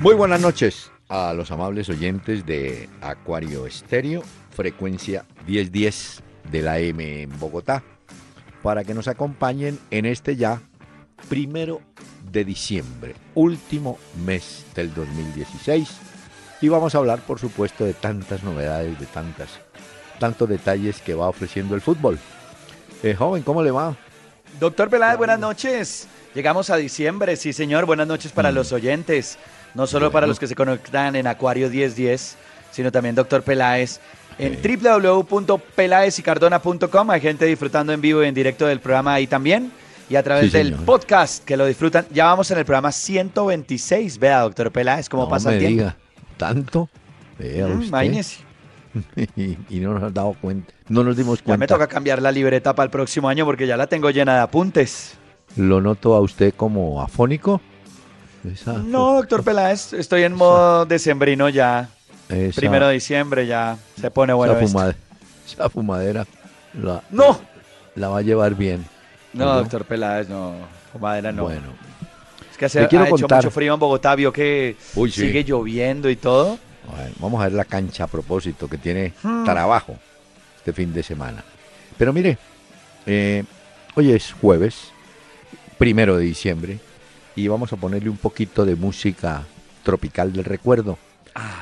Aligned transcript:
Muy 0.00 0.14
buenas 0.14 0.40
noches 0.40 0.90
a 1.08 1.32
los 1.34 1.50
amables 1.50 1.88
oyentes 1.88 2.46
de 2.46 2.88
Acuario 3.00 3.66
Estéreo, 3.66 4.22
frecuencia 4.54 5.24
1010 5.46 6.22
de 6.50 6.62
la 6.62 6.78
M 6.78 7.22
en 7.22 7.38
Bogotá, 7.38 7.82
para 8.62 8.84
que 8.84 8.94
nos 8.94 9.08
acompañen 9.08 9.78
en 9.90 10.06
este 10.06 10.36
ya 10.36 10.60
primero 11.28 11.80
de 12.30 12.44
diciembre, 12.44 13.14
último 13.34 13.98
mes 14.24 14.64
del 14.74 14.94
2016. 14.94 15.88
Y 16.60 16.68
vamos 16.68 16.94
a 16.94 16.98
hablar, 16.98 17.20
por 17.20 17.38
supuesto, 17.38 17.84
de 17.84 17.94
tantas 17.94 18.42
novedades, 18.42 18.98
de 18.98 19.06
tantas, 19.06 19.48
tantos 20.18 20.48
detalles 20.48 21.00
que 21.00 21.14
va 21.14 21.28
ofreciendo 21.28 21.74
el 21.74 21.80
fútbol. 21.80 22.18
Eh, 23.02 23.14
joven, 23.14 23.42
¿cómo 23.42 23.62
le 23.62 23.70
va? 23.70 23.96
Doctor 24.60 24.90
Peláez, 24.90 25.16
buenas 25.18 25.38
noches. 25.38 26.08
Llegamos 26.34 26.70
a 26.70 26.76
diciembre, 26.76 27.36
sí 27.36 27.52
señor, 27.52 27.86
buenas 27.86 28.06
noches 28.08 28.32
para 28.32 28.50
Mm. 28.50 28.54
los 28.54 28.72
oyentes, 28.72 29.38
no 29.74 29.86
solo 29.86 30.10
para 30.10 30.26
los 30.26 30.38
que 30.38 30.46
se 30.46 30.54
conectan 30.54 31.16
en 31.16 31.26
Acuario 31.26 31.68
1010, 31.70 32.36
sino 32.70 32.92
también 32.92 33.14
Doctor 33.14 33.42
Peláez 33.42 34.00
en 34.38 34.58
www.pelaezicardona.com. 34.62 37.10
Hay 37.10 37.20
gente 37.20 37.44
disfrutando 37.46 37.92
en 37.92 38.00
vivo 38.00 38.22
y 38.22 38.26
en 38.26 38.34
directo 38.34 38.66
del 38.66 38.80
programa 38.80 39.14
ahí 39.14 39.26
también. 39.26 39.72
Y 40.10 40.16
a 40.16 40.22
través 40.22 40.50
Sí, 40.50 40.56
del 40.56 40.68
señor. 40.70 40.84
podcast 40.86 41.44
que 41.44 41.54
lo 41.56 41.66
disfrutan. 41.66 42.06
Ya 42.10 42.24
vamos 42.26 42.50
en 42.50 42.58
el 42.58 42.64
programa 42.64 42.92
126. 42.92 44.18
Vea, 44.18 44.40
doctor 44.40 44.72
Peláez, 44.72 45.08
cómo 45.08 45.24
No 45.24 45.28
pasa 45.28 45.50
me 45.50 45.56
el 45.56 45.60
tiempo. 45.60 45.78
diga, 45.82 45.96
¿tanto? 46.38 46.88
Vea 47.38 47.66
Mm, 47.66 47.80
usted. 47.80 48.24
y, 49.36 49.58
y 49.68 49.80
no 49.80 49.92
nos 49.92 50.02
has 50.02 50.14
dado 50.14 50.34
cuenta, 50.40 50.72
no 50.88 51.04
nos 51.04 51.14
dimos 51.16 51.40
Ya 51.40 51.44
cuenta. 51.44 51.58
me 51.60 51.66
toca 51.66 51.86
cambiar 51.86 52.22
la 52.22 52.32
libreta 52.32 52.74
para 52.74 52.84
el 52.86 52.90
próximo 52.90 53.28
año 53.28 53.44
porque 53.44 53.66
ya 53.66 53.76
la 53.76 53.86
tengo 53.86 54.08
llena 54.10 54.34
de 54.34 54.40
apuntes. 54.40 55.18
Lo 55.56 55.80
noto 55.82 56.14
a 56.14 56.20
usted 56.20 56.54
como 56.56 57.02
afónico. 57.02 57.60
No, 58.84 59.14
doctor 59.14 59.42
Peláez, 59.42 59.92
estoy 59.92 60.22
en 60.22 60.34
modo 60.34 60.86
decembrino 60.86 61.48
ya. 61.48 61.88
esa- 62.28 62.60
Primero 62.60 62.86
de 62.88 62.94
diciembre 62.94 63.46
ya 63.46 63.76
se 64.00 64.10
pone 64.10 64.32
bueno 64.32 64.56
esa, 64.58 64.66
fumade- 64.66 64.94
esa 65.46 65.68
fumadera 65.70 66.26
la, 66.74 67.02
¡No! 67.10 67.40
la 67.94 68.08
va 68.08 68.18
a 68.18 68.22
llevar 68.22 68.54
bien. 68.54 68.84
No, 69.32 69.44
¿No? 69.46 69.54
doctor 69.56 69.84
Peláez, 69.84 70.28
no. 70.28 70.54
Madera 71.00 71.30
no. 71.32 71.44
Bueno, 71.44 71.62
es 72.50 72.56
que 72.56 72.64
hace, 72.64 72.86
quiero 72.88 73.04
ha 73.04 73.08
hecho 73.08 73.16
contar- 73.18 73.38
mucho 73.38 73.50
frío 73.50 73.74
en 73.74 73.80
Bogotá, 73.80 74.14
vio 74.16 74.32
que 74.32 74.76
Uy, 74.96 75.10
sí. 75.12 75.20
sigue 75.22 75.44
lloviendo 75.44 76.10
y 76.10 76.16
todo. 76.16 76.58
bueno, 76.90 77.14
vamos 77.20 77.40
a 77.40 77.44
ver 77.44 77.52
la 77.52 77.64
cancha 77.64 78.04
a 78.04 78.06
propósito 78.08 78.68
que 78.68 78.78
tiene 78.78 79.12
Hmm. 79.22 79.44
trabajo 79.44 79.96
este 80.56 80.72
fin 80.72 80.92
de 80.92 81.02
semana. 81.02 81.44
Pero 81.96 82.12
mire, 82.12 82.36
eh, 83.06 83.44
hoy 83.94 84.12
es 84.12 84.32
jueves, 84.40 84.90
primero 85.76 86.16
de 86.16 86.24
diciembre, 86.24 86.80
y 87.38 87.46
vamos 87.46 87.72
a 87.72 87.76
ponerle 87.76 88.10
un 88.10 88.16
poquito 88.16 88.64
de 88.64 88.74
música 88.74 89.46
tropical 89.84 90.32
del 90.32 90.44
recuerdo. 90.44 90.98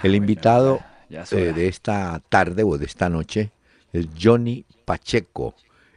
El 0.02 0.14
invitado 0.14 0.80
eh, 1.10 1.52
de 1.54 1.68
esta 1.68 2.22
tarde 2.30 2.62
o 2.62 2.78
de 2.78 2.86
esta 2.86 3.10
noche 3.10 3.50
es 3.92 4.06
Johnny 4.18 4.64
Pacheco. 4.86 5.54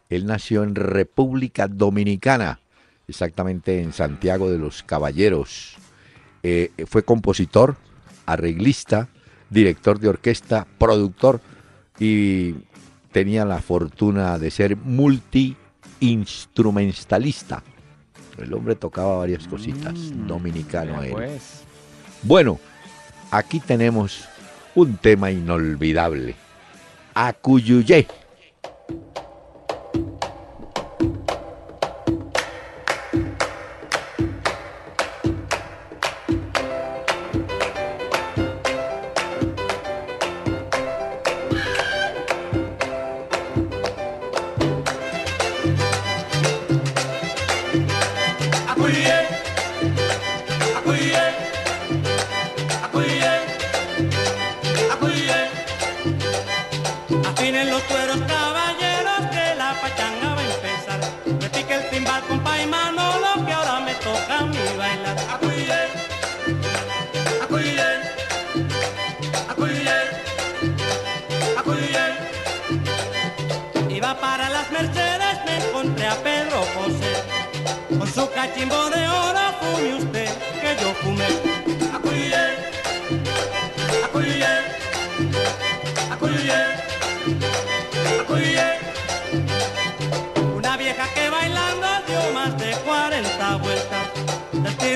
Él 0.10 0.26
nació 0.26 0.64
en 0.64 0.76
República 0.76 1.70
Dominicana, 1.70 2.60
exactamente 3.08 3.82
en 3.82 3.94
Santiago 3.94 4.52
de 4.52 4.58
los 4.58 4.84
Caballeros. 4.84 5.78
Eh, 6.44 6.74
fue 6.86 7.04
compositor, 7.04 7.78
arreglista, 8.26 9.08
director 9.50 10.02
de 10.02 10.10
orquesta, 10.10 10.68
productor 10.78 11.40
y 12.00 12.56
tenía 13.14 13.46
la 13.46 13.62
fortuna 13.62 14.38
de 14.40 14.52
ser 14.52 14.76
multi-instrumentalista. 14.76 17.64
El 18.42 18.54
hombre 18.54 18.76
tocaba 18.76 19.18
varias 19.18 19.48
cositas, 19.48 19.94
Mm, 19.94 20.28
dominicano 20.28 21.02
él. 21.04 21.12
pues. 21.12 21.62
Bueno, 22.24 22.60
aquí 23.32 23.60
tenemos 23.60 24.26
un 24.76 24.98
tema 24.98 25.32
inolvidable. 25.32 26.36
Acuyuyé. 27.14 28.08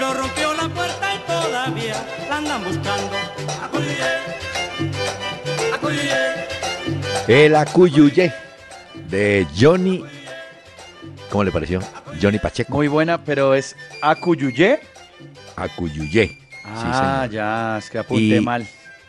Del 0.03 0.11
tiro 0.11 0.13
rompió 0.21 0.53
la 0.53 0.69
puerta 0.69 1.15
y 1.15 1.19
todavía 1.19 1.95
la 2.29 2.37
andan 2.37 2.63
buscando. 2.63 3.11
Acuye, 3.63 3.97
acuye. 5.73 6.09
El 7.27 7.55
Acuyuyé 7.55 8.33
de 9.09 9.47
Johnny. 9.57 10.03
¿Cómo 11.29 11.43
le 11.45 11.51
pareció? 11.51 11.79
Johnny 12.21 12.37
Pacheco. 12.39 12.73
Muy 12.73 12.87
buena, 12.89 13.23
pero 13.23 13.53
es 13.55 13.75
Acuyuyé. 14.01 14.79
Acuyuyé. 15.55 16.27
Sí, 16.27 16.39
Ah, 16.65 17.27
ya, 17.31 17.77
es 17.77 17.89
que 17.89 17.99
apunté 17.99 18.23
Y- 18.37 18.41
mal. 18.41 18.61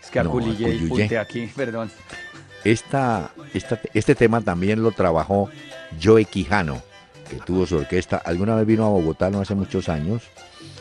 Es 0.02 0.10
que 0.10 0.22
No, 0.22 0.24
y 0.26 0.28
acuyuyé. 0.28 0.84
apunté 0.86 1.18
aquí, 1.18 1.46
perdón. 1.56 1.90
Esta, 2.62 3.30
esta- 3.52 3.80
este 3.92 4.14
tema 4.14 4.40
también 4.40 4.82
lo 4.82 4.92
trabajó 4.92 5.50
Joe 6.02 6.24
Quijano, 6.24 6.82
que 7.28 7.36
tuvo 7.36 7.66
su 7.66 7.76
orquesta. 7.78 8.16
Alguna 8.24 8.54
vez 8.54 8.66
vino 8.66 8.86
a 8.86 8.90
Bogotá 8.90 9.28
no 9.30 9.40
hace 9.40 9.54
muchos 9.54 9.88
años. 9.88 10.22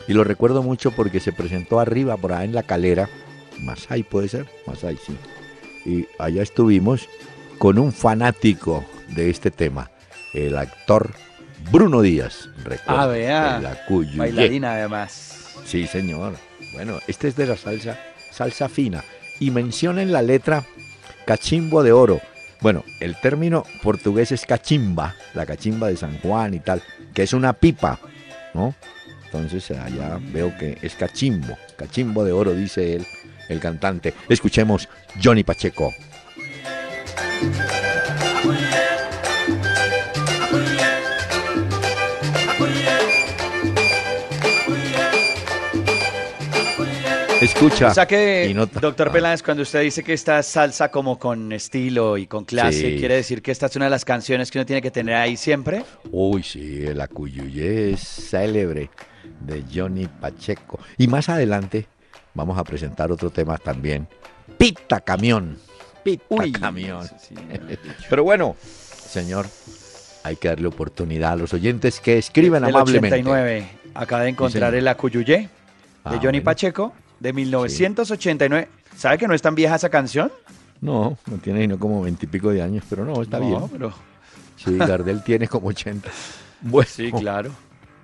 Y 0.08 0.12
lo 0.12 0.24
recuerdo 0.24 0.62
mucho 0.62 0.90
porque 0.90 1.20
se 1.20 1.32
presentó 1.32 1.80
arriba, 1.80 2.16
por 2.16 2.32
ahí 2.32 2.46
en 2.46 2.54
la 2.54 2.62
calera. 2.62 3.08
Masai 3.60 4.02
puede 4.02 4.28
ser, 4.28 4.46
Masai, 4.66 4.96
sí. 5.04 5.16
Y 5.86 6.06
allá 6.18 6.42
estuvimos 6.42 7.08
con 7.58 7.78
un 7.78 7.92
fanático 7.92 8.84
de 9.08 9.30
este 9.30 9.50
tema, 9.50 9.90
el 10.32 10.56
actor 10.56 11.10
Bruno 11.70 12.02
Díaz. 12.02 12.48
recuerdo, 12.64 13.00
Ah, 13.02 13.06
vea. 13.06 13.56
Acuyuyé. 13.58 14.18
Bailarina 14.18 14.74
además. 14.74 15.54
Sí, 15.64 15.86
señor. 15.86 16.34
Bueno, 16.74 16.98
este 17.06 17.28
es 17.28 17.36
de 17.36 17.46
la 17.46 17.56
salsa, 17.56 17.98
salsa 18.30 18.68
fina. 18.68 19.04
Y 19.40 19.50
menciona 19.50 20.02
en 20.02 20.12
la 20.12 20.22
letra 20.22 20.64
cachimbo 21.26 21.82
de 21.82 21.92
oro. 21.92 22.20
Bueno, 22.60 22.84
el 23.00 23.16
término 23.20 23.64
portugués 23.82 24.32
es 24.32 24.44
cachimba, 24.46 25.14
la 25.34 25.46
cachimba 25.46 25.88
de 25.88 25.96
San 25.96 26.18
Juan 26.20 26.54
y 26.54 26.60
tal, 26.60 26.82
que 27.12 27.22
es 27.22 27.32
una 27.32 27.52
pipa, 27.52 27.98
¿no? 28.54 28.74
Entonces 29.34 29.76
allá 29.76 30.20
veo 30.32 30.56
que 30.56 30.78
es 30.80 30.94
cachimbo, 30.94 31.58
cachimbo 31.76 32.22
de 32.24 32.30
oro, 32.30 32.54
dice 32.54 32.94
él, 32.94 33.06
el 33.48 33.58
cantante. 33.58 34.14
Escuchemos 34.28 34.88
Johnny 35.20 35.42
Pacheco. 35.42 35.92
escucha. 47.40 47.88
O 47.88 47.94
sea 47.94 48.06
que, 48.06 48.46
y 48.50 48.54
no- 48.54 48.66
doctor 48.66 49.08
Ah, 49.08 49.12
Peláez, 49.12 49.42
cuando 49.42 49.62
usted 49.62 49.82
dice 49.82 50.02
que 50.02 50.12
esta 50.14 50.38
es 50.38 50.46
salsa 50.46 50.90
como 50.90 51.18
con 51.18 51.52
estilo 51.52 52.16
y 52.16 52.26
con 52.26 52.44
clase, 52.44 52.92
Sí. 52.92 52.96
¿quiere 52.98 53.16
decir 53.16 53.42
que 53.42 53.50
esta 53.50 53.66
es 53.66 53.76
una 53.76 53.86
de 53.86 53.90
las 53.90 54.04
canciones 54.04 54.50
que 54.50 54.58
uno 54.58 54.66
tiene 54.66 54.80
que 54.82 54.90
tener 54.90 55.14
ahí 55.14 55.36
siempre? 55.36 55.84
Uy, 56.10 56.42
sí, 56.42 56.84
el 56.86 57.00
Acuyuyé 57.00 57.92
es 57.92 58.00
célebre 58.00 58.90
de 59.40 59.64
Johnny 59.72 60.06
Pacheco. 60.06 60.78
Y 60.98 61.06
más 61.08 61.28
adelante 61.28 61.86
vamos 62.34 62.58
a 62.58 62.64
presentar 62.64 63.10
otro 63.12 63.30
tema 63.30 63.58
también. 63.58 64.06
Pita 64.58 65.00
Camión. 65.00 65.58
Pita 66.02 66.24
Camión. 66.60 67.06
sí. 67.18 67.34
Pero 68.10 68.24
bueno, 68.24 68.56
señor, 68.60 69.46
hay 70.22 70.36
que 70.36 70.48
darle 70.48 70.66
oportunidad 70.68 71.32
a 71.32 71.36
los 71.36 71.52
oyentes 71.54 72.00
que 72.00 72.18
escriben 72.18 72.62
Del 72.62 72.74
amablemente. 72.74 73.16
89. 73.20 73.68
Acaba 73.94 74.22
de 74.22 74.28
encontrar 74.30 74.74
el 74.74 74.86
Acuyuyé 74.88 75.36
de 75.38 75.48
Ah, 76.04 76.10
Johnny 76.16 76.38
bueno. 76.38 76.44
Pacheco 76.44 76.92
de 77.20 77.32
1989. 77.32 78.68
¿Sabe 78.96 79.18
que 79.18 79.26
no 79.28 79.34
es 79.34 79.42
tan 79.42 79.54
vieja 79.54 79.76
esa 79.76 79.88
canción? 79.88 80.30
No, 80.80 81.16
no 81.30 81.36
tiene 81.38 81.62
sino 81.62 81.78
como 81.78 82.02
veintipico 82.02 82.50
de 82.50 82.60
años, 82.62 82.84
pero 82.90 83.04
no, 83.04 83.22
está 83.22 83.38
No, 83.38 83.46
bien. 83.46 83.68
pero- 83.72 83.92
Sí, 84.56 84.76
Gardel 84.76 85.22
tiene 85.22 85.48
como 85.48 85.68
80. 85.68 86.08
Bueno, 86.60 86.88
Sí, 86.90 87.10
claro. 87.12 87.50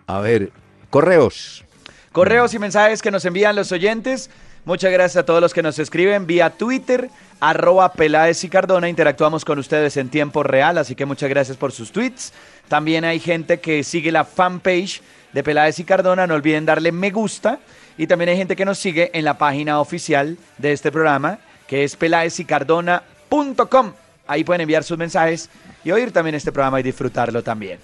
a 0.06 0.20
ver, 0.20 0.52
correos. 0.90 1.64
Correos 2.12 2.52
y 2.54 2.58
mensajes 2.58 3.00
que 3.02 3.10
nos 3.10 3.24
envían 3.24 3.56
los 3.56 3.72
oyentes. 3.72 4.30
Muchas 4.64 4.92
gracias 4.92 5.22
a 5.22 5.24
todos 5.24 5.40
los 5.40 5.54
que 5.54 5.62
nos 5.62 5.78
escriben 5.78 6.26
vía 6.26 6.50
Twitter, 6.50 7.08
arroba 7.40 7.92
Peláez 7.92 8.44
y 8.44 8.48
Cardona. 8.48 8.88
Interactuamos 8.88 9.44
con 9.44 9.58
ustedes 9.58 9.96
en 9.96 10.10
tiempo 10.10 10.42
real, 10.42 10.76
así 10.76 10.94
que 10.94 11.06
muchas 11.06 11.30
gracias 11.30 11.56
por 11.56 11.72
sus 11.72 11.92
tweets. 11.92 12.32
También 12.68 13.04
hay 13.04 13.20
gente 13.20 13.60
que 13.60 13.82
sigue 13.84 14.12
la 14.12 14.24
fanpage 14.24 15.00
de 15.32 15.42
Peláez 15.42 15.78
y 15.78 15.84
Cardona. 15.84 16.26
No 16.26 16.34
olviden 16.34 16.66
darle 16.66 16.92
me 16.92 17.10
gusta. 17.10 17.58
Y 17.96 18.06
también 18.06 18.30
hay 18.30 18.36
gente 18.36 18.56
que 18.56 18.64
nos 18.64 18.78
sigue 18.78 19.10
en 19.12 19.24
la 19.24 19.36
página 19.38 19.78
oficial 19.80 20.38
de 20.58 20.72
este 20.72 20.90
programa, 20.90 21.38
que 21.66 21.84
es 21.84 21.96
peláezycardona.com. 21.96 23.92
Ahí 24.26 24.42
pueden 24.44 24.62
enviar 24.62 24.84
sus 24.84 24.96
mensajes 24.96 25.50
y 25.84 25.90
oír 25.90 26.10
también 26.12 26.34
este 26.34 26.50
programa 26.52 26.80
y 26.80 26.82
disfrutarlo 26.82 27.42
también. 27.42 27.78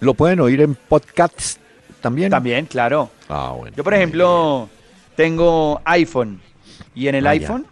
Lo 0.00 0.14
pueden 0.14 0.40
oír 0.40 0.62
en 0.62 0.74
podcasts 0.74 1.59
también. 2.00 2.30
También, 2.30 2.66
claro. 2.66 3.10
Ah, 3.28 3.54
bueno. 3.56 3.76
Yo, 3.76 3.84
por 3.84 3.94
ejemplo, 3.94 4.68
tengo 5.16 5.80
iPhone 5.84 6.40
y 6.94 7.08
en 7.08 7.14
el 7.16 7.26
Ah, 7.26 7.34
ya. 7.34 7.40
iPhone 7.42 7.66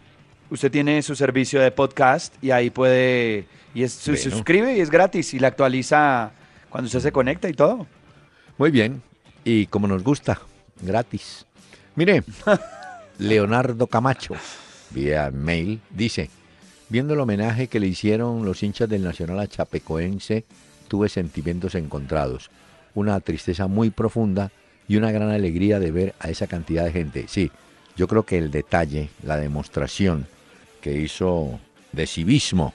usted 0.50 0.70
tiene 0.70 1.02
su 1.02 1.14
servicio 1.14 1.60
de 1.60 1.70
podcast 1.70 2.34
y 2.42 2.50
ahí 2.50 2.70
puede, 2.70 3.46
y 3.74 3.82
es, 3.82 3.92
se 3.92 4.16
suscribe 4.16 4.76
y 4.76 4.80
es 4.80 4.90
gratis 4.90 5.34
y 5.34 5.38
la 5.38 5.48
actualiza 5.48 6.30
cuando 6.70 6.86
usted 6.86 7.00
se 7.00 7.12
conecta 7.12 7.48
y 7.48 7.52
todo. 7.52 7.86
Muy 8.56 8.70
bien. 8.70 9.02
Y 9.44 9.66
como 9.66 9.86
nos 9.88 10.02
gusta, 10.02 10.38
gratis. 10.82 11.44
Mire, 11.96 12.22
Leonardo 13.18 13.86
Camacho, 13.86 14.34
vía 14.90 15.30
mail, 15.32 15.80
dice, 15.90 16.30
viendo 16.88 17.14
el 17.14 17.20
homenaje 17.20 17.66
que 17.68 17.80
le 17.80 17.86
hicieron 17.86 18.44
los 18.44 18.62
hinchas 18.62 18.88
del 18.88 19.02
Nacional 19.04 19.40
a 19.40 19.46
Chapecoense, 19.46 20.44
tuve 20.88 21.08
sentimientos 21.08 21.74
encontrados. 21.74 22.50
Una 22.94 23.20
tristeza 23.20 23.66
muy 23.66 23.90
profunda 23.90 24.50
y 24.88 24.96
una 24.96 25.10
gran 25.12 25.30
alegría 25.30 25.78
de 25.78 25.90
ver 25.92 26.14
a 26.20 26.30
esa 26.30 26.46
cantidad 26.46 26.84
de 26.84 26.92
gente. 26.92 27.24
Sí, 27.28 27.50
yo 27.96 28.06
creo 28.08 28.24
que 28.24 28.38
el 28.38 28.50
detalle, 28.50 29.10
la 29.22 29.36
demostración 29.36 30.26
que 30.80 30.94
hizo 30.98 31.60
de 31.92 32.06
civismo 32.06 32.72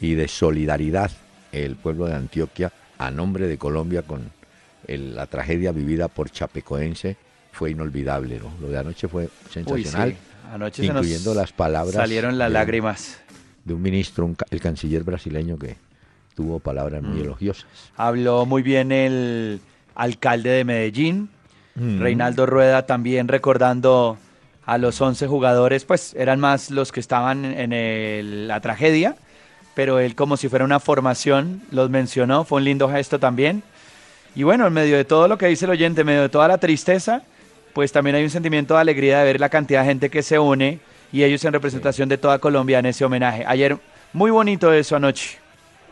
y 0.00 0.14
de 0.14 0.28
solidaridad 0.28 1.10
el 1.52 1.76
pueblo 1.76 2.06
de 2.06 2.14
Antioquia 2.14 2.72
a 2.98 3.10
nombre 3.10 3.46
de 3.46 3.58
Colombia 3.58 4.02
con 4.02 4.30
el- 4.86 5.14
la 5.16 5.26
tragedia 5.26 5.72
vivida 5.72 6.08
por 6.08 6.30
Chapecoense 6.30 7.16
fue 7.52 7.70
inolvidable. 7.70 8.38
¿no? 8.38 8.52
Lo 8.60 8.68
de 8.68 8.78
anoche 8.78 9.08
fue 9.08 9.28
sensacional, 9.50 10.08
Uy, 10.08 10.14
sí. 10.14 10.18
Anoche 10.52 10.82
se 10.82 10.88
nos 10.92 11.04
incluyendo 11.04 11.34
las 11.34 11.52
palabras 11.52 11.94
salieron 11.94 12.38
las 12.38 12.48
de- 12.48 12.54
lágrimas. 12.54 13.18
de 13.64 13.74
un 13.74 13.82
ministro, 13.82 14.24
un 14.24 14.36
el 14.50 14.60
canciller 14.60 15.04
brasileño 15.04 15.58
que 15.58 15.76
tuvo 16.38 16.60
palabras 16.60 17.02
muy 17.02 17.18
Mm. 17.18 17.24
elogiosas. 17.24 17.66
Habló 17.96 18.46
muy 18.46 18.62
bien 18.62 18.92
el 18.92 19.60
alcalde 19.96 20.50
de 20.50 20.62
Medellín, 20.64 21.30
Mm. 21.74 21.98
Reinaldo 22.00 22.46
Rueda 22.46 22.86
también 22.86 23.26
recordando 23.26 24.16
a 24.64 24.78
los 24.78 25.00
11 25.00 25.26
jugadores, 25.26 25.84
pues 25.84 26.14
eran 26.16 26.38
más 26.38 26.70
los 26.70 26.92
que 26.92 27.00
estaban 27.00 27.44
en 27.44 27.72
el- 27.72 28.46
la 28.46 28.60
tragedia, 28.60 29.16
pero 29.74 29.98
él 29.98 30.14
como 30.14 30.36
si 30.36 30.48
fuera 30.48 30.64
una 30.64 30.78
formación 30.78 31.60
los 31.72 31.90
mencionó, 31.90 32.44
fue 32.44 32.58
un 32.58 32.64
lindo 32.66 32.88
gesto 32.88 33.18
también. 33.18 33.64
Y 34.36 34.44
bueno, 34.44 34.64
en 34.68 34.72
medio 34.72 34.96
de 34.96 35.04
todo 35.04 35.26
lo 35.26 35.38
que 35.38 35.46
dice 35.48 35.64
el 35.64 35.72
oyente, 35.72 36.02
en 36.02 36.06
medio 36.06 36.22
de 36.22 36.28
toda 36.28 36.46
la 36.46 36.58
tristeza, 36.58 37.22
pues 37.72 37.90
también 37.90 38.14
hay 38.14 38.22
un 38.22 38.30
sentimiento 38.30 38.74
de 38.74 38.80
alegría 38.80 39.18
de 39.18 39.24
ver 39.24 39.40
la 39.40 39.48
cantidad 39.48 39.80
de 39.82 39.88
gente 39.88 40.08
que 40.08 40.22
se 40.22 40.38
une 40.38 40.78
y 41.12 41.24
ellos 41.24 41.44
en 41.44 41.52
representación 41.52 42.08
de 42.08 42.16
toda 42.18 42.38
Colombia 42.38 42.78
en 42.78 42.86
ese 42.86 43.04
homenaje. 43.04 43.42
Ayer, 43.44 43.76
muy 44.12 44.30
bonito 44.30 44.72
eso 44.72 44.94
anoche. 44.94 45.38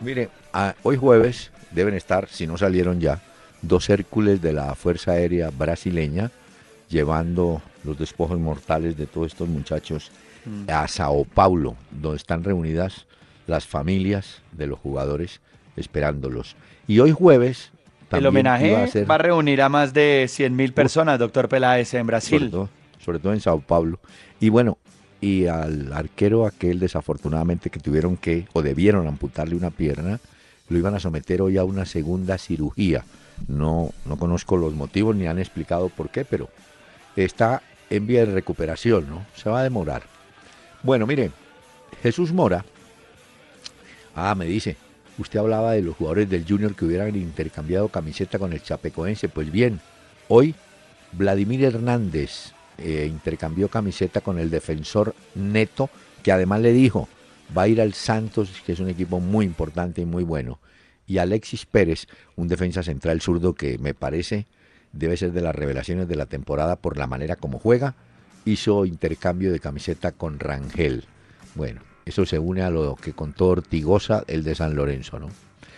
Mire, 0.01 0.29
a- 0.53 0.75
hoy 0.83 0.97
jueves 0.97 1.51
deben 1.71 1.95
estar, 1.95 2.29
si 2.29 2.47
no 2.47 2.57
salieron 2.59 3.01
ya, 3.01 3.21
dos 3.63 3.89
Hércules 3.91 4.41
de 4.43 4.53
la 4.53 4.75
Fuerza 4.75 5.13
Aérea 5.13 5.51
brasileña 5.51 6.31
llevando 6.89 7.63
los 7.85 7.99
despojos 7.99 8.39
mortales 8.39 8.97
de 8.97 9.07
todos 9.07 9.29
estos 9.29 9.49
muchachos 9.49 10.11
Mm. 10.45 10.71
a 10.71 10.87
Sao 10.87 11.25
Paulo, 11.25 11.75
donde 11.91 12.19
están 12.19 12.45
reunidas 12.45 13.07
las 13.49 13.67
familias 13.67 14.43
de 14.53 14.67
los 14.69 14.79
jugadores 14.79 15.41
esperándolos. 15.77 16.55
Y 16.87 17.01
hoy 17.01 17.11
jueves 17.13 17.71
El 18.03 18.09
también 18.09 18.27
homenaje 18.29 18.77
a 18.77 18.87
ser- 18.87 19.11
va 19.11 19.17
a 19.17 19.19
reunir 19.19 19.61
a 19.63 19.69
más 19.69 19.93
de 19.93 20.27
100 20.29 20.55
mil 20.55 20.73
personas, 20.73 21.19
doctor 21.19 21.49
Peláez, 21.49 21.95
en 21.95 22.01
sobre 22.03 22.05
Brasil. 22.07 22.51
todo, 22.51 22.69
sobre 23.05 23.19
todo 23.19 23.33
en 23.33 23.41
Sao 23.41 23.61
Paulo. 23.61 23.99
Y 24.39 24.49
bueno, 24.49 24.79
y 25.21 25.47
al 25.47 25.93
arquero 25.93 26.47
aquel 26.47 26.79
desafortunadamente 26.79 27.71
que 27.71 27.81
tuvieron 27.81 28.17
que 28.17 28.47
o 28.53 28.63
debieron 28.63 29.07
amputarle 29.07 29.57
una 29.57 29.71
pierna, 29.71 30.21
lo 30.69 30.79
iban 30.79 30.95
a 30.95 31.01
someter 31.01 31.43
hoy 31.43 31.59
a 31.59 31.65
una 31.65 31.85
segunda 31.87 32.39
cirugía. 32.39 33.05
No, 33.49 33.91
no 34.05 34.19
conozco 34.19 34.57
los 34.57 34.75
motivos 34.75 35.15
ni 35.15 35.27
han 35.27 35.39
explicado 35.39 35.89
por 35.89 36.11
qué, 36.11 36.25
pero 36.25 36.49
está 37.17 37.63
en 37.91 38.07
vía 38.07 38.27
de 38.27 38.33
recuperación, 38.33 39.09
¿no? 39.09 39.27
Se 39.35 39.49
va 39.49 39.61
a 39.61 39.65
demorar. 39.65 40.03
Bueno, 40.83 41.07
mire, 41.07 41.31
Jesús 42.03 42.33
Mora, 42.33 42.65
ah, 44.15 44.35
me 44.35 44.47
dice, 44.47 44.77
usted 45.19 45.39
hablaba 45.39 45.73
de 45.73 45.83
los 45.83 45.97
jugadores 45.97 46.29
del 46.29 46.47
Junior 46.47 46.75
que 46.75 46.85
hubieran 46.85 47.15
intercambiado 47.17 47.89
camiseta 47.89 48.39
con 48.39 48.53
el 48.53 48.63
Chapecoense. 48.63 49.29
Pues 49.29 49.51
bien, 49.51 49.81
hoy 50.29 50.55
Vladimir 51.13 51.65
Hernández 51.65 52.53
eh, 52.79 53.07
intercambió 53.11 53.69
camiseta 53.69 54.21
con 54.21 54.39
el 54.39 54.51
defensor 54.51 55.15
Neto, 55.35 55.91
que 56.23 56.33
además 56.33 56.61
le 56.61 56.73
dijo, 56.73 57.09
va 57.57 57.63
a 57.63 57.69
ir 57.69 57.81
al 57.81 57.95
Santos, 57.95 58.51
que 58.65 58.73
es 58.73 58.81
un 58.81 58.89
equipo 58.89 59.21
muy 59.21 59.45
importante 59.47 60.01
y 60.01 60.05
muy 60.05 60.25
bueno. 60.25 60.59
Y 61.07 61.19
Alexis 61.19 61.67
Pérez, 61.67 62.07
un 62.35 62.49
defensa 62.49 62.83
central 62.83 63.21
zurdo 63.21 63.55
que 63.55 63.79
me 63.79 63.95
parece 63.95 64.47
debe 64.93 65.17
ser 65.17 65.33
de 65.33 65.43
las 65.43 65.55
revelaciones 65.55 66.09
de 66.09 66.17
la 66.17 66.27
temporada 66.27 66.77
por 66.77 66.97
la 66.97 67.07
manera 67.07 67.37
como 67.37 67.59
juega, 67.59 67.95
hizo 68.45 68.85
intercambio 68.87 69.53
de 69.53 69.61
camiseta 69.61 70.13
con 70.13 70.39
Rangel. 70.41 71.05
Bueno, 71.55 71.81
eso 72.07 72.25
se 72.27 72.39
une 72.39 72.63
a 72.63 72.71
lo 72.71 72.97
que 72.97 73.13
contó 73.13 73.49
Ortigosa, 73.49 74.25
el 74.27 74.43
de 74.43 74.55
San 74.55 74.75
Lorenzo, 74.75 75.19
¿no? 75.19 75.29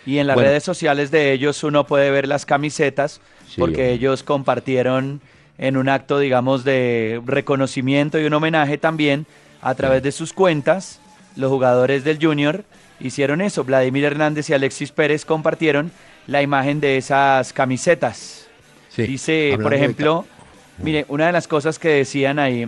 Y 0.05 0.17
en 0.19 0.27
las 0.27 0.35
Bueno. 0.35 0.49
redes 0.49 0.63
sociales 0.63 1.11
de 1.11 1.33
ellos 1.33 1.63
uno 1.63 1.85
puede 1.85 2.09
ver 2.09 2.27
las 2.27 2.45
camisetas 2.45 3.19
Sí, 3.47 3.59
porque 3.59 3.81
hombre. 3.81 3.91
ellos 3.93 4.23
compartieron 4.23 5.21
en 5.59 5.77
un 5.77 5.89
acto, 5.89 6.19
digamos, 6.19 6.63
de 6.63 7.21
reconocimiento 7.25 8.19
y 8.19 8.25
un 8.25 8.33
homenaje 8.33 8.77
también 8.77 9.25
a 9.61 9.75
través 9.75 10.01
de 10.01 10.11
sus 10.11 10.33
cuentas. 10.33 10.99
Los 11.35 11.51
jugadores 11.51 12.03
del 12.03 12.17
Junior 12.19 12.63
hicieron 12.99 13.41
eso. 13.41 13.63
Vladimir 13.65 14.05
Hernández 14.05 14.49
y 14.49 14.53
Alexis 14.53 14.91
Pérez 14.91 15.25
compartieron 15.25 15.91
la 16.27 16.41
imagen 16.41 16.79
de 16.79 16.97
esas 16.97 17.53
camisetas. 17.53 18.47
Sí, 18.89 19.03
Dice, 19.03 19.57
por 19.61 19.73
ejemplo, 19.73 20.25
mire, 20.79 21.05
una 21.09 21.27
de 21.27 21.33
las 21.33 21.47
cosas 21.47 21.77
que 21.77 21.89
decían 21.89 22.39
ahí, 22.39 22.67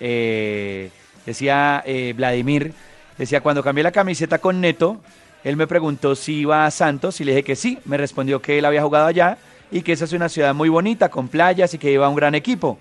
eh, 0.00 0.90
decía 1.26 1.82
eh, 1.84 2.14
Vladimir, 2.16 2.72
decía, 3.18 3.40
cuando 3.40 3.62
cambié 3.62 3.82
la 3.82 3.92
camiseta 3.92 4.38
con 4.38 4.60
Neto, 4.60 5.00
él 5.44 5.56
me 5.56 5.66
preguntó 5.66 6.14
si 6.14 6.40
iba 6.40 6.66
a 6.66 6.70
Santos 6.70 7.20
y 7.20 7.24
le 7.24 7.32
dije 7.32 7.44
que 7.44 7.56
sí, 7.56 7.78
me 7.84 7.96
respondió 7.96 8.40
que 8.40 8.58
él 8.58 8.64
había 8.64 8.82
jugado 8.82 9.06
allá 9.06 9.38
y 9.70 9.82
que 9.82 9.92
esa 9.92 10.04
es 10.04 10.12
una 10.12 10.28
ciudad 10.28 10.54
muy 10.54 10.68
bonita, 10.68 11.08
con 11.08 11.28
playas 11.28 11.74
y 11.74 11.78
que 11.78 11.92
iba 11.92 12.06
a 12.06 12.08
un 12.08 12.16
gran 12.16 12.34
equipo. 12.34 12.78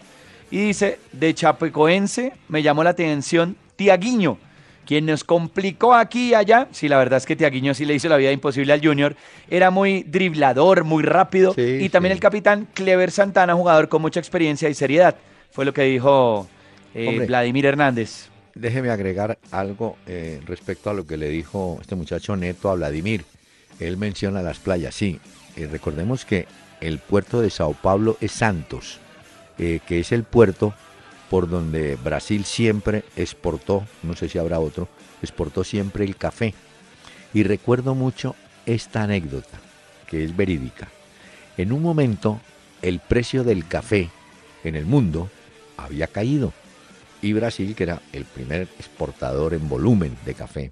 Y 0.49 0.67
dice, 0.67 0.99
de 1.11 1.33
Chapecoense 1.33 2.33
me 2.47 2.63
llamó 2.63 2.83
la 2.83 2.91
atención 2.91 3.57
Tiaguiño, 3.75 4.37
quien 4.85 5.05
nos 5.05 5.23
complicó 5.23 5.93
aquí 5.93 6.29
y 6.29 6.33
allá. 6.33 6.67
Sí, 6.71 6.87
la 6.87 6.97
verdad 6.97 7.17
es 7.17 7.25
que 7.25 7.35
Tiaguiño 7.35 7.73
sí 7.73 7.85
le 7.85 7.93
hizo 7.93 8.07
la 8.07 8.17
vida 8.17 8.31
imposible 8.31 8.71
al 8.71 8.81
Junior. 8.81 9.15
Era 9.49 9.69
muy 9.69 10.03
driblador, 10.03 10.85
muy 10.85 11.03
rápido. 11.03 11.53
Sí, 11.53 11.79
y 11.81 11.89
también 11.89 12.13
sí. 12.13 12.17
el 12.17 12.21
capitán 12.21 12.67
Clever 12.73 13.11
Santana, 13.11 13.53
jugador 13.55 13.89
con 13.89 14.01
mucha 14.01 14.19
experiencia 14.19 14.69
y 14.69 14.73
seriedad. 14.73 15.15
Fue 15.51 15.65
lo 15.65 15.73
que 15.73 15.83
dijo 15.83 16.47
eh, 16.95 17.07
Hombre. 17.09 17.25
Vladimir 17.25 17.65
Hernández. 17.65 18.29
Déjeme 18.55 18.89
agregar 18.89 19.37
algo 19.51 19.97
eh, 20.07 20.41
respecto 20.45 20.89
a 20.89 20.93
lo 20.93 21.05
que 21.05 21.17
le 21.17 21.29
dijo 21.29 21.77
este 21.81 21.95
muchacho 21.95 22.35
Neto 22.35 22.69
a 22.69 22.75
Vladimir. 22.75 23.25
Él 23.79 23.97
menciona 23.97 24.41
las 24.41 24.57
playas, 24.57 24.95
sí. 24.95 25.19
Eh, 25.55 25.67
recordemos 25.69 26.25
que 26.25 26.47
el 26.81 26.99
puerto 26.99 27.41
de 27.41 27.49
Sao 27.49 27.73
Paulo 27.73 28.17
es 28.21 28.31
Santos, 28.31 28.99
eh, 29.57 29.79
que 29.85 29.99
es 29.99 30.11
el 30.11 30.23
puerto 30.23 30.73
por 31.29 31.49
donde 31.49 31.95
Brasil 31.95 32.45
siempre 32.45 33.03
exportó, 33.15 33.85
no 34.03 34.15
sé 34.15 34.29
si 34.29 34.37
habrá 34.37 34.59
otro, 34.59 34.87
exportó 35.21 35.63
siempre 35.63 36.05
el 36.05 36.15
café. 36.15 36.53
Y 37.33 37.43
recuerdo 37.43 37.95
mucho 37.95 38.35
esta 38.65 39.03
anécdota, 39.03 39.59
que 40.07 40.23
es 40.23 40.35
verídica. 40.35 40.87
En 41.57 41.71
un 41.71 41.81
momento, 41.81 42.39
el 42.81 42.99
precio 42.99 43.43
del 43.43 43.67
café 43.67 44.09
en 44.63 44.75
el 44.75 44.85
mundo 44.85 45.29
había 45.75 46.07
caído. 46.07 46.53
Y 47.21 47.33
Brasil, 47.33 47.75
que 47.75 47.83
era 47.83 48.01
el 48.13 48.25
primer 48.25 48.61
exportador 48.61 49.53
en 49.53 49.67
volumen 49.67 50.15
de 50.25 50.33
café, 50.33 50.71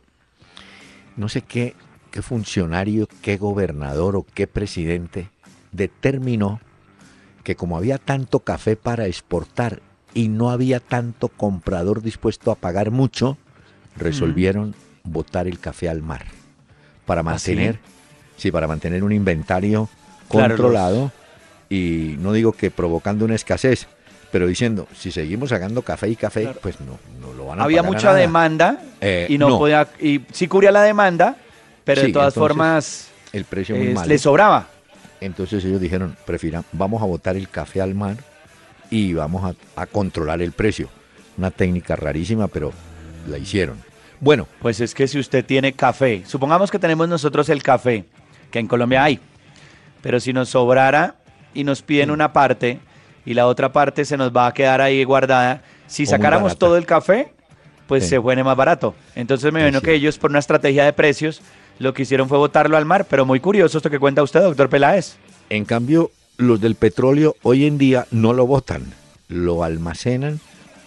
no 1.17 1.27
sé 1.27 1.41
qué, 1.41 1.75
qué 2.11 2.21
funcionario, 2.21 3.07
qué 3.21 3.37
gobernador 3.37 4.15
o 4.15 4.25
qué 4.33 4.47
presidente 4.47 5.29
determinó 5.75 6.59
que 7.43 7.55
como 7.55 7.77
había 7.77 7.97
tanto 7.97 8.39
café 8.39 8.75
para 8.75 9.05
exportar 9.05 9.81
y 10.13 10.29
no 10.29 10.49
había 10.49 10.79
tanto 10.79 11.27
comprador 11.27 12.01
dispuesto 12.01 12.51
a 12.51 12.55
pagar 12.55 12.89
mucho, 12.89 13.37
resolvieron 13.95 14.73
botar 15.03 15.47
el 15.47 15.59
café 15.59 15.89
al 15.89 16.01
mar 16.01 16.25
para 17.05 17.21
¿Ah, 17.21 17.23
mantener, 17.23 17.79
sí? 18.37 18.51
para 18.51 18.67
mantener 18.67 19.03
un 19.03 19.11
inventario 19.11 19.89
controlado 20.27 21.11
y 21.69 22.15
no 22.19 22.33
digo 22.33 22.53
que 22.53 22.71
provocando 22.71 23.25
una 23.25 23.35
escasez, 23.35 23.87
pero 24.31 24.47
diciendo, 24.47 24.87
si 24.97 25.11
seguimos 25.11 25.49
sacando 25.49 25.81
café 25.81 26.09
y 26.09 26.15
café, 26.15 26.49
pues 26.61 26.79
no, 26.81 26.97
no 27.21 27.33
lo 27.33 27.45
van 27.47 27.59
a 27.59 27.63
Había 27.63 27.83
mucha 27.83 28.13
demanda 28.13 28.81
eh, 29.01 29.27
y 29.29 29.37
no, 29.37 29.59
podía, 29.59 29.87
y 29.99 30.21
sí 30.31 30.47
cubría 30.47 30.71
la 30.71 30.81
demanda, 30.81 31.37
pero 31.83 32.01
de 32.01 32.11
todas 32.11 32.33
formas 32.33 33.09
el 33.31 33.45
precio 33.45 33.75
muy 33.75 33.93
le 34.07 34.17
sobraba. 34.17 34.74
Entonces 35.25 35.63
ellos 35.65 35.81
dijeron, 35.81 36.15
prefieran, 36.25 36.63
vamos 36.71 37.01
a 37.01 37.05
botar 37.05 37.35
el 37.35 37.49
café 37.49 37.81
al 37.81 37.95
mar 37.95 38.17
y 38.89 39.13
vamos 39.13 39.43
a, 39.43 39.81
a 39.81 39.85
controlar 39.85 40.41
el 40.41 40.51
precio. 40.51 40.89
Una 41.37 41.51
técnica 41.51 41.95
rarísima, 41.95 42.47
pero 42.47 42.71
la 43.27 43.37
hicieron. 43.37 43.77
Bueno. 44.19 44.47
Pues 44.61 44.79
es 44.79 44.93
que 44.93 45.07
si 45.07 45.19
usted 45.19 45.45
tiene 45.45 45.73
café, 45.73 46.23
supongamos 46.25 46.71
que 46.71 46.79
tenemos 46.79 47.07
nosotros 47.09 47.49
el 47.49 47.61
café, 47.61 48.05
que 48.51 48.59
en 48.59 48.67
Colombia 48.67 49.03
hay, 49.03 49.19
pero 50.01 50.19
si 50.19 50.33
nos 50.33 50.49
sobrara 50.49 51.15
y 51.53 51.63
nos 51.63 51.81
piden 51.81 52.11
una 52.11 52.31
parte 52.31 52.79
y 53.25 53.33
la 53.33 53.47
otra 53.47 53.71
parte 53.71 54.05
se 54.05 54.17
nos 54.17 54.31
va 54.31 54.47
a 54.47 54.53
quedar 54.53 54.81
ahí 54.81 55.03
guardada, 55.03 55.63
si 55.87 56.05
sacáramos 56.05 56.57
todo 56.57 56.77
el 56.77 56.85
café, 56.85 57.33
pues 57.87 58.07
se 58.07 58.19
pone 58.21 58.43
más 58.43 58.55
barato. 58.55 58.95
Entonces 59.15 59.51
me 59.51 59.61
imagino 59.61 59.81
que 59.81 59.93
ellos 59.93 60.17
por 60.17 60.29
una 60.29 60.39
estrategia 60.39 60.85
de 60.85 60.93
precios 60.93 61.41
lo 61.79 61.93
que 61.93 62.03
hicieron 62.03 62.29
fue 62.29 62.37
botarlo 62.37 62.77
al 62.77 62.85
mar, 62.85 63.05
pero 63.09 63.25
muy 63.25 63.39
curioso 63.39 63.77
esto 63.77 63.89
que 63.89 63.99
cuenta 63.99 64.23
usted, 64.23 64.41
doctor 64.41 64.69
Peláez. 64.69 65.17
En 65.49 65.65
cambio, 65.65 66.11
los 66.37 66.61
del 66.61 66.75
petróleo 66.75 67.35
hoy 67.43 67.65
en 67.65 67.77
día 67.77 68.07
no 68.11 68.33
lo 68.33 68.47
botan, 68.47 68.93
lo 69.27 69.63
almacenan 69.63 70.39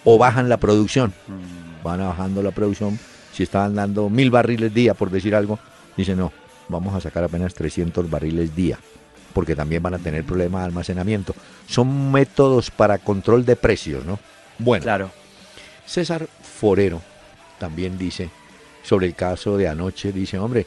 o 0.04 0.18
bajan 0.18 0.48
la 0.48 0.56
producción. 0.56 1.12
Mm. 1.26 1.84
Van 1.84 2.00
bajando 2.00 2.42
la 2.42 2.50
producción. 2.50 2.98
Si 3.32 3.42
estaban 3.42 3.74
dando 3.74 4.08
mil 4.08 4.30
barriles 4.30 4.74
día, 4.74 4.94
por 4.94 5.10
decir 5.10 5.34
algo, 5.34 5.58
dicen 5.96 6.18
no, 6.18 6.32
vamos 6.68 6.94
a 6.94 7.00
sacar 7.00 7.24
apenas 7.24 7.54
300 7.54 8.10
barriles 8.10 8.54
día, 8.54 8.78
porque 9.32 9.54
también 9.54 9.82
van 9.82 9.94
a 9.94 9.98
tener 9.98 10.24
problemas 10.24 10.62
de 10.62 10.66
almacenamiento. 10.66 11.34
Son 11.66 12.10
métodos 12.10 12.70
para 12.70 12.98
control 12.98 13.44
de 13.44 13.56
precios, 13.56 14.04
¿no? 14.04 14.18
Bueno, 14.58 14.82
claro. 14.82 15.10
César 15.86 16.26
Forero 16.42 17.00
también 17.58 17.96
dice 17.96 18.30
sobre 18.82 19.06
el 19.06 19.14
caso 19.14 19.56
de 19.56 19.68
anoche, 19.68 20.12
dice, 20.12 20.38
hombre, 20.38 20.66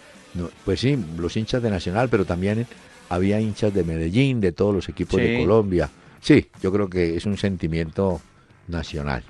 pues 0.66 0.80
sí, 0.80 0.98
los 1.18 1.36
hinchas 1.36 1.62
de 1.62 1.70
Nacional, 1.70 2.10
pero 2.10 2.26
también 2.26 2.66
había 3.10 3.40
hinchas 3.40 3.74
de 3.74 3.84
Medellín, 3.84 4.40
de 4.40 4.52
todos 4.52 4.74
los 4.74 4.90
equipos 4.90 5.20
de 5.20 5.40
Colombia. 5.40 5.90
Sí, 6.22 6.48
yo 6.62 6.72
creo 6.72 6.90
que 6.90 7.18
es 7.18 7.26
un 7.26 7.38
sentimiento 7.38 8.22
nacional. 8.68 9.24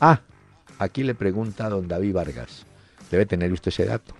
Ah, 0.00 0.20
aquí 0.78 1.02
le 1.02 1.14
pregunta 1.14 1.66
a 1.66 1.70
don 1.70 1.88
David 1.88 2.12
Vargas, 2.12 2.66
debe 3.10 3.26
tener 3.26 3.52
usted 3.52 3.70
ese 3.70 3.86
dato. 3.86 4.14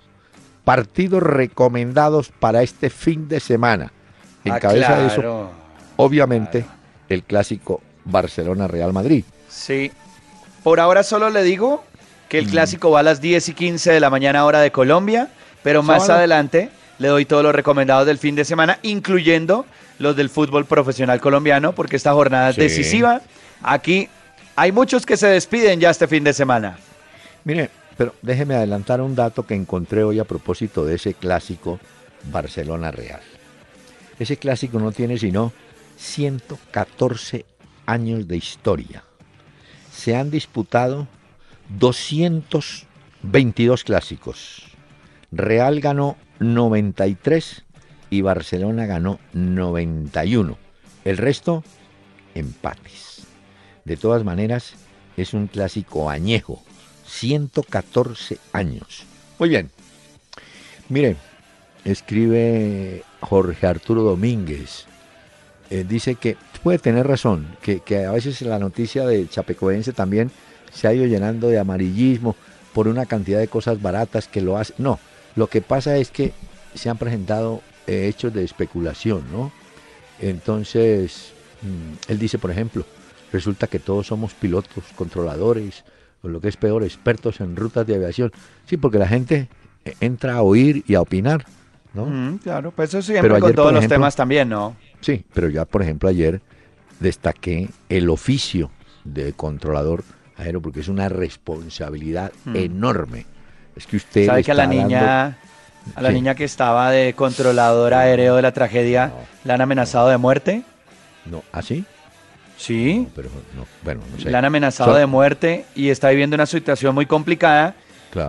Partidos 0.65 1.23
recomendados 1.23 2.31
para 2.31 2.63
este 2.63 2.91
fin 2.91 3.29
de 3.29 3.39
semana. 3.39 3.93
En 4.45 4.53
ah, 4.53 4.61
cabeza 4.61 4.99
de 4.99 5.07
eso, 5.07 5.51
obviamente, 5.97 6.65
el 7.09 7.23
clásico 7.23 7.83
Barcelona-Real 8.05 8.93
Madrid. 8.93 9.25
Sí. 9.49 9.93
Por 10.63 10.81
ahora 10.81 11.03
solo 11.03 11.29
le 11.29 11.43
digo 11.43 11.85
que 12.29 12.39
el 12.39 12.47
mm. 12.47 12.51
clásico 12.51 12.91
va 12.91 13.01
a 13.01 13.03
las 13.03 13.21
10 13.21 13.49
y 13.51 13.55
15 13.55 13.93
de 13.93 14.01
la 14.01 14.11
mañana 14.11 14.45
hora 14.45 14.61
de 14.61 14.71
Colombia, 14.71 15.29
pero 15.63 15.83
más 15.83 16.09
adelante 16.11 16.71
le 16.99 17.09
doy 17.09 17.25
todos 17.25 17.43
los 17.43 17.55
recomendados 17.55 18.07
del 18.07 18.19
fin 18.19 18.35
de 18.35 18.45
semana, 18.45 18.79
incluyendo 18.83 19.67
los 19.99 20.17
del 20.17 20.31
fútbol 20.31 20.65
profesional 20.65 21.21
colombiano, 21.21 21.75
porque 21.75 21.97
esta 21.97 22.13
jornada 22.13 22.51
es 22.51 22.57
decisiva. 22.57 23.21
Aquí 23.63 24.09
hay 24.57 24.73
muchos 24.73 25.07
que 25.07 25.17
se 25.17 25.27
despiden 25.27 25.81
ya 25.81 25.91
este 25.91 26.07
fin 26.07 26.25
de 26.25 26.33
semana. 26.33 26.79
Mire, 27.45 27.71
pero 27.97 28.15
déjeme 28.23 28.55
adelantar 28.55 29.01
un 29.01 29.15
dato 29.15 29.47
que 29.47 29.55
encontré 29.55 30.05
hoy 30.05 30.19
a 30.19 30.25
propósito 30.25 30.85
de 30.85 30.97
ese 30.97 31.15
clásico 31.15 31.79
Barcelona 32.31 32.91
Real. 32.91 33.21
Ese 34.19 34.37
clásico 34.37 34.79
no 34.79 34.93
tiene 34.93 35.19
sino 35.19 35.53
114 35.97 37.45
años 37.87 38.27
de 38.29 38.37
historia. 38.37 39.05
Se 39.93 40.17
han 40.17 40.31
disputado 40.31 41.07
222 41.69 43.85
clásicos. 43.85 44.65
Real 45.33 45.81
ganó 45.81 46.17
93 46.39 47.65
y 48.11 48.23
Barcelona 48.23 48.87
ganó 48.87 49.19
91. 49.33 50.57
El 51.05 51.17
resto, 51.17 51.65
empates. 52.35 53.27
De 53.85 53.97
todas 53.97 54.25
maneras, 54.25 54.75
es 55.17 55.35
un 55.35 55.47
clásico 55.47 56.11
añejo. 56.11 56.63
114 57.07 58.39
años. 58.53 59.05
Muy 59.39 59.49
bien. 59.49 59.71
Mire, 60.89 61.17
escribe 61.85 63.03
Jorge 63.21 63.67
Arturo 63.67 64.03
Domínguez. 64.03 64.87
Eh, 65.71 65.85
dice 65.89 66.15
que 66.15 66.37
puede 66.63 66.79
tener 66.79 67.07
razón, 67.07 67.57
que, 67.63 67.81
que, 67.81 68.05
a 68.05 68.13
veces 68.13 68.43
la 68.43 68.59
noticia 68.59 69.07
de 69.07 69.29
Chapecoense 69.29 69.93
también 69.93 70.31
se 70.75 70.89
ha 70.89 70.93
ido 70.93 71.07
llenando 71.07 71.49
de 71.49 71.59
amarillismo 71.59 72.37
por 72.73 72.89
una 72.89 73.07
cantidad 73.07 73.39
de 73.39 73.49
cosas 73.49 73.81
baratas 73.81 74.29
que 74.29 74.41
lo 74.41 74.59
hace. 74.59 74.75
No, 74.79 74.99
lo 75.37 75.47
que 75.47 75.63
pasa 75.63 75.97
es 75.97 76.11
que 76.11 76.33
se 76.75 76.91
han 76.91 76.99
presentado 76.99 77.63
eh, 77.87 78.09
hechos 78.09 78.35
de 78.35 78.45
especulación, 78.45 79.25
¿no? 79.33 79.53
Entonces, 80.21 81.33
mm, 81.63 82.11
él 82.11 82.19
dice, 82.19 82.39
por 82.39 82.51
ejemplo, 82.51 82.85
resulta 83.33 83.67
que 83.67 83.79
todos 83.79 84.09
somos 84.09 84.35
pilotos, 84.35 84.85
controladores, 84.97 85.85
o 86.23 86.29
lo 86.29 86.41
que 86.41 86.49
es 86.49 86.57
peor, 86.57 86.83
expertos 86.83 87.41
en 87.41 87.55
rutas 87.55 87.87
de 87.87 87.95
aviación. 87.95 88.33
Sí, 88.67 88.77
porque 88.77 88.99
la 88.99 89.07
gente 89.09 89.49
eh, 89.85 89.95
entra 90.01 90.35
a 90.35 90.43
oír 90.43 90.83
y 90.87 90.95
a 90.95 91.01
opinar, 91.01 91.45
¿no? 91.93 92.07
Mm, 92.07 92.39
claro, 92.39 92.73
pues 92.73 92.91
eso 92.91 93.03
siempre 93.03 93.39
con 93.39 93.55
todos 93.55 93.73
los 93.73 93.87
temas 93.87 94.17
también, 94.17 94.49
¿no? 94.49 94.77
Sí, 95.01 95.25
pero 95.33 95.49
ya, 95.49 95.65
por 95.65 95.83
ejemplo, 95.83 96.09
ayer 96.09 96.41
destaqué 96.99 97.69
el 97.89 98.09
oficio 98.09 98.71
de 99.05 99.33
controlador 99.35 100.03
aéreo 100.37 100.61
porque 100.61 100.81
es 100.81 100.89
una 100.89 101.09
responsabilidad 101.09 102.33
mm. 102.45 102.57
enorme 102.57 103.27
es 103.77 103.87
que 103.87 103.97
usted. 103.97 104.27
¿Sabe 104.27 104.43
que 104.43 104.53
a 104.53 104.55
la 104.55 104.67
niña, 104.67 105.39
a 105.95 106.03
la 106.03 106.11
niña 106.11 106.35
que 106.35 106.45
estaba 106.45 106.91
de 106.91 107.15
controlador 107.15 107.95
aéreo 107.95 108.37
de 108.37 108.43
la 108.43 108.53
tragedia, 108.53 109.13
la 109.45 109.55
han 109.55 109.61
amenazado 109.61 110.09
de 110.09 110.17
muerte? 110.17 110.63
No, 111.27 111.43
¿así? 111.53 111.85
¿ah, 111.87 112.55
sí. 112.57 113.09
pero 113.15 113.31
no, 113.57 113.67
bueno, 113.83 114.03
no 114.13 114.23
sé. 114.23 114.31
La 114.31 114.39
han 114.39 114.45
amenazado 114.45 114.95
de 114.95 115.07
muerte 115.07 115.65
y 115.75 115.89
está 115.89 116.11
viviendo 116.11 116.35
una 116.35 116.47
situación 116.47 116.95
muy 116.95 117.07
complicada. 117.07 117.75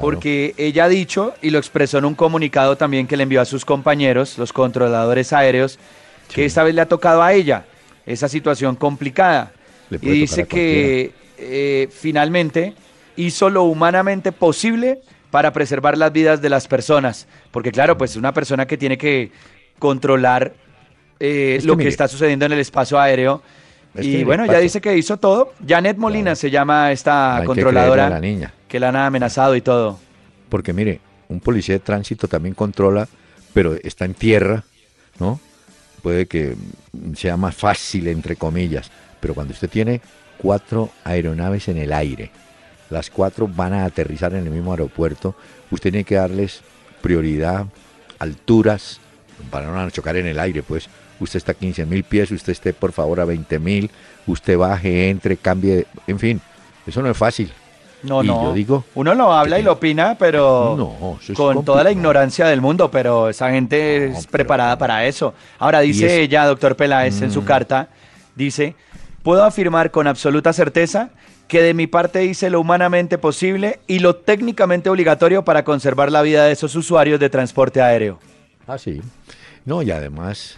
Porque 0.02 0.56
ella 0.58 0.86
ha 0.86 0.90
dicho 0.90 1.36
y 1.44 1.52
lo 1.52 1.60
expresó 1.60 2.00
en 2.00 2.06
un 2.06 2.16
comunicado 2.16 2.76
también 2.76 3.06
que 3.06 3.16
le 3.16 3.22
envió 3.22 3.40
a 3.40 3.46
sus 3.46 3.66
compañeros, 3.66 4.36
los 4.40 4.52
controladores 4.52 5.32
aéreos, 5.32 5.78
que 6.34 6.44
esta 6.44 6.64
vez 6.64 6.74
le 6.74 6.82
ha 6.82 6.88
tocado 6.88 7.22
a 7.22 7.34
ella 7.34 7.66
esa 8.08 8.28
situación 8.28 8.76
complicada. 8.76 9.52
y 9.92 10.10
dice 10.10 10.48
que 10.48 11.14
eh, 11.38 11.88
finalmente 11.92 12.74
hizo 13.16 13.50
lo 13.50 13.64
humanamente 13.64 14.32
posible 14.32 15.02
para 15.32 15.52
preservar 15.52 15.98
las 15.98 16.12
vidas 16.12 16.42
de 16.42 16.50
las 16.50 16.68
personas. 16.68 17.28
Porque 17.52 17.72
claro, 17.72 17.98
pues 17.98 18.16
una 18.16 18.34
persona 18.34 18.66
que 18.66 18.78
tiene 18.78 18.98
que 18.98 19.32
controlar 19.80 20.54
eh, 21.20 21.60
lo 21.64 21.78
que 21.78 21.88
está 21.88 22.08
sucediendo 22.08 22.46
en 22.46 22.54
el 22.54 22.60
espacio 22.60 23.00
aéreo. 23.00 23.42
y 23.96 24.24
bueno, 24.24 24.46
ya 24.46 24.60
dice 24.60 24.82
que 24.82 24.98
hizo 24.98 25.18
todo. 25.18 25.54
Janet 25.66 25.98
Molina 25.98 26.36
se 26.36 26.50
llama 26.50 26.92
esta 26.92 27.42
controladora. 27.46 28.10
la 28.10 28.20
niña. 28.20 28.54
Que 28.68 28.80
la 28.80 28.90
han 28.90 28.96
amenazado 28.96 29.56
y 29.56 29.62
todo. 29.62 30.00
Porque 30.50 30.74
mire, 30.74 31.00
un 31.28 31.40
policía 31.40 31.76
de 31.76 31.80
tránsito 31.80 32.28
también 32.28 32.56
controla, 32.56 33.08
pero 33.54 33.76
está 33.84 34.06
en 34.06 34.14
tierra, 34.14 34.64
¿no? 35.20 35.40
Puede 36.02 36.28
que 36.28 36.56
sea 37.16 37.36
más 37.36 37.56
fácil, 37.56 38.08
entre 38.08 38.36
comillas. 38.36 38.92
Pero 39.20 39.34
cuando 39.34 39.54
usted 39.54 39.70
tiene 39.70 40.02
cuatro 40.38 40.90
aeronaves 41.04 41.68
en 41.68 41.78
el 41.78 41.92
aire, 41.94 42.32
las 42.90 43.10
cuatro 43.10 43.48
van 43.48 43.74
a 43.74 43.86
aterrizar 43.86 44.34
en 44.34 44.44
el 44.46 44.50
mismo 44.52 44.72
aeropuerto, 44.72 45.36
usted 45.72 45.92
tiene 45.92 46.04
que 46.04 46.16
darles 46.16 46.62
prioridad, 47.02 47.66
alturas, 48.20 49.00
para 49.50 49.68
no 49.72 49.90
chocar 49.90 50.16
en 50.18 50.28
el 50.28 50.40
aire, 50.40 50.64
pues 50.64 50.88
usted 51.20 51.38
está 51.38 51.52
a 51.52 51.56
15 51.56 51.86
mil 51.86 52.04
pies, 52.04 52.32
usted 52.32 52.52
esté 52.52 52.74
por 52.74 52.92
favor 52.92 53.20
a 53.20 53.26
20 53.26 53.60
mil, 53.60 53.90
usted 54.28 54.58
baje, 54.58 55.10
entre, 55.10 55.38
cambie, 55.38 55.86
en 56.08 56.20
fin, 56.20 56.42
Eso 56.88 57.02
no 57.02 57.10
es 57.10 57.18
fácil. 57.18 57.52
No, 58.04 58.24
Y 58.24 58.28
no. 58.28 58.44
yo 58.44 58.54
digo 58.54 58.86
Uno 58.94 59.16
lo 59.16 59.34
habla 59.34 59.58
y 59.58 59.64
lo 59.64 59.72
opina, 59.74 60.16
pero 60.20 60.76
No, 60.78 61.18
eso 61.20 61.32
es 61.32 61.36
con 61.38 61.66
toda 61.66 61.84
la 61.84 61.92
ignorancia 61.92 62.46
del 62.46 62.62
mundo, 62.62 62.92
pero 62.92 63.30
esa 63.30 63.50
gente 63.50 64.10
No, 64.12 64.20
es 64.20 64.28
preparada 64.28 64.78
para 64.78 65.04
eso. 65.08 65.34
Ahora 65.58 65.80
dice 65.80 66.06
es- 66.06 66.14
Mm. 66.20 66.24
ella, 66.26 66.46
doctor 66.46 66.76
Peláez, 66.76 67.20
en 67.24 67.32
su 67.32 67.44
carta, 67.44 67.88
dice, 68.36 68.76
puedo 69.26 69.44
afirmar 69.44 69.90
con 69.92 70.06
absoluta 70.08 70.54
certeza 70.54 71.10
que 71.48 71.62
de 71.62 71.74
mi 71.74 71.88
parte 71.88 72.24
hice 72.26 72.50
lo 72.50 72.60
humanamente 72.62 73.18
posible 73.18 73.80
y 73.88 74.00
lo 74.00 74.16
técnicamente 74.16 74.90
obligatorio 74.90 75.44
para 75.44 75.64
conservar 75.64 76.12
la 76.12 76.22
vida 76.22 76.46
de 76.46 76.52
esos 76.54 76.76
usuarios 76.76 77.20
de 77.20 77.30
transporte 77.30 77.82
aéreo. 77.82 78.20
Ah, 78.68 78.78
sí. 78.78 79.02
No, 79.66 79.82
y 79.82 79.90
además 79.92 80.58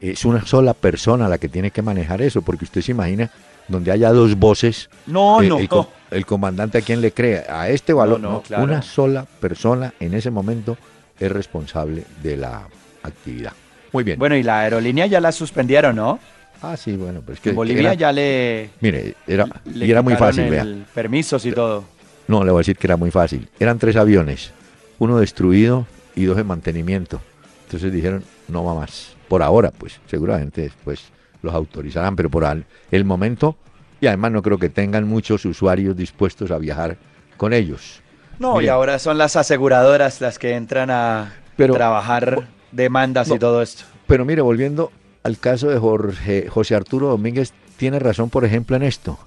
es 0.00 0.24
una 0.24 0.44
sola 0.46 0.72
persona 0.74 1.28
la 1.28 1.36
que 1.38 1.48
tiene 1.48 1.70
que 1.70 1.82
manejar 1.82 2.22
eso, 2.22 2.40
porque 2.42 2.64
usted 2.64 2.80
se 2.80 2.92
imagina 2.92 3.30
donde 3.68 3.90
haya 3.92 4.10
dos 4.12 4.34
voces. 4.36 4.88
No, 5.06 5.42
eh, 5.42 5.48
no, 5.48 5.58
El, 5.58 5.68
co- 5.68 5.90
el 6.10 6.24
comandante 6.24 6.78
a 6.78 6.80
quien 6.80 7.00
le 7.02 7.12
cree, 7.12 7.44
a 7.48 7.68
este 7.68 7.92
valor. 7.92 8.18
no, 8.20 8.30
no, 8.32 8.42
claro. 8.42 8.64
Una 8.64 8.80
sola 8.82 9.26
persona 9.40 9.92
en 10.00 10.14
ese 10.14 10.30
momento 10.30 10.76
es 11.18 11.30
responsable 11.32 12.04
de 12.22 12.36
la 12.38 12.66
actividad. 13.02 13.52
Muy 13.92 14.04
bien. 14.04 14.18
Bueno, 14.18 14.36
y 14.36 14.42
la 14.42 14.60
aerolínea 14.60 15.06
ya 15.06 15.20
la 15.20 15.32
suspendieron, 15.32 15.96
¿no? 15.96 16.18
Ah, 16.62 16.76
sí, 16.76 16.96
bueno, 16.96 17.20
pero 17.24 17.34
es 17.34 17.40
que 17.40 17.50
En 17.50 17.56
Bolivia 17.56 17.80
era- 17.82 17.94
ya 17.94 18.12
le, 18.12 18.70
Mire, 18.80 19.14
era, 19.26 19.46
le 19.64 19.86
y 19.86 19.90
era 19.90 20.02
muy 20.02 20.14
fácil, 20.16 20.48
vea. 20.50 20.62
el 20.62 20.84
permisos 20.94 21.44
y 21.46 21.52
todo. 21.52 21.84
No, 22.28 22.44
le 22.44 22.50
voy 22.50 22.58
a 22.58 22.60
decir 22.62 22.76
que 22.76 22.86
era 22.86 22.96
muy 22.96 23.10
fácil. 23.10 23.48
Eran 23.60 23.78
tres 23.78 23.96
aviones, 23.96 24.52
uno 24.98 25.18
destruido 25.18 25.86
y 26.14 26.24
dos 26.24 26.38
en 26.38 26.46
mantenimiento. 26.46 27.20
Entonces 27.66 27.92
dijeron, 27.92 28.24
no 28.48 28.64
va 28.64 28.74
más. 28.74 29.14
Por 29.28 29.42
ahora, 29.42 29.70
pues, 29.70 30.00
seguramente 30.06 30.62
después 30.62 31.02
los 31.42 31.54
autorizarán, 31.54 32.16
pero 32.16 32.30
por 32.30 32.44
al- 32.44 32.64
el 32.90 33.04
momento, 33.04 33.56
y 34.00 34.06
además 34.08 34.32
no 34.32 34.42
creo 34.42 34.58
que 34.58 34.68
tengan 34.68 35.06
muchos 35.06 35.44
usuarios 35.44 35.96
dispuestos 35.96 36.50
a 36.50 36.58
viajar 36.58 36.96
con 37.36 37.52
ellos. 37.52 38.00
No, 38.38 38.60
y 38.60 38.68
ahora 38.68 38.98
son 38.98 39.18
las 39.18 39.36
aseguradoras 39.36 40.20
las 40.20 40.38
que 40.38 40.54
entran 40.54 40.90
a 40.90 41.32
Pero- 41.56 41.74
trabajar 41.74 42.46
demandas 42.72 43.30
y 43.30 43.38
todo 43.38 43.62
esto. 43.62 43.84
Pero 44.06 44.24
mire, 44.24 44.42
volviendo 44.42 44.92
al 45.26 45.38
caso 45.38 45.68
de 45.68 45.78
Jorge, 45.78 46.48
José 46.48 46.76
Arturo 46.76 47.08
Domínguez, 47.08 47.52
tiene 47.76 47.98
razón, 47.98 48.30
por 48.30 48.44
ejemplo, 48.44 48.76
en 48.76 48.84
esto. 48.84 49.18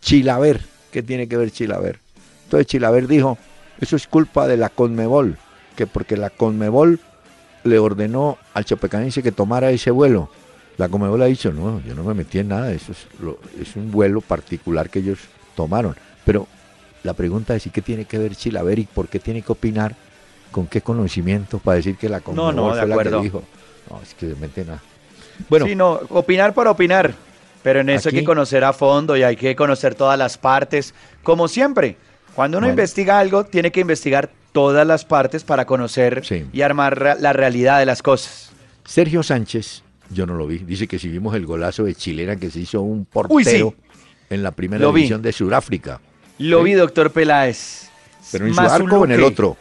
Chilaver, 0.00 0.60
¿qué 0.92 1.02
tiene 1.02 1.26
que 1.28 1.36
ver 1.36 1.50
Chilaver? 1.50 1.98
Entonces 2.44 2.66
Chilaver 2.68 3.06
dijo, 3.08 3.36
eso 3.80 3.96
es 3.96 4.06
culpa 4.06 4.46
de 4.46 4.56
la 4.56 4.68
Conmebol, 4.68 5.36
que 5.76 5.86
porque 5.86 6.16
la 6.16 6.30
Conmebol 6.30 7.00
le 7.64 7.78
ordenó 7.78 8.38
al 8.54 8.64
chopecanense 8.64 9.22
que 9.22 9.32
tomara 9.32 9.70
ese 9.70 9.90
vuelo. 9.90 10.30
La 10.78 10.88
Conmebol 10.88 11.20
ha 11.22 11.26
dicho, 11.26 11.52
no, 11.52 11.80
yo 11.84 11.94
no 11.96 12.04
me 12.04 12.14
metí 12.14 12.38
en 12.38 12.48
nada, 12.48 12.72
eso 12.72 12.92
es, 12.92 13.06
lo- 13.20 13.38
es 13.60 13.74
un 13.76 13.90
vuelo 13.90 14.20
particular 14.20 14.88
que 14.88 15.00
ellos 15.00 15.18
tomaron. 15.56 15.96
Pero 16.24 16.46
la 17.02 17.12
pregunta 17.12 17.54
es, 17.56 17.66
¿y 17.66 17.70
qué 17.70 17.82
tiene 17.82 18.04
que 18.04 18.18
ver 18.18 18.36
Chilaver 18.36 18.78
y 18.78 18.84
por 18.84 19.08
qué 19.08 19.18
tiene 19.18 19.42
que 19.42 19.52
opinar? 19.52 19.96
¿Con 20.52 20.66
qué 20.68 20.80
conocimiento 20.80 21.58
para 21.58 21.76
decir 21.76 21.96
que 21.96 22.08
la 22.08 22.20
Conmebol 22.20 22.54
no, 22.56 22.62
de 22.74 22.80
fue 22.82 22.88
la 22.88 22.94
que 22.96 23.10
dijo? 23.22 23.42
No, 23.90 24.00
es 24.00 24.14
que 24.14 24.28
se 24.28 24.36
meten 24.36 24.70
a... 24.70 24.82
Bueno, 25.48 25.66
sí, 25.66 25.74
no, 25.74 26.00
opinar 26.10 26.54
por 26.54 26.66
opinar, 26.68 27.14
pero 27.62 27.80
en 27.80 27.90
eso 27.90 28.08
hay 28.08 28.14
que 28.16 28.24
conocer 28.24 28.64
a 28.64 28.72
fondo 28.72 29.16
y 29.16 29.22
hay 29.22 29.36
que 29.36 29.54
conocer 29.56 29.94
todas 29.94 30.18
las 30.18 30.38
partes, 30.38 30.94
como 31.22 31.48
siempre. 31.48 31.96
Cuando 32.34 32.58
uno 32.58 32.66
Bueno. 32.66 32.72
investiga 32.80 33.18
algo, 33.18 33.44
tiene 33.44 33.70
que 33.72 33.80
investigar 33.80 34.30
todas 34.52 34.86
las 34.86 35.04
partes 35.04 35.44
para 35.44 35.64
conocer 35.64 36.24
Sí. 36.24 36.44
y 36.52 36.62
armar 36.62 37.16
la 37.20 37.32
realidad 37.32 37.78
de 37.78 37.86
las 37.86 38.02
cosas. 38.02 38.50
Sergio 38.84 39.22
Sánchez, 39.22 39.82
yo 40.10 40.26
no 40.26 40.34
lo 40.34 40.46
vi, 40.46 40.58
dice 40.58 40.86
que 40.88 40.98
si 40.98 41.08
vimos 41.08 41.34
el 41.34 41.46
golazo 41.46 41.84
de 41.84 41.94
Chilena 41.94 42.36
que 42.36 42.50
se 42.50 42.60
hizo 42.60 42.80
un 42.82 43.00
Uy, 43.28 43.44
sí. 43.44 43.50
portero 43.50 43.74
en 44.30 44.42
la 44.42 44.50
primera 44.52 44.82
Lo 44.82 44.92
vi. 44.92 45.02
división 45.02 45.22
de 45.22 45.32
Sudáfrica. 45.32 46.00
Lo 46.38 46.62
vi, 46.62 46.72
doctor 46.72 47.10
Peláez. 47.12 47.88
Pero 48.32 48.46
en 48.46 48.54
su 48.54 48.60
arco 48.60 49.00
o 49.00 49.04
en 49.04 49.12
el 49.12 49.22
otro. 49.24 49.56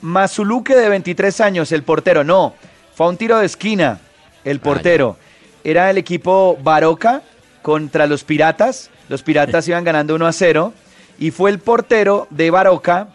Mazuluque 0.00 0.74
de 0.74 0.88
23 0.88 1.40
años, 1.40 1.72
el 1.72 1.82
portero, 1.82 2.24
no, 2.24 2.54
fue 2.94 3.06
a 3.06 3.08
un 3.08 3.16
tiro 3.16 3.38
de 3.38 3.46
esquina, 3.46 4.00
el 4.44 4.60
portero. 4.60 5.16
Era 5.64 5.90
el 5.90 5.98
equipo 5.98 6.58
Baroca 6.62 7.22
contra 7.62 8.06
los 8.06 8.24
Piratas, 8.24 8.90
los 9.08 9.22
Piratas 9.22 9.68
iban 9.68 9.84
ganando 9.84 10.14
1 10.14 10.26
a 10.26 10.32
0 10.32 10.72
y 11.18 11.30
fue 11.30 11.50
el 11.50 11.58
portero 11.58 12.26
de 12.30 12.50
Baroca 12.50 13.08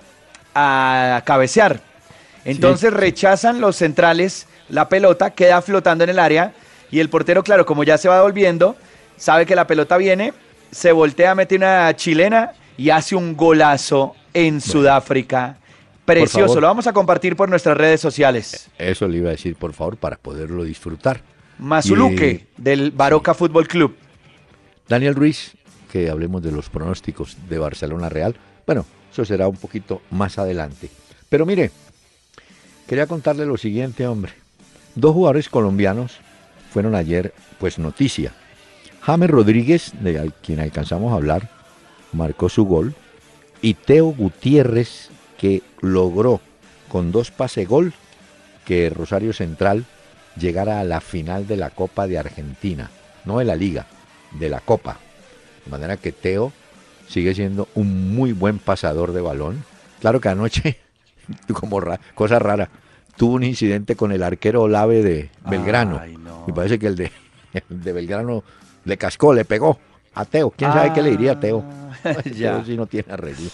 a 0.55 1.21
cabecear. 1.25 1.81
Entonces 2.45 2.93
rechazan 2.93 3.59
los 3.59 3.75
centrales 3.75 4.47
la 4.69 4.89
pelota, 4.89 5.31
queda 5.31 5.61
flotando 5.61 6.03
en 6.03 6.11
el 6.11 6.19
área 6.19 6.53
y 6.91 6.99
el 6.99 7.09
portero, 7.09 7.43
claro, 7.43 7.65
como 7.65 7.83
ya 7.83 7.97
se 7.97 8.09
va 8.09 8.21
volviendo, 8.21 8.75
sabe 9.17 9.45
que 9.45 9.55
la 9.55 9.67
pelota 9.67 9.97
viene, 9.97 10.33
se 10.71 10.91
voltea, 10.91 11.35
mete 11.35 11.55
una 11.55 11.95
chilena 11.95 12.53
y 12.77 12.89
hace 12.89 13.15
un 13.15 13.35
golazo 13.35 14.15
en 14.33 14.61
Sudáfrica. 14.61 15.57
Precioso, 16.07 16.61
lo 16.61 16.67
vamos 16.67 16.87
a 16.87 16.93
compartir 16.93 17.35
por 17.35 17.49
nuestras 17.49 17.75
redes 17.75 17.99
sociales. 17.99 18.69
Eso 18.77 19.09
le 19.09 19.17
iba 19.17 19.27
a 19.27 19.31
decir, 19.31 19.57
por 19.57 19.73
favor, 19.73 19.97
para 19.97 20.15
poderlo 20.15 20.63
disfrutar. 20.63 21.19
Mazuluque 21.59 22.47
del 22.55 22.91
Baroca 22.91 23.33
Fútbol 23.33 23.67
Club. 23.67 23.93
Daniel 24.87 25.15
Ruiz, 25.15 25.57
que 25.91 26.09
hablemos 26.09 26.41
de 26.41 26.53
los 26.53 26.69
pronósticos 26.69 27.35
de 27.49 27.59
Barcelona 27.59 28.07
Real. 28.07 28.37
Bueno, 28.65 28.85
eso 29.11 29.25
será 29.25 29.49
un 29.49 29.57
poquito 29.57 30.01
más 30.09 30.39
adelante. 30.39 30.89
Pero 31.27 31.45
mire, 31.45 31.71
quería 32.87 33.05
contarle 33.05 33.45
lo 33.45 33.57
siguiente, 33.57 34.07
hombre. 34.07 34.31
Dos 34.95 35.13
jugadores 35.13 35.49
colombianos 35.49 36.19
fueron 36.71 36.95
ayer, 36.95 37.33
pues 37.59 37.79
noticia. 37.79 38.31
James 39.01 39.29
Rodríguez, 39.29 39.91
de 39.99 40.31
quien 40.41 40.61
alcanzamos 40.61 41.11
a 41.11 41.17
hablar, 41.17 41.49
marcó 42.13 42.47
su 42.47 42.63
gol. 42.63 42.95
Y 43.61 43.73
Teo 43.73 44.05
Gutiérrez, 44.05 45.09
que 45.37 45.61
logró 45.81 46.41
con 46.89 47.11
dos 47.11 47.31
pase 47.31 47.65
gol 47.65 47.93
que 48.65 48.89
Rosario 48.89 49.33
Central 49.33 49.85
llegara 50.37 50.79
a 50.79 50.83
la 50.83 51.01
final 51.01 51.47
de 51.47 51.57
la 51.57 51.69
Copa 51.69 52.07
de 52.07 52.17
Argentina, 52.17 52.89
no 53.25 53.39
de 53.39 53.45
la 53.45 53.55
Liga, 53.55 53.85
de 54.39 54.49
la 54.49 54.59
Copa. 54.59 54.97
De 55.65 55.71
manera 55.71 55.97
que 55.97 56.11
Teo 56.11 56.51
sigue 57.07 57.33
siendo 57.33 57.67
un 57.75 58.13
muy 58.15 58.33
buen 58.33 58.59
pasador 58.59 59.13
de 59.13 59.21
balón. 59.21 59.63
Claro 59.99 60.19
que 60.21 60.29
anoche, 60.29 60.77
como 61.53 61.79
ra- 61.79 61.99
cosa 62.15 62.39
rara, 62.39 62.69
tuvo 63.15 63.33
un 63.35 63.43
incidente 63.43 63.95
con 63.95 64.11
el 64.11 64.23
arquero 64.23 64.63
Olave 64.63 65.01
de 65.03 65.29
Belgrano. 65.45 65.99
Ay, 66.01 66.17
no. 66.17 66.43
Y 66.47 66.51
parece 66.51 66.77
que 66.79 66.87
el 66.87 66.95
de, 66.95 67.11
el 67.53 67.83
de 67.83 67.93
Belgrano 67.93 68.43
le 68.85 68.97
cascó, 68.97 69.33
le 69.33 69.43
pegó 69.45 69.79
a 70.13 70.25
Teo. 70.25 70.51
¿Quién 70.51 70.71
sabe 70.71 70.93
qué 70.93 71.01
le 71.01 71.11
diría 71.11 71.33
a 71.33 71.39
Teo? 71.39 71.63
Ah, 72.03 72.21
ya. 72.25 72.53
Teo 72.57 72.65
sí 72.65 72.77
no 72.77 72.85
tiene 72.85 73.11
arreglo. 73.11 73.49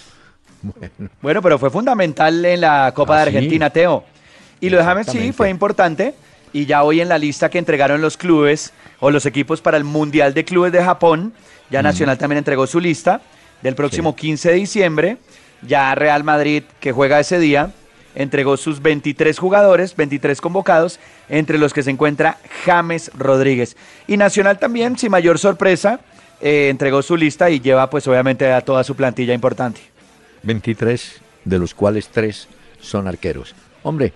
Bueno, 0.63 1.09
Bueno, 1.21 1.41
pero 1.41 1.59
fue 1.59 1.69
fundamental 1.69 2.43
en 2.45 2.61
la 2.61 2.91
Copa 2.95 3.21
Ah, 3.21 3.25
de 3.25 3.31
sí. 3.31 3.37
Argentina, 3.37 3.69
Teo. 3.69 4.03
Y 4.59 4.69
lo 4.69 4.77
de 4.77 4.83
James 4.83 5.07
sí 5.07 5.31
fue 5.33 5.49
importante. 5.49 6.13
Y 6.53 6.65
ya 6.65 6.83
hoy 6.83 7.01
en 7.01 7.09
la 7.09 7.17
lista 7.17 7.49
que 7.49 7.57
entregaron 7.59 8.01
los 8.01 8.15
clubes 8.15 8.73
o 8.99 9.11
los 9.11 9.25
equipos 9.25 9.59
para 9.59 9.75
el 9.77 9.83
Mundial 9.83 10.33
de 10.33 10.45
Clubes 10.45 10.71
de 10.71 10.83
Japón, 10.83 11.33
ya 11.69 11.81
Nacional 11.81 12.17
también 12.17 12.37
entregó 12.37 12.67
su 12.67 12.79
lista 12.79 13.21
del 13.61 13.75
próximo 13.75 14.15
15 14.15 14.49
de 14.49 14.55
diciembre. 14.55 15.17
Ya 15.63 15.93
Real 15.95 16.23
Madrid, 16.23 16.63
que 16.79 16.91
juega 16.91 17.19
ese 17.19 17.39
día, 17.39 17.71
entregó 18.15 18.55
sus 18.57 18.81
23 18.81 19.37
jugadores, 19.39 19.95
23 19.95 20.39
convocados, 20.41 20.99
entre 21.29 21.57
los 21.57 21.73
que 21.73 21.81
se 21.83 21.89
encuentra 21.89 22.37
James 22.65 23.11
Rodríguez. 23.17 23.75
Y 24.07 24.17
Nacional 24.17 24.59
también, 24.59 24.97
sin 24.97 25.09
mayor 25.09 25.39
sorpresa, 25.39 26.01
eh, 26.41 26.67
entregó 26.69 27.01
su 27.01 27.17
lista 27.17 27.49
y 27.49 27.59
lleva 27.61 27.89
pues 27.89 28.05
obviamente 28.07 28.51
a 28.51 28.61
toda 28.61 28.83
su 28.83 28.95
plantilla 28.95 29.33
importante. 29.33 29.81
23, 30.43 31.21
de 31.45 31.59
los 31.59 31.73
cuales 31.73 32.09
3 32.09 32.47
son 32.79 33.07
arqueros. 33.07 33.55
Hombre, 33.83 34.13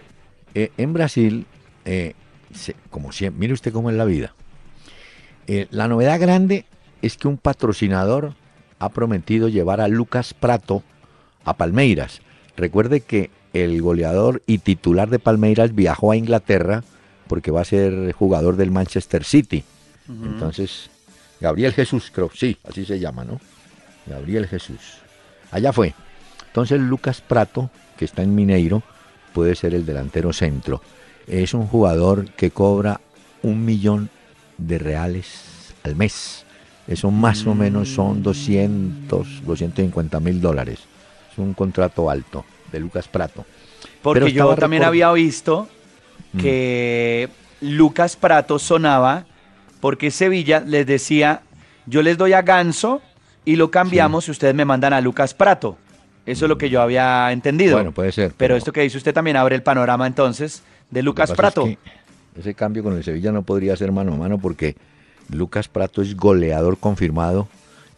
eh, 0.53 0.71
en 0.77 0.93
Brasil, 0.93 1.45
eh, 1.85 2.13
se- 2.53 2.75
como 2.89 3.11
siempre, 3.11 3.39
mire 3.39 3.53
usted 3.53 3.71
cómo 3.73 3.89
es 3.89 3.95
la 3.95 4.05
vida. 4.05 4.33
Eh, 5.47 5.67
la 5.71 5.87
novedad 5.87 6.19
grande 6.19 6.65
es 7.01 7.17
que 7.17 7.27
un 7.27 7.37
patrocinador 7.37 8.33
ha 8.79 8.89
prometido 8.89 9.47
llevar 9.47 9.81
a 9.81 9.87
Lucas 9.87 10.33
Prato 10.33 10.83
a 11.45 11.55
Palmeiras. 11.55 12.21
Recuerde 12.57 13.01
que 13.01 13.29
el 13.53 13.81
goleador 13.81 14.41
y 14.45 14.59
titular 14.59 15.09
de 15.09 15.19
Palmeiras 15.19 15.73
viajó 15.73 16.11
a 16.11 16.17
Inglaterra 16.17 16.83
porque 17.27 17.51
va 17.51 17.61
a 17.61 17.65
ser 17.65 18.11
jugador 18.13 18.55
del 18.55 18.71
Manchester 18.71 19.23
City. 19.23 19.63
Entonces, 20.09 20.89
Gabriel 21.41 21.73
Jesús, 21.73 22.11
creo, 22.13 22.29
sí, 22.33 22.57
así 22.67 22.85
se 22.85 22.99
llama, 22.99 23.23
¿no? 23.25 23.39
Gabriel 24.05 24.47
Jesús. 24.47 24.79
Allá 25.51 25.73
fue. 25.73 25.93
Entonces 26.47 26.79
Lucas 26.79 27.21
Prato, 27.21 27.69
que 27.97 28.05
está 28.05 28.23
en 28.23 28.33
Mineiro, 28.35 28.81
puede 29.33 29.55
ser 29.55 29.73
el 29.73 29.85
delantero 29.85 30.33
centro. 30.33 30.81
Es 31.27 31.53
un 31.53 31.67
jugador 31.67 32.29
que 32.31 32.51
cobra 32.51 32.99
un 33.43 33.63
millón 33.65 34.09
de 34.57 34.79
reales 34.79 35.73
al 35.83 35.95
mes. 35.95 36.45
Eso 36.87 37.11
más 37.11 37.45
o 37.45 37.53
menos 37.53 37.89
son 37.89 38.23
200, 38.23 39.45
250 39.45 40.19
mil 40.21 40.39
dólares. 40.41 40.79
Es 41.31 41.37
un 41.37 41.53
contrato 41.53 42.09
alto 42.09 42.45
de 42.71 42.79
Lucas 42.79 43.07
Prato. 43.07 43.45
Porque 44.01 44.21
Pero 44.21 44.31
yo 44.31 44.55
también 44.55 44.83
record- 44.83 44.87
había 44.87 45.11
visto 45.11 45.67
que 46.39 47.29
Lucas 47.61 48.15
Prato 48.15 48.57
sonaba 48.59 49.25
porque 49.79 50.11
Sevilla 50.11 50.59
les 50.61 50.85
decía, 50.87 51.41
yo 51.85 52.01
les 52.01 52.17
doy 52.17 52.33
a 52.33 52.41
Ganso 52.41 53.01
y 53.45 53.55
lo 53.55 53.69
cambiamos 53.71 54.27
y 54.27 54.31
ustedes 54.31 54.55
me 54.55 54.65
mandan 54.65 54.93
a 54.93 55.01
Lucas 55.01 55.33
Prato. 55.33 55.77
Eso 56.27 56.45
es 56.45 56.49
lo 56.49 56.57
que 56.57 56.69
yo 56.69 56.81
había 56.81 57.31
entendido. 57.31 57.77
Bueno, 57.77 57.93
puede 57.93 58.11
ser. 58.11 58.33
Pero, 58.35 58.57
esto 58.57 58.73
que 58.73 58.81
dice 58.81 58.97
usted 58.97 59.13
también 59.13 59.37
abre 59.37 59.55
el 59.55 59.63
panorama 59.63 60.05
entonces 60.05 60.61
de 60.91 61.01
Lucas 61.01 61.31
Prato. 61.31 61.65
es 61.65 61.77
que 61.77 62.39
ese 62.41 62.53
cambio 62.53 62.83
con 62.83 62.95
el 62.97 63.03
Sevilla 63.03 63.31
no 63.31 63.43
podría 63.43 63.77
ser 63.77 63.93
mano 63.93 64.13
a 64.13 64.17
mano 64.17 64.37
porque 64.37 64.75
Lucas 65.29 65.69
Prato 65.69 66.01
es 66.01 66.17
goleador 66.17 66.77
confirmado 66.77 67.47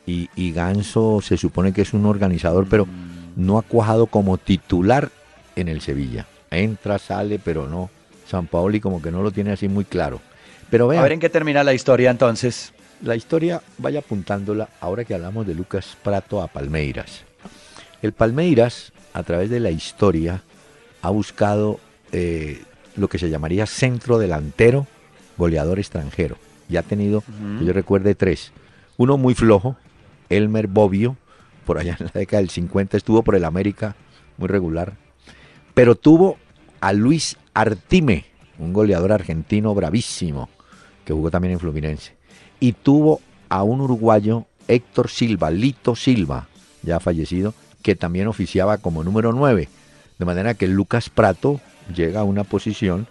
y, 0.05 0.29
y 0.35 0.51
Ganso 0.51 1.21
se 1.21 1.37
supone 1.37 1.73
que 1.73 1.81
es 1.81 1.93
un 1.93 2.05
organizador, 2.05 2.67
pero 2.69 2.87
no 3.35 3.57
ha 3.57 3.63
cuajado 3.63 4.05
como 4.05 4.37
titular 4.37 5.09
en 5.55 5.67
el 5.67 5.81
Sevilla. 5.81 6.27
Entra, 6.51 6.99
sale, 6.99 7.39
pero 7.43 7.67
no. 7.67 7.89
San 8.27 8.45
Paoli 8.45 8.79
como 8.79 9.01
que 9.01 9.09
no 9.09 9.23
lo 9.23 9.31
tiene 9.31 9.53
así 9.53 9.67
muy 9.67 9.85
claro. 9.85 10.21
Pero 10.69 10.85
a 10.85 10.89
vean, 10.89 11.01
ver 11.01 11.13
en 11.13 11.19
qué 11.19 11.29
termina 11.29 11.63
la 11.63 11.73
historia 11.73 12.11
entonces. 12.11 12.73
la 13.01 13.15
historia 13.15 13.59
vaya 13.79 13.99
apuntándola 13.99 14.69
ahora 14.79 15.03
que 15.03 15.15
hablamos 15.15 15.47
de 15.47 15.55
Lucas 15.55 15.97
Prato 16.03 16.43
a 16.43 16.47
Palmeiras. 16.47 17.28
El 18.01 18.13
Palmeiras, 18.13 18.93
a 19.13 19.23
través 19.23 19.49
de 19.49 19.59
la 19.59 19.71
historia, 19.71 20.43
ha 21.01 21.09
buscado 21.09 21.79
eh, 22.11 22.61
lo 22.95 23.07
que 23.07 23.19
se 23.19 23.29
llamaría 23.29 23.65
centro 23.65 24.19
delantero, 24.19 24.87
goleador 25.37 25.79
extranjero. 25.79 26.37
Y 26.69 26.77
ha 26.77 26.83
tenido, 26.83 27.23
que 27.59 27.65
yo 27.65 27.73
recuerde, 27.73 28.15
tres. 28.15 28.51
Uno 28.97 29.17
muy 29.17 29.33
flojo, 29.33 29.75
Elmer 30.29 30.67
Bobbio, 30.67 31.17
por 31.65 31.77
allá 31.77 31.97
en 31.99 32.05
la 32.07 32.11
década 32.19 32.41
del 32.41 32.49
50 32.49 32.97
estuvo 32.97 33.23
por 33.23 33.35
el 33.35 33.45
América, 33.45 33.95
muy 34.37 34.47
regular. 34.47 34.93
Pero 35.73 35.95
tuvo 35.95 36.37
a 36.79 36.93
Luis 36.93 37.37
Artime, 37.53 38.25
un 38.57 38.73
goleador 38.73 39.11
argentino 39.11 39.73
bravísimo, 39.73 40.49
que 41.05 41.13
jugó 41.13 41.31
también 41.31 41.53
en 41.53 41.59
Fluminense. 41.59 42.13
Y 42.59 42.73
tuvo 42.73 43.21
a 43.49 43.63
un 43.63 43.81
uruguayo, 43.81 44.45
Héctor 44.67 45.09
Silva, 45.09 45.49
Lito 45.49 45.95
Silva, 45.95 46.47
ya 46.83 46.99
fallecido, 46.99 47.53
que 47.81 47.95
también 47.95 48.27
oficiaba 48.27 48.77
como 48.77 49.03
número 49.03 49.31
9. 49.31 49.69
De 50.17 50.25
manera 50.25 50.53
que 50.53 50.67
Lucas 50.67 51.09
Prato 51.09 51.61
llega 51.93 52.21
a 52.21 52.23
una 52.23 52.43
posición 52.43 53.07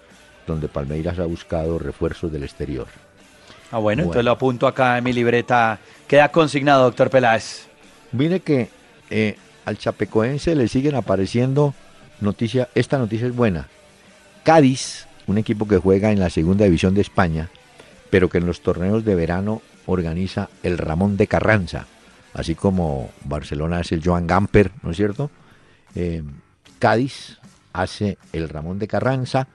donde 0.46 0.68
Palmeiras 0.68 1.18
ha 1.18 1.24
buscado 1.24 1.78
refuerzos 1.78 2.32
del 2.32 2.44
exterior. 2.44 2.86
Ah, 3.70 3.78
bueno, 3.78 4.02
entonces 4.02 4.24
lo 4.24 4.32
apunto 4.32 4.66
acá 4.66 4.96
en 4.98 5.04
mi 5.04 5.12
libreta. 5.12 5.78
Queda 6.06 6.30
consignado, 6.30 6.84
doctor 6.84 7.10
Peláez. 7.10 7.66
Mire 8.12 8.40
que 8.40 8.70
eh, 9.10 9.36
al 9.64 9.76
chapecoense 9.76 10.54
le 10.54 10.68
siguen 10.68 10.94
apareciendo 10.94 11.74
noticias. 12.20 12.68
Esta 12.74 12.98
noticia 12.98 13.26
es 13.26 13.36
buena. 13.36 13.68
Cádiz, 14.42 15.06
un 15.26 15.36
equipo 15.36 15.68
que 15.68 15.76
juega 15.76 16.10
en 16.10 16.18
la 16.18 16.30
segunda 16.30 16.64
división 16.64 16.94
de 16.94 17.02
España, 17.02 17.50
pero 18.08 18.30
que 18.30 18.38
en 18.38 18.46
los 18.46 18.62
torneos 18.62 19.04
de 19.04 19.14
verano 19.14 19.60
organiza 19.84 20.48
el 20.62 20.78
Ramón 20.78 21.18
de 21.18 21.26
Carranza, 21.26 21.86
así 22.34 22.54
como 22.54 23.10
Barcelona 23.24 23.78
hace 23.78 23.94
el 23.96 24.02
Joan 24.04 24.26
Gamper, 24.26 24.70
¿no 24.82 24.90
es 24.90 24.96
cierto? 24.96 25.30
Eh, 25.94 26.22
Cádiz 26.78 27.38
hace 27.72 28.18
el 28.32 28.48
Ramón 28.48 28.78
de 28.78 28.88
Carranza 28.88 29.48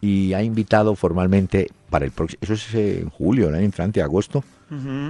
y 0.00 0.32
ha 0.34 0.42
invitado 0.42 0.94
formalmente 0.94 1.68
para 1.90 2.04
el 2.04 2.10
próximo, 2.10 2.38
eso 2.42 2.52
es 2.54 2.74
eh, 2.74 3.00
en 3.00 3.10
julio, 3.10 3.48
el 3.48 3.54
año 3.54 3.64
entrante, 3.64 4.02
agosto, 4.02 4.44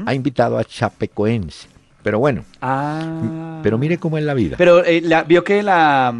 ha 0.04 0.12
invitado 0.14 0.58
a 0.58 0.64
Chapecoense. 0.64 1.68
Pero 2.02 2.18
bueno, 2.20 2.44
Ah. 2.60 3.58
pero 3.62 3.78
mire 3.78 3.98
cómo 3.98 4.16
es 4.18 4.24
la 4.24 4.34
vida. 4.34 4.56
Pero 4.58 4.84
eh, 4.84 5.00
la- 5.02 5.24
vio 5.24 5.42
que 5.42 5.62
la, 5.62 6.14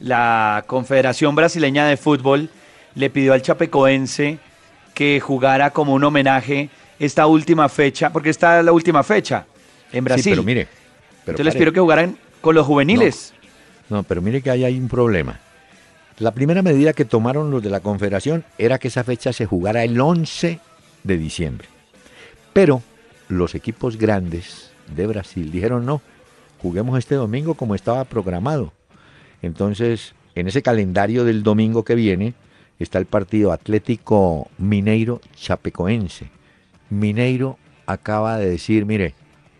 la 0.00 0.64
Confederación 0.66 1.34
Brasileña 1.34 1.86
de 1.86 1.96
Fútbol 1.96 2.50
le 2.94 3.10
pidió 3.10 3.32
al 3.32 3.42
Chapecoense 3.42 4.38
que 4.94 5.18
jugara 5.20 5.70
como 5.70 5.94
un 5.94 6.04
homenaje 6.04 6.70
esta 6.98 7.26
última 7.26 7.68
fecha, 7.68 8.10
porque 8.12 8.30
esta 8.30 8.58
es 8.60 8.64
la 8.64 8.72
última 8.72 9.02
fecha 9.02 9.46
en 9.92 10.04
Brasil. 10.04 10.24
Sí, 10.24 10.30
pero 10.30 10.42
mire. 10.42 10.66
Pero 11.24 11.36
Entonces 11.36 11.44
les 11.44 11.54
pare. 11.54 11.60
pidió 11.60 11.72
que 11.72 11.80
jugaran 11.80 12.18
con 12.40 12.54
los 12.54 12.66
juveniles. 12.66 13.34
No, 13.88 14.02
pero 14.02 14.22
mire 14.22 14.42
que 14.42 14.50
ahí 14.50 14.64
hay 14.64 14.78
un 14.78 14.88
problema. 14.88 15.40
La 16.18 16.32
primera 16.32 16.62
medida 16.62 16.92
que 16.92 17.04
tomaron 17.04 17.50
los 17.50 17.62
de 17.62 17.70
la 17.70 17.80
Confederación 17.80 18.44
era 18.58 18.78
que 18.78 18.88
esa 18.88 19.04
fecha 19.04 19.32
se 19.32 19.46
jugara 19.46 19.84
el 19.84 20.00
11 20.00 20.58
de 21.04 21.16
diciembre. 21.16 21.68
Pero 22.52 22.82
los 23.28 23.54
equipos 23.54 23.96
grandes 23.96 24.72
de 24.94 25.06
Brasil 25.06 25.50
dijeron 25.50 25.86
no, 25.86 26.02
juguemos 26.60 26.98
este 26.98 27.14
domingo 27.14 27.54
como 27.54 27.74
estaba 27.74 28.04
programado. 28.04 28.72
Entonces, 29.42 30.14
en 30.34 30.48
ese 30.48 30.62
calendario 30.62 31.24
del 31.24 31.42
domingo 31.42 31.84
que 31.84 31.94
viene 31.94 32.34
está 32.78 32.98
el 32.98 33.06
partido 33.06 33.52
Atlético 33.52 34.48
Mineiro 34.58 35.20
Chapecoense. 35.36 36.30
Mineiro 36.90 37.58
acaba 37.86 38.38
de 38.38 38.50
decir, 38.50 38.86
mire, 38.86 39.14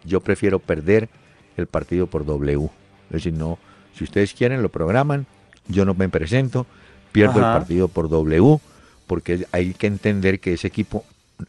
yo 0.04 0.20
prefiero 0.20 0.58
perder 0.58 1.08
el 1.56 1.66
partido 1.66 2.06
por 2.06 2.24
W. 2.24 2.68
Es 3.10 3.14
decir, 3.24 3.32
no, 3.34 3.58
si 3.96 4.04
ustedes 4.04 4.34
quieren 4.34 4.62
lo 4.62 4.68
programan, 4.68 5.26
yo 5.68 5.84
no 5.84 5.94
me 5.94 6.08
presento, 6.08 6.66
pierdo 7.12 7.40
Ajá. 7.40 7.52
el 7.52 7.58
partido 7.60 7.88
por 7.88 8.08
W, 8.08 8.58
porque 9.06 9.46
hay 9.52 9.74
que 9.74 9.86
entender 9.86 10.40
que 10.40 10.52
ese 10.54 10.66
equipo 10.68 11.04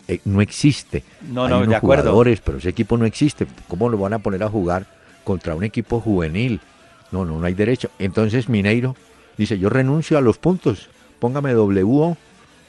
eh, 0.07 0.19
no 0.25 0.41
existe. 0.41 1.03
No, 1.31 1.45
Hay 1.45 1.49
no, 1.51 1.57
unos 1.57 1.69
de 1.69 1.75
acuerdo. 1.75 2.03
jugadores, 2.03 2.41
pero 2.41 2.57
ese 2.57 2.69
equipo 2.69 2.97
no 2.97 3.05
existe. 3.05 3.47
¿Cómo 3.67 3.89
lo 3.89 3.97
van 3.97 4.13
a 4.13 4.19
poner 4.19 4.43
a 4.43 4.49
jugar 4.49 4.85
contra 5.23 5.55
un 5.55 5.63
equipo 5.63 5.99
juvenil? 5.99 6.59
No, 7.11 7.25
no, 7.25 7.39
no 7.39 7.45
hay 7.45 7.53
derecho. 7.53 7.89
Entonces 7.99 8.49
Mineiro 8.49 8.95
dice, 9.37 9.57
yo 9.59 9.69
renuncio 9.69 10.17
a 10.17 10.21
los 10.21 10.37
puntos, 10.37 10.89
póngame 11.19 11.53
W, 11.53 12.15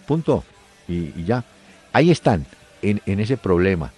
punto, 0.06 0.44
y, 0.88 1.12
y 1.16 1.24
ya. 1.26 1.44
Ahí 1.92 2.10
están, 2.10 2.46
en, 2.82 3.00
en 3.06 3.20
ese 3.20 3.36
problema. 3.36 3.92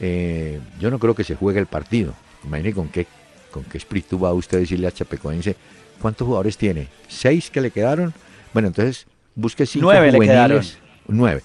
Eh, 0.00 0.60
yo 0.80 0.90
no 0.90 0.98
creo 0.98 1.14
que 1.14 1.24
se 1.24 1.34
juegue 1.36 1.58
el 1.60 1.66
partido. 1.66 2.14
Imagine 2.44 2.72
con 2.72 2.88
qué, 2.88 3.06
con 3.50 3.64
qué 3.64 3.78
espíritu 3.78 4.18
va 4.18 4.32
usted 4.32 4.58
a 4.58 4.60
decirle 4.60 4.86
a 4.86 4.92
Chapecoense, 4.92 5.56
¿cuántos 6.00 6.26
jugadores 6.26 6.56
tiene? 6.56 6.88
¿Seis 7.08 7.50
que 7.50 7.60
le 7.60 7.70
quedaron? 7.70 8.12
Bueno, 8.52 8.68
entonces 8.68 9.06
busque 9.34 9.66
cinco 9.66 9.86
Nueve 9.86 10.06
le 10.06 10.12
juveniles. 10.18 10.32
quedaron. 10.34 10.64
Nueve. 11.08 11.42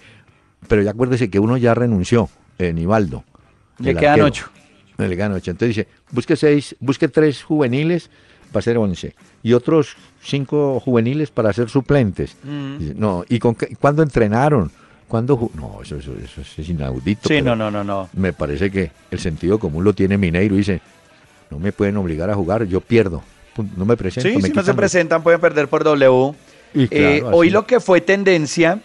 Pero 0.68 0.82
ya 0.82 0.92
acuérdese 0.92 1.30
que 1.30 1.40
uno 1.40 1.58
ya 1.58 1.74
renunció, 1.74 2.30
eh, 2.60 2.72
Nivaldo. 2.74 3.24
Le 3.80 3.96
quedan 3.96 4.12
arquero. 4.12 4.26
ocho. 4.28 4.50
Le 4.98 5.16
quedan 5.16 5.34
ocho. 5.34 5.52
Entonces 5.52 5.76
dice, 5.76 5.88
busque 6.12 6.36
seis, 6.36 6.76
busque 6.80 7.08
tres 7.08 7.42
juveniles 7.44 8.10
para 8.52 8.62
ser 8.62 8.78
once. 8.78 9.16
Y 9.42 9.54
otros 9.54 9.96
cinco 10.22 10.80
juveniles 10.80 11.32
para 11.32 11.52
ser 11.54 11.70
suplentes. 11.70 12.36
Mm. 12.44 12.78
Dice, 12.78 12.94
no, 12.96 13.24
¿y 13.28 13.40
con 13.40 13.56
qué- 13.56 13.76
cuándo 13.78 14.04
entrenaron? 14.04 14.72
¿Cuándo 15.12 15.38
ju- 15.38 15.52
No, 15.56 15.82
eso, 15.84 15.98
eso, 15.98 16.14
eso 16.24 16.42
es 16.62 16.70
inaudito. 16.70 17.28
Sí, 17.28 17.42
no, 17.42 17.54
no, 17.54 17.70
no, 17.70 17.84
no. 17.84 18.08
Me 18.14 18.32
parece 18.32 18.72
que 18.72 18.92
el 19.12 19.20
sentido 19.20 19.60
común 19.60 19.84
lo 19.84 19.92
tiene 19.94 20.18
Mineiro. 20.18 20.56
Dice, 20.56 20.80
no 21.50 21.60
me 21.60 21.74
pueden 21.74 21.98
obligar 21.98 22.30
a 22.30 22.34
jugar, 22.34 22.64
yo 22.64 22.80
pierdo. 22.80 23.22
No 23.76 23.84
me 23.84 23.98
presento. 23.98 24.30
Sí, 24.30 24.36
me 24.38 24.44
si 24.44 24.54
no 24.54 24.62
se 24.62 24.68
los- 24.70 24.78
presentan 24.78 25.22
pueden 25.22 25.42
perder 25.42 25.68
por 25.68 25.84
W. 25.84 26.34
Y 26.74 26.88
Eh, 26.90 27.22
hoy 27.30 27.50
lo 27.50 27.68
que 27.68 27.82
fue 27.82 28.00
tendencia 28.00 28.80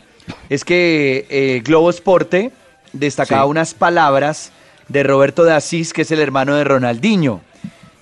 es 0.48 0.64
que 0.64 1.26
eh, 1.30 1.62
Globo 1.64 1.90
Esporte 1.90 2.50
destacaba 2.92 3.44
Sí. 3.44 3.50
unas 3.50 3.74
palabras 3.74 4.50
de 4.88 5.04
Roberto 5.04 5.44
de 5.44 5.52
Asís, 5.52 5.92
que 5.92 6.02
es 6.02 6.10
el 6.10 6.18
hermano 6.18 6.56
de 6.56 6.64
Ronaldinho. 6.64 7.40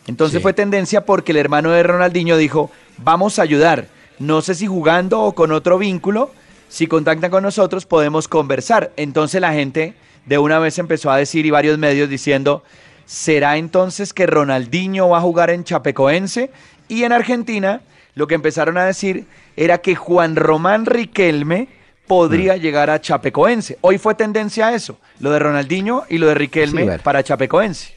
Entonces 0.06 0.38
Sí. 0.38 0.42
fue 0.42 0.54
tendencia 0.54 1.04
porque 1.04 1.32
el 1.32 1.37
hermano 1.38 1.72
de 1.72 1.82
Ronaldinho 1.82 2.38
dijo, 2.38 2.70
vamos 2.96 3.38
a 3.38 3.42
ayudar, 3.42 3.88
no 4.18 4.40
sé 4.40 4.54
si 4.54 4.66
jugando 4.66 5.20
o 5.20 5.34
con 5.34 5.52
otro 5.52 5.76
vínculo, 5.76 6.30
si 6.68 6.87
contactan 6.87 7.31
con 7.31 7.42
nosotros 7.42 7.87
podemos 7.87 8.29
conversar. 8.29 8.92
Entonces 8.96 9.40
la 9.40 9.53
gente 9.53 9.94
de 10.27 10.38
una 10.38 10.59
vez 10.59 10.79
empezó 10.79 11.11
a 11.11 11.16
decir 11.16 11.46
y 11.46 11.50
varios 11.50 11.79
medios 11.79 12.09
diciendo, 12.09 12.62
¿será 13.07 13.57
entonces 13.57 14.12
que 14.12 14.27
Ronaldinho 14.27 15.09
va 15.09 15.18
a 15.18 15.22
jugar 15.22 15.50
en 15.50 15.64
Chapecoense? 15.64 16.50
Y 16.88 17.05
en 17.05 17.12
Argentina 17.12 17.81
lo 18.14 18.27
que 18.27 18.35
empezaron 18.35 18.79
a 18.79 18.85
decir 18.85 19.27
era 19.57 19.79
que 19.79 19.94
Juan 19.94 20.37
Román 20.37 20.87
Riquelme 20.87 21.68
Mm. 22.05 22.07
podría 22.07 22.57
llegar 22.59 22.90
a 22.90 23.00
Chapecoense. 23.00 23.79
Hoy 23.81 23.96
fue 23.96 24.14
tendencia 24.14 24.68
a 24.68 24.74
eso, 24.74 24.98
lo 25.20 25.31
de 25.31 25.38
Ronaldinho 25.38 26.05
y 26.11 26.18
lo 26.18 26.27
de 26.27 26.35
Riquelme 26.35 26.83
Sí, 26.83 27.00
para 27.03 27.22
Chapecoense. 27.22 27.94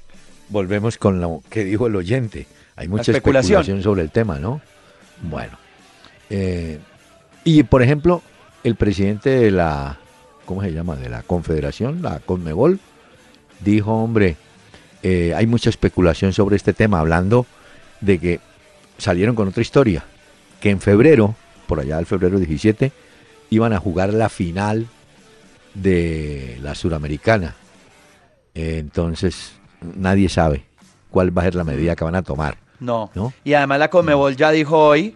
Volvemos 0.47 0.97
con 0.97 1.19
lo 1.19 1.43
que 1.49 1.65
dijo 1.65 1.87
el 1.87 1.95
oyente. 1.97 2.47
Hay 2.77 2.87
mucha 2.87 3.11
especulación. 3.11 3.59
especulación. 3.59 3.83
sobre 3.83 4.03
el 4.03 4.11
tema, 4.11 4.39
¿no? 4.39 4.61
Bueno. 5.23 5.57
eh, 6.29 6.79
y 7.43 7.63
por 7.63 7.81
ejemplo, 7.83 8.21
el 8.67 8.75
presidente 8.75 9.29
de 9.29 9.51
la, 9.51 9.97
¿cómo 10.45 10.61
se 10.61 10.71
llama? 10.71 10.95
De 10.95 11.09
la 11.09 11.23
Confederación, 11.23 12.01
la 12.01 12.19
Conmebol, 12.19 12.79
dijo, 13.61 13.93
hombre, 13.93 14.35
eh, 15.03 15.33
hay 15.35 15.47
mucha 15.47 15.69
especulación 15.69 16.33
sobre 16.33 16.55
este 16.55 16.73
tema, 16.73 16.99
hablando 16.99 17.45
de 18.01 18.19
que 18.19 18.39
salieron 18.97 19.35
con 19.35 19.47
otra 19.47 19.61
historia, 19.61 20.03
que 20.59 20.69
en 20.69 20.81
febrero, 20.81 21.35
por 21.67 21.79
allá 21.79 21.97
del 21.97 22.05
febrero 22.05 22.37
17, 22.37 22.91
iban 23.49 23.73
a 23.73 23.79
jugar 23.79 24.13
la 24.13 24.29
final 24.29 24.87
de 25.73 26.57
la 26.61 26.75
Suramericana. 26.75 27.55
Eh, 28.53 28.77
entonces, 28.79 29.53
nadie 29.81 30.29
sabe 30.29 30.65
cuál 31.09 31.35
va 31.35 31.43
a 31.43 31.45
ser 31.45 31.55
la 31.55 31.63
medida 31.63 31.95
que 31.95 32.03
van 32.03 32.15
a 32.15 32.23
tomar. 32.23 32.57
No. 32.79 33.11
¿No? 33.15 33.33
Y 33.43 33.53
además 33.53 33.79
la 33.79 33.89
Conmebol 33.89 34.35
ya 34.35 34.51
dijo 34.51 34.77
hoy 34.77 35.15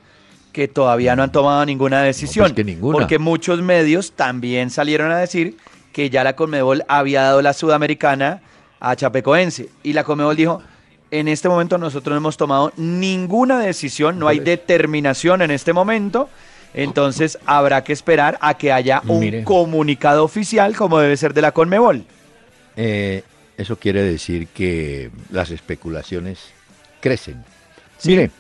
que 0.52 0.68
todavía 0.68 1.16
no 1.16 1.24
han 1.24 1.32
tomado 1.32 1.66
ninguna 1.66 2.02
decisión. 2.04 2.54
pues 2.54 2.66
ninguna. 2.66 2.98
Porque 2.98 3.20
muchos 3.20 3.62
medios 3.62 4.12
también 4.14 4.70
salieron 4.70 5.12
a 5.12 5.18
decir 5.18 5.58
que 5.94 6.10
ya 6.10 6.24
la 6.24 6.36
Conmebol 6.36 6.84
había 6.88 7.24
dado 7.24 7.42
la 7.42 7.54
Sudamericana 7.54 8.42
a 8.80 8.96
Chapecoense. 8.96 9.70
Y 9.84 9.94
la 9.94 10.04
Comebol 10.04 10.36
dijo, 10.36 10.62
en 11.12 11.28
este 11.28 11.50
momento 11.50 11.78
nosotros 11.78 12.14
no 12.14 12.18
hemos 12.18 12.38
tomado 12.38 12.72
ninguna 12.78 13.60
decisión, 13.60 14.18
no 14.20 14.28
hay 14.28 14.40
determinación 14.40 15.42
en 15.42 15.52
este 15.52 15.74
momento. 15.74 16.30
Entonces 16.74 17.38
habrá 17.46 17.84
que 17.84 17.92
esperar 17.92 18.38
a 18.42 18.54
que 18.58 18.72
haya 18.72 19.02
un 19.08 19.44
comunicado 19.44 20.24
oficial 20.24 20.76
como 20.76 21.00
debe 21.00 21.18
ser 21.18 21.34
de 21.34 21.42
la 21.42 21.52
Conmebol. 21.52 22.06
Eh, 22.78 23.24
eso 23.58 23.76
quiere 23.76 24.02
decir 24.04 24.48
que 24.48 25.12
las 25.32 25.52
especulaciones 25.52 26.40
crecen. 27.02 27.44
Mire, 28.06 28.24
e, 28.24 28.32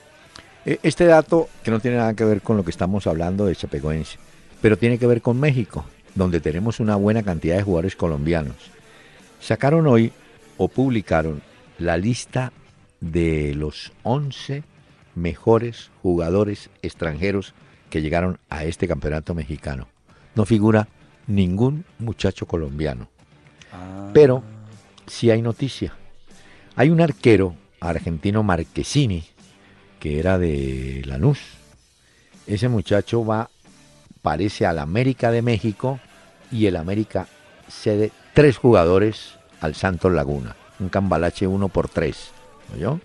este 0.66 1.06
dato 1.06 1.50
que 1.64 1.72
no 1.72 1.80
tiene 1.80 1.98
nada 1.98 2.14
que 2.14 2.26
ver 2.26 2.42
con 2.42 2.58
lo 2.58 2.64
que 2.64 2.72
estamos 2.72 3.08
hablando 3.08 3.46
de 3.46 3.56
Chapecoense, 3.56 4.18
pero 4.62 4.78
tiene 4.78 4.98
que 4.98 5.08
ver 5.08 5.22
con 5.22 5.40
México, 5.40 5.86
donde 6.16 6.40
tenemos 6.40 6.80
una 6.80 6.96
buena 6.96 7.24
cantidad 7.24 7.58
de 7.58 7.64
jugadores 7.64 7.96
colombianos. 7.96 8.56
Sacaron 9.40 9.88
hoy 9.88 10.12
o 10.58 10.68
publicaron 10.68 11.42
la 11.80 11.98
lista 11.98 12.52
de 13.00 13.56
los 13.56 13.92
11 14.04 14.64
mejores 15.16 15.90
jugadores 16.02 16.70
extranjeros 16.82 17.54
que 17.90 18.02
llegaron 18.02 18.38
a 18.50 18.64
este 18.64 18.88
campeonato 18.88 19.34
mexicano. 19.34 19.88
No 20.36 20.46
figura 20.46 20.88
ningún 21.28 21.86
muchacho 22.00 22.46
colombiano. 22.46 23.10
Ah. 23.74 24.12
Pero 24.14 24.44
sí 25.08 25.32
hay 25.32 25.42
noticia. 25.42 25.94
Hay 26.76 26.90
un 26.90 27.02
arquero 27.02 27.56
argentino 27.80 28.44
Marquesini, 28.44 29.26
que 30.02 30.20
era 30.20 30.40
de 30.40 31.04
Lanús. 31.06 31.40
Ese 32.48 32.68
muchacho 32.68 33.24
va, 33.24 33.50
parece 34.24 34.66
al 34.66 34.80
América 34.80 35.32
de 35.32 35.44
México 35.44 36.00
y 36.52 36.66
el 36.66 36.76
América 36.76 37.28
cede 37.70 38.12
tres 38.34 38.58
jugadores 38.58 39.36
al 39.62 39.76
Santos 39.76 40.12
Laguna. 40.12 40.56
Un 40.80 40.90
cambalache 40.90 41.46
uno 41.46 41.70
por 41.70 41.88
tres. 41.88 42.32
¿Oyó? 42.76 43.00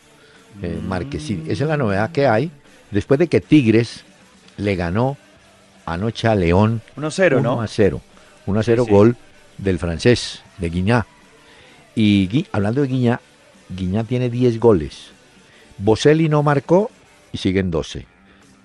Eh, 0.62 0.80
Marquesini. 0.82 1.50
Esa 1.50 1.64
es 1.64 1.68
la 1.68 1.76
novedad 1.76 2.10
que 2.12 2.26
hay. 2.26 2.50
Después 2.90 3.20
de 3.20 3.28
que 3.28 3.42
Tigres 3.42 4.04
le 4.56 4.74
ganó 4.74 5.18
anoche 5.84 6.28
a 6.28 6.34
León 6.34 6.80
1-0, 6.96 7.42
¿no? 7.42 7.58
1 7.58 7.66
0. 7.68 8.00
1 8.46 8.62
0 8.62 8.86
gol 8.88 9.16
del 9.58 9.78
francés, 9.78 10.42
de 10.56 10.70
Guiñá. 10.70 11.06
Y 11.94 12.46
hablando 12.52 12.80
de 12.80 12.88
Guiñá, 12.88 13.20
Guiñá 13.68 14.04
tiene 14.04 14.30
10 14.30 14.58
goles. 14.58 15.15
Boselli 15.78 16.28
no 16.28 16.42
marcó 16.42 16.90
y 17.32 17.38
sigue 17.38 17.60
en 17.60 17.70
12. 17.70 18.06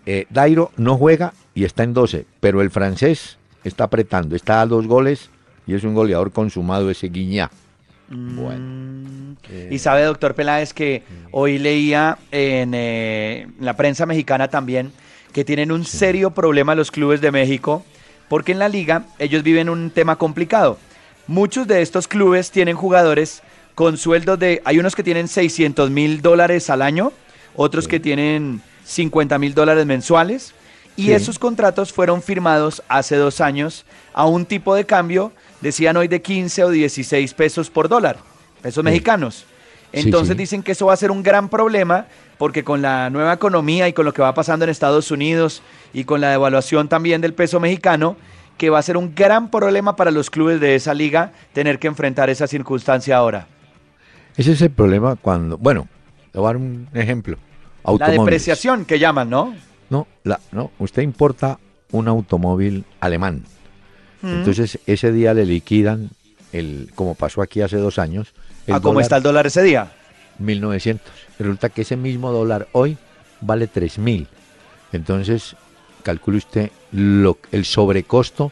Eh, 0.06 0.26
Dairo 0.30 0.72
no 0.78 0.98
juega 0.98 1.34
y 1.54 1.64
está 1.66 1.84
en 1.84 1.94
12, 1.94 2.26
pero 2.40 2.62
el 2.62 2.72
francés 2.72 3.38
está 3.64 3.86
apretando, 3.86 4.36
está 4.36 4.62
a 4.62 4.66
dos 4.66 4.88
goles 4.88 5.30
y 5.68 5.76
es 5.76 5.84
un 5.84 5.94
goleador 5.94 6.32
consumado 6.32 6.90
ese 6.90 7.10
Guiñá. 7.10 7.52
Bueno. 8.14 9.38
y 9.70 9.80
sabe, 9.80 10.04
doctor 10.04 10.36
Peláez, 10.36 10.74
que 10.74 11.04
hoy 11.32 11.58
leía 11.58 12.18
en 12.32 12.74
eh, 12.74 13.48
la 13.60 13.78
prensa 13.78 14.06
mexicana 14.06 14.50
también 14.50 14.92
que 15.32 15.46
tienen 15.46 15.72
un 15.72 15.86
serio 15.86 16.32
problema 16.32 16.76
los 16.76 16.92
clubes 16.92 17.22
de 17.22 17.32
México, 17.32 17.86
porque 18.28 18.52
en 18.52 18.60
la 18.60 18.68
liga 18.68 19.06
ellos 19.18 19.44
viven 19.44 19.70
un 19.70 19.92
tema 19.92 20.18
complicado. 20.18 20.78
Muchos 21.28 21.68
de 21.68 21.82
estos 21.82 22.08
clubes 22.08 22.52
tienen 22.52 22.76
jugadores 22.76 23.42
con 23.82 23.98
sueldos 23.98 24.38
de, 24.38 24.62
hay 24.64 24.78
unos 24.78 24.96
que 24.96 25.02
tienen 25.02 25.28
600 25.28 25.90
mil 25.90 26.22
dólares 26.22 26.70
al 26.70 26.84
año, 26.84 27.12
otros 27.56 27.88
que 27.88 28.00
tienen 28.00 28.62
50 28.86 29.40
mil 29.40 29.56
dólares 29.56 29.88
mensuales, 29.88 30.54
y 30.96 31.14
esos 31.14 31.40
contratos 31.40 31.92
fueron 31.92 32.22
firmados 32.22 32.84
hace 32.90 33.16
dos 33.16 33.42
años 33.42 33.84
a 34.14 34.28
un 34.28 34.46
tipo 34.46 34.76
de 34.76 34.86
cambio, 34.86 35.32
decían 35.62 35.98
hoy 35.98 36.08
de 36.08 36.22
15 36.22 36.66
o 36.66 36.70
16 36.70 37.34
pesos 37.34 37.72
por 37.72 37.90
dólar, 37.90 38.18
pesos 38.62 38.84
mexicanos. 38.84 39.46
Entonces 39.92 40.38
dicen 40.38 40.62
que 40.62 40.74
eso 40.74 40.86
va 40.86 40.94
a 40.94 40.98
ser 40.98 41.10
un 41.10 41.24
gran 41.24 41.50
problema 41.50 42.06
porque 42.38 42.64
con 42.64 42.84
la 42.84 43.10
nueva 43.10 43.34
economía 43.34 43.88
y 43.88 43.94
con 43.94 44.06
lo 44.06 44.14
que 44.14 44.22
va 44.22 44.36
pasando 44.36 44.64
en 44.64 44.70
Estados 44.70 45.10
Unidos 45.10 45.64
y 45.92 46.04
con 46.04 46.22
la 46.22 46.30
devaluación 46.30 46.88
también 46.88 47.20
del 47.20 47.34
peso 47.34 47.60
mexicano, 47.60 48.16
que 48.60 48.70
va 48.70 48.78
a 48.78 48.84
ser 48.84 48.96
un 48.96 49.16
gran 49.16 49.50
problema 49.50 49.96
para 49.96 50.12
los 50.12 50.30
clubes 50.30 50.62
de 50.62 50.76
esa 50.76 50.94
liga 50.94 51.32
tener 51.52 51.80
que 51.80 51.88
enfrentar 51.88 52.30
esa 52.30 52.46
circunstancia 52.46 53.18
ahora. 53.18 53.48
Ese 54.38 54.54
es 54.54 54.62
el 54.62 54.72
problema 54.72 55.16
cuando, 55.16 55.58
bueno, 55.58 55.88
le 56.34 56.40
voy 56.40 56.46
a 56.46 56.54
dar 56.54 56.58
un 56.58 56.88
ejemplo. 56.94 57.38
La 58.00 58.10
depreciación 58.10 58.86
que 58.86 59.00
llaman, 59.00 59.30
¿no? 59.30 59.56
No, 59.90 60.08
la, 60.24 60.40
no, 60.52 60.72
usted 60.80 61.02
importa 61.02 61.60
un 61.92 62.08
automóvil 62.08 62.86
alemán. 63.00 63.44
Mm. 64.22 64.28
Entonces 64.28 64.80
ese 64.86 65.12
día 65.12 65.34
le 65.34 65.46
liquidan, 65.46 66.10
el, 66.54 66.92
como 66.96 67.16
pasó 67.16 67.42
aquí 67.42 67.62
hace 67.62 67.78
dos 67.78 68.00
años. 68.00 68.34
¿A 68.72 68.80
cómo 68.80 69.00
está 69.02 69.18
el 69.18 69.24
dólar 69.24 69.48
ese 69.48 69.64
día? 69.64 69.92
1900. 70.40 71.12
Resulta 71.40 71.70
que 71.70 71.82
ese 71.82 71.98
mismo 71.98 72.32
dólar 72.32 72.68
hoy 72.72 72.98
vale 73.42 73.68
3000. 73.68 74.28
Entonces, 74.94 75.56
calcule 76.04 76.38
usted 76.38 76.72
lo, 76.92 77.38
el 77.52 77.66
sobrecosto 77.66 78.52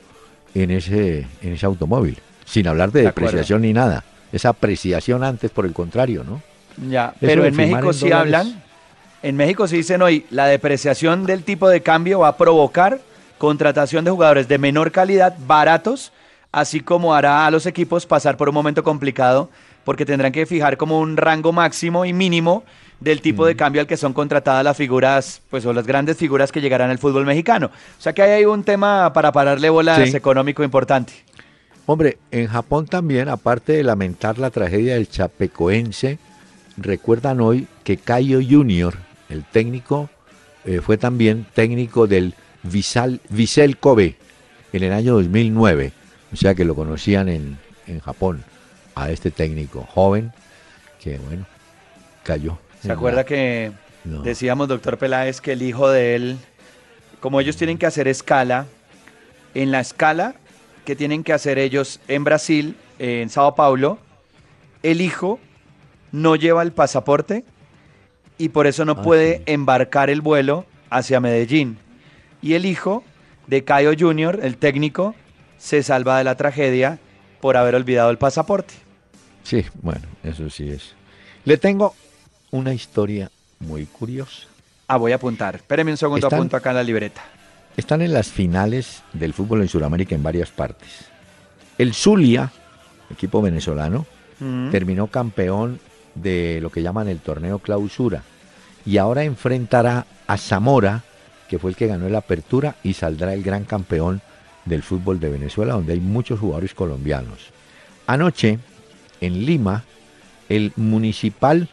en 0.53 0.71
ese, 0.71 1.27
en 1.41 1.53
ese 1.53 1.65
automóvil, 1.65 2.17
sin 2.45 2.67
hablar 2.67 2.91
de, 2.91 3.03
depreciación 3.03 3.61
ni 3.61 3.73
nada. 3.73 4.03
Esa 4.31 4.49
apreciación 4.49 5.23
antes, 5.23 5.51
por 5.51 5.65
el 5.65 5.73
contrario, 5.73 6.23
¿no? 6.23 6.41
Ya, 6.89 7.13
pero 7.19 7.45
en 7.45 7.55
México 7.55 7.93
sí 7.93 8.11
hablan, 8.11 8.61
en 9.21 9.35
México 9.35 9.67
sí 9.67 9.77
dicen 9.77 10.01
hoy, 10.01 10.25
la 10.29 10.45
depreciación 10.45 11.25
del 11.25 11.43
tipo 11.43 11.67
de 11.67 11.81
cambio 11.81 12.19
va 12.19 12.29
a 12.29 12.37
provocar 12.37 12.99
contratación 13.37 14.05
de 14.05 14.11
jugadores 14.11 14.47
de 14.47 14.57
menor 14.57 14.91
calidad, 14.91 15.35
baratos, 15.45 16.11
así 16.51 16.79
como 16.79 17.13
hará 17.13 17.45
a 17.45 17.51
los 17.51 17.65
equipos 17.65 18.05
pasar 18.05 18.37
por 18.37 18.49
un 18.49 18.55
momento 18.55 18.83
complicado 18.83 19.49
porque 19.83 20.05
tendrán 20.05 20.31
que 20.31 20.45
fijar 20.45 20.77
como 20.77 20.99
un 20.99 21.17
rango 21.17 21.51
máximo 21.51 22.05
y 22.05 22.13
mínimo 22.13 22.63
del 22.99 23.21
tipo 23.21 23.45
de 23.45 23.55
cambio 23.55 23.81
al 23.81 23.87
que 23.87 23.97
son 23.97 24.13
contratadas 24.13 24.63
las 24.63 24.75
figuras, 24.75 25.41
pues 25.49 25.65
o 25.65 25.73
las 25.73 25.87
grandes 25.87 26.17
figuras 26.17 26.51
que 26.51 26.61
llegarán 26.61 26.89
al 26.89 26.99
fútbol 26.99 27.25
mexicano. 27.25 27.67
O 27.67 28.01
sea 28.01 28.13
que 28.13 28.21
ahí 28.21 28.31
hay 28.31 28.45
un 28.45 28.63
tema 28.63 29.11
para 29.13 29.31
pararle 29.31 29.69
bolas 29.69 30.13
económico 30.13 30.63
importante. 30.63 31.13
Hombre, 31.91 32.19
en 32.29 32.45
Japón 32.45 32.85
también, 32.85 33.29
aparte 33.29 33.73
de 33.73 33.81
lamentar 33.81 34.37
la 34.37 34.51
tragedia 34.51 34.93
del 34.93 35.09
chapecoense, 35.09 36.19
recuerdan 36.77 37.41
hoy 37.41 37.67
que 37.83 37.97
Cayo 37.97 38.39
Junior, 38.47 38.93
el 39.27 39.43
técnico, 39.43 40.07
eh, 40.65 40.81
fue 40.81 40.99
también 40.99 41.47
técnico 41.55 42.05
del 42.05 42.35
Visal, 42.61 43.21
Visel 43.29 43.77
Kobe 43.77 44.17
en 44.71 44.83
el 44.83 44.93
año 44.93 45.15
2009, 45.15 45.91
o 46.31 46.35
sea 46.35 46.53
que 46.53 46.63
lo 46.63 46.75
conocían 46.75 47.27
en, 47.27 47.57
en 47.87 47.99
Japón 48.01 48.43
a 48.93 49.09
este 49.09 49.31
técnico 49.31 49.81
joven 49.81 50.31
que, 51.01 51.17
bueno, 51.17 51.47
cayó. 52.21 52.59
¿Se 52.83 52.91
acuerda 52.91 53.25
que 53.25 53.71
decíamos, 54.03 54.67
doctor 54.67 54.99
Peláez, 54.99 55.41
que 55.41 55.53
el 55.53 55.63
hijo 55.63 55.89
de 55.89 56.13
él, 56.13 56.37
como 57.19 57.41
ellos 57.41 57.57
tienen 57.57 57.79
que 57.79 57.87
hacer 57.87 58.07
escala, 58.07 58.67
en 59.55 59.71
la 59.71 59.79
escala 59.79 60.35
que 60.89 60.95
tienen 60.95 61.23
que 61.23 61.33
hacer 61.33 61.59
ellos 61.59 61.99
en 62.07 62.23
Brasil, 62.23 62.75
en 62.97 63.29
Sao 63.29 63.53
Paulo, 63.53 63.99
el 64.81 65.01
hijo 65.01 65.39
no 66.11 66.35
lleva 66.35 66.63
el 66.63 66.71
pasaporte 66.71 67.45
y 68.39 68.49
por 68.49 68.65
eso 68.65 68.85
no 68.85 68.93
ah, 68.93 69.01
puede 69.03 69.43
embarcar 69.45 70.09
el 70.09 70.21
vuelo 70.21 70.65
hacia 70.89 71.19
Medellín. 71.19 71.77
Y 72.41 72.55
el 72.55 72.65
hijo 72.65 73.03
de 73.45 73.63
Cayo 73.63 73.91
Jr., 73.95 74.39
el 74.41 74.57
técnico, 74.57 75.13
se 75.59 75.83
salva 75.83 76.17
de 76.17 76.23
la 76.23 76.33
tragedia 76.33 76.97
por 77.39 77.55
haber 77.55 77.75
olvidado 77.75 78.09
el 78.09 78.17
pasaporte. 78.17 78.73
Sí, 79.43 79.63
bueno, 79.83 80.07
eso 80.23 80.49
sí 80.49 80.71
es. 80.71 80.95
Le 81.45 81.57
tengo 81.57 81.93
una 82.49 82.73
historia 82.73 83.29
muy 83.59 83.85
curiosa. 83.85 84.47
Ah, 84.87 84.97
voy 84.97 85.11
a 85.11 85.17
apuntar. 85.17 85.57
Espéreme 85.57 85.91
un 85.91 85.97
segundo, 85.97 86.25
apunto 86.25 86.57
acá 86.57 86.71
en 86.71 86.77
la 86.77 86.83
libreta. 86.83 87.21
Están 87.77 88.01
en 88.01 88.13
las 88.13 88.27
finales 88.27 89.03
del 89.13 89.33
fútbol 89.33 89.61
en 89.61 89.67
Sudamérica 89.67 90.15
en 90.15 90.23
varias 90.23 90.49
partes. 90.49 91.05
El 91.77 91.93
Zulia, 91.93 92.51
equipo 93.09 93.41
venezolano, 93.41 94.05
mm. 94.39 94.69
terminó 94.71 95.07
campeón 95.07 95.79
de 96.15 96.59
lo 96.61 96.71
que 96.71 96.81
llaman 96.81 97.07
el 97.07 97.19
torneo 97.19 97.59
clausura 97.59 98.23
y 98.85 98.97
ahora 98.97 99.23
enfrentará 99.23 100.05
a 100.27 100.37
Zamora, 100.37 101.03
que 101.47 101.59
fue 101.59 101.71
el 101.71 101.77
que 101.77 101.87
ganó 101.87 102.09
la 102.09 102.19
apertura 102.19 102.75
y 102.83 102.93
saldrá 102.93 103.33
el 103.33 103.43
gran 103.43 103.63
campeón 103.63 104.21
del 104.65 104.83
fútbol 104.83 105.19
de 105.19 105.29
Venezuela, 105.29 105.73
donde 105.73 105.93
hay 105.93 105.99
muchos 105.99 106.39
jugadores 106.39 106.73
colombianos. 106.73 107.51
Anoche, 108.07 108.59
en 109.21 109.45
Lima, 109.45 109.83
el 110.47 110.73
Municipal 110.75 111.69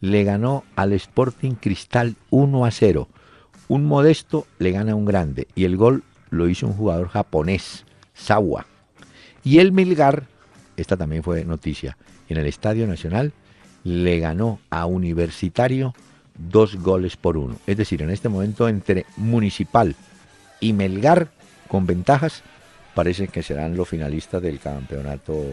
le 0.00 0.24
ganó 0.24 0.64
al 0.76 0.92
Sporting 0.92 1.52
Cristal 1.52 2.16
1 2.30 2.64
a 2.64 2.70
0. 2.70 3.08
Un 3.68 3.84
modesto 3.84 4.46
le 4.58 4.70
gana 4.70 4.92
a 4.92 4.94
un 4.94 5.04
grande 5.04 5.46
y 5.54 5.64
el 5.64 5.76
gol 5.76 6.02
lo 6.30 6.48
hizo 6.48 6.66
un 6.66 6.72
jugador 6.72 7.08
japonés, 7.08 7.84
Sawa. 8.14 8.66
Y 9.44 9.58
el 9.58 9.72
Milgar, 9.72 10.26
esta 10.76 10.96
también 10.96 11.22
fue 11.22 11.44
noticia, 11.44 11.96
en 12.28 12.38
el 12.38 12.46
Estadio 12.46 12.86
Nacional 12.86 13.32
le 13.84 14.18
ganó 14.18 14.58
a 14.70 14.86
Universitario 14.86 15.94
dos 16.36 16.76
goles 16.76 17.16
por 17.16 17.36
uno. 17.36 17.56
Es 17.66 17.76
decir, 17.76 18.02
en 18.02 18.10
este 18.10 18.28
momento 18.28 18.68
entre 18.68 19.06
Municipal 19.16 19.94
y 20.60 20.72
Melgar 20.72 21.28
con 21.68 21.86
ventajas, 21.86 22.42
parece 22.94 23.28
que 23.28 23.42
serán 23.42 23.76
los 23.76 23.88
finalistas 23.88 24.42
del 24.42 24.58
campeonato 24.58 25.44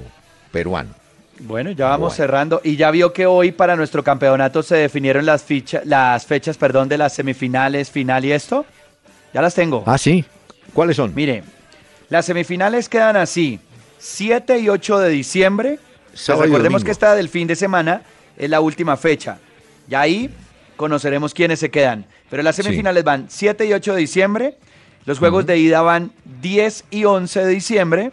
peruano. 0.51 1.05
Bueno, 1.39 1.71
ya 1.71 1.86
vamos 1.86 2.00
Bueno. 2.00 2.15
cerrando. 2.15 2.62
Y 2.63 2.76
ya 2.78 2.91
vio 2.91 3.12
que 3.13 3.26
hoy 3.26 3.52
para 3.52 3.76
nuestro 3.76 4.04
campeonato 4.04 4.63
se 4.63 4.76
definieron 4.76 5.26
las, 5.26 5.43
ficha- 5.43 5.82
las 5.84 6.26
fechas 6.26 6.58
perdón, 6.58 6.88
de 6.88 6.98
las 6.98 7.13
semifinales, 7.13 7.91
final 7.91 8.24
y 8.26 8.32
esto. 8.32 8.65
Ya 9.34 9.41
las 9.41 9.54
tengo. 9.54 9.84
Ah, 9.86 9.98
sí. 9.98 10.24
¿Cuáles 10.74 10.95
son? 10.95 11.13
Mire, 11.13 11.43
las 12.10 12.26
semifinales 12.26 12.88
quedan 12.88 13.17
así: 13.17 13.60
7 14.00 14.60
y 14.60 14.69
8 14.69 15.00
de 15.00 15.10
diciembre. 15.10 15.80
Pues 16.12 16.28
recordemos 16.39 16.84
que 16.86 16.91
esta 16.91 17.13
del 17.15 17.28
fin 17.28 17.48
de 17.48 17.56
semana 17.58 18.02
es 18.38 18.50
la 18.50 18.62
última 18.62 18.95
fecha. 18.95 19.38
Y 19.89 19.95
ahí 19.95 20.30
conoceremos 20.78 21.34
quiénes 21.34 21.60
se 21.60 21.69
quedan. 21.69 22.06
Pero 22.30 22.41
las 22.43 22.56
Sí. 22.56 22.63
semifinales 22.63 23.04
van 23.04 23.26
7 23.30 23.65
y 23.65 23.74
8 23.74 23.93
de 23.93 24.00
diciembre. 24.00 24.58
Los 25.06 25.19
juegos 25.19 25.45
de 25.45 25.58
ida 25.58 25.82
van 25.82 26.12
10 26.41 26.86
y 26.89 27.04
11 27.04 27.43
de 27.45 27.50
diciembre. 27.52 28.12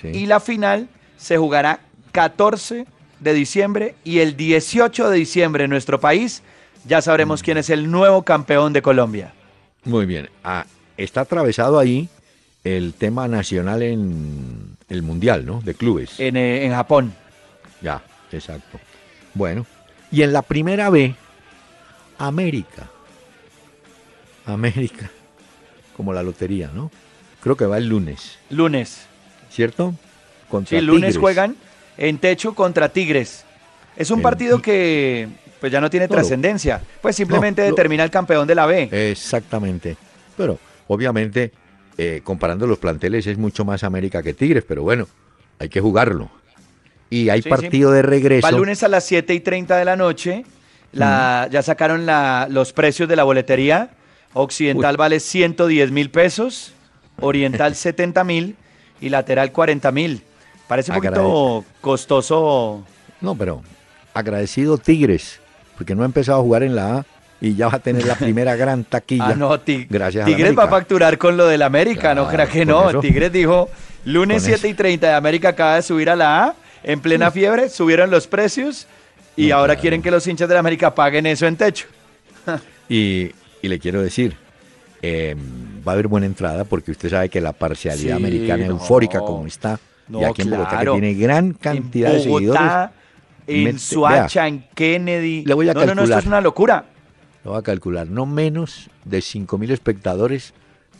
Sí. 0.00 0.08
Y 0.08 0.26
la 0.26 0.40
final 0.40 0.88
se 1.16 1.36
jugará 1.38 1.80
14 2.12 2.86
de 3.20 3.34
diciembre 3.34 3.94
y 4.04 4.18
el 4.20 4.36
18 4.36 5.10
de 5.10 5.16
diciembre 5.18 5.64
en 5.64 5.70
nuestro 5.70 6.00
país 6.00 6.42
ya 6.84 6.98
Mm. 6.98 7.02
sabremos 7.02 7.42
quién 7.42 7.58
es 7.58 7.70
el 7.70 7.90
nuevo 7.90 8.22
campeón 8.22 8.72
de 8.72 8.82
Colombia. 8.82 9.32
Muy 9.84 10.06
bien. 10.06 10.28
Ah, 10.44 10.64
está 10.96 11.22
atravesado 11.22 11.78
ahí 11.78 12.08
el 12.64 12.94
tema 12.94 13.26
nacional 13.28 13.82
en 13.82 14.76
el 14.88 15.02
Mundial, 15.02 15.44
¿no? 15.44 15.60
De 15.62 15.74
clubes. 15.74 16.18
En, 16.20 16.36
eh, 16.36 16.64
en 16.64 16.72
Japón. 16.72 17.12
Ya, 17.82 18.02
exacto. 18.32 18.78
Bueno, 19.34 19.66
y 20.10 20.22
en 20.22 20.32
la 20.32 20.42
primera 20.42 20.88
B, 20.90 21.14
América. 22.18 22.88
América. 24.46 25.10
Como 25.96 26.12
la 26.12 26.22
lotería, 26.22 26.70
¿no? 26.72 26.90
Creo 27.42 27.56
que 27.56 27.66
va 27.66 27.78
el 27.78 27.86
lunes, 27.88 28.38
Lunes. 28.50 29.06
¿cierto? 29.50 29.94
Contra 30.48 30.70
Sí, 30.70 30.76
el 30.76 30.86
lunes 30.86 31.00
Tigres. 31.00 31.18
juegan 31.18 31.56
en 31.98 32.18
techo 32.18 32.54
contra 32.54 32.88
Tigres. 32.88 33.44
Es 33.96 34.10
un 34.10 34.22
partido 34.22 34.62
que 34.62 35.28
pues 35.60 35.72
ya 35.72 35.80
no 35.80 35.90
tiene 35.90 36.06
No, 36.06 36.14
trascendencia. 36.14 36.80
Pues 37.02 37.16
simplemente 37.16 37.62
No, 37.62 37.68
determina 37.68 38.04
el 38.04 38.10
campeón 38.10 38.46
de 38.46 38.54
la 38.54 38.64
B. 38.66 38.88
Exactamente. 39.10 39.96
Pero, 40.36 40.58
obviamente, 40.86 41.50
eh, 41.96 42.20
comparando 42.22 42.66
los 42.66 42.78
planteles 42.78 43.26
es 43.26 43.36
mucho 43.38 43.64
más 43.64 43.82
América 43.82 44.22
que 44.22 44.34
Tigres, 44.34 44.64
pero 44.66 44.82
bueno, 44.84 45.08
hay 45.58 45.68
que 45.68 45.80
jugarlo. 45.80 46.30
Y 47.10 47.28
hay 47.30 47.40
Sí, 47.42 47.44
sí. 47.44 47.48
partido 47.48 47.90
de 47.90 48.02
regreso. 48.02 48.48
El 48.48 48.54
lunes 48.56 48.82
a 48.84 48.88
las 48.88 49.04
7 49.04 49.34
y 49.34 49.40
30 49.40 49.76
de 49.76 49.84
la 49.84 49.96
noche. 49.96 50.44
La, 50.92 51.48
Ya 51.50 51.62
sacaron 51.62 52.06
la- 52.06 52.46
los 52.48 52.72
precios 52.72 53.08
de 53.08 53.16
la 53.16 53.24
boletería. 53.24 53.90
Occidental 54.34 54.96
vale 54.96 55.18
110 55.20 55.90
mil 55.90 56.10
pesos, 56.10 56.72
Oriental 57.20 57.74
70 57.74 58.22
mil 58.24 58.56
y 59.00 59.08
lateral 59.08 59.50
40 59.52 59.90
mil. 59.90 60.22
Parece 60.68 60.90
un 60.92 60.96
poquito 60.98 61.64
costoso. 61.80 62.84
No, 63.20 63.34
pero 63.34 63.62
agradecido 64.14 64.78
Tigres, 64.78 65.40
porque 65.76 65.94
no 65.94 66.02
ha 66.02 66.06
empezado 66.06 66.38
a 66.38 66.42
jugar 66.42 66.62
en 66.62 66.74
la 66.76 66.98
A 66.98 67.06
y 67.40 67.54
ya 67.54 67.68
va 67.68 67.76
a 67.76 67.78
tener 67.80 68.04
la 68.06 68.14
primera 68.18 68.54
gran 68.56 68.84
taquilla. 68.84 69.28
Ah, 69.28 69.34
no, 69.34 69.58
Ti- 69.60 69.86
Gracias 69.88 70.26
Tigres 70.26 70.56
va 70.56 70.64
a 70.64 70.68
facturar 70.68 71.18
con 71.18 71.36
lo 71.36 71.46
del 71.46 71.62
América, 71.62 72.14
no 72.14 72.28
crea 72.28 72.46
que 72.46 72.64
no. 72.66 72.88
eso. 72.90 73.00
Tigres 73.00 73.32
dijo, 73.32 73.68
lunes 74.04 74.42
Con 74.42 74.50
7 74.52 74.68
y 74.68 74.74
30 74.74 75.06
de 75.08 75.14
América 75.14 75.50
acaba 75.50 75.76
de 75.76 75.82
subir 75.82 76.10
a 76.10 76.16
la 76.16 76.44
A, 76.44 76.54
en 76.84 77.00
plena 77.00 77.30
fiebre, 77.30 77.68
subieron 77.68 78.10
los 78.10 78.26
precios 78.26 78.86
y 79.36 79.48
No, 79.48 79.56
ahora 79.56 79.74
claro. 79.74 79.80
quieren 79.82 80.02
que 80.02 80.10
los 80.10 80.26
hinchas 80.26 80.48
de 80.48 80.54
la 80.54 80.60
América 80.60 80.94
paguen 80.94 81.26
eso 81.26 81.46
en 81.46 81.56
techo. 81.56 81.86
Y, 82.90 83.32
y 83.60 83.68
le 83.68 83.78
quiero 83.78 84.00
decir, 84.00 84.34
eh, 85.02 85.36
va 85.86 85.92
a 85.92 85.94
haber 85.94 86.08
buena 86.08 86.24
entrada 86.26 86.64
porque 86.64 86.90
usted 86.90 87.10
sabe 87.10 87.28
que 87.28 87.38
la 87.40 87.52
parcialidad 87.52 88.16
Sí, 88.16 88.22
americana 88.24 88.64
no. 88.64 88.70
eufórica 88.72 89.18
como 89.20 89.46
está, 89.46 89.78
No, 90.08 90.20
y 90.20 90.24
aquí 90.24 90.42
en 90.42 90.50
Bogotá 90.50 90.70
claro. 90.70 90.94
que 90.94 91.00
tiene 91.00 91.14
gran 91.20 91.52
cantidad 91.52 92.10
en 92.12 92.16
de 92.18 92.22
seguidores, 92.22 92.60
Bogotá, 92.60 92.92
en 93.46 93.78
Suacha, 93.78 94.46
en 94.48 94.64
Kennedy. 94.74 95.44
Le 95.44 95.54
voy 95.54 95.68
a 95.68 95.74
no, 95.74 95.84
no, 95.86 95.94
no, 95.94 96.02
esto 96.04 96.18
es 96.18 96.26
una 96.26 96.40
locura. 96.40 96.84
lo 97.44 97.52
va 97.52 97.58
a 97.58 97.62
calcular, 97.62 98.06
no 98.08 98.26
menos 98.26 98.88
de 99.04 99.20
5 99.20 99.58
mil 99.58 99.70
espectadores 99.70 100.52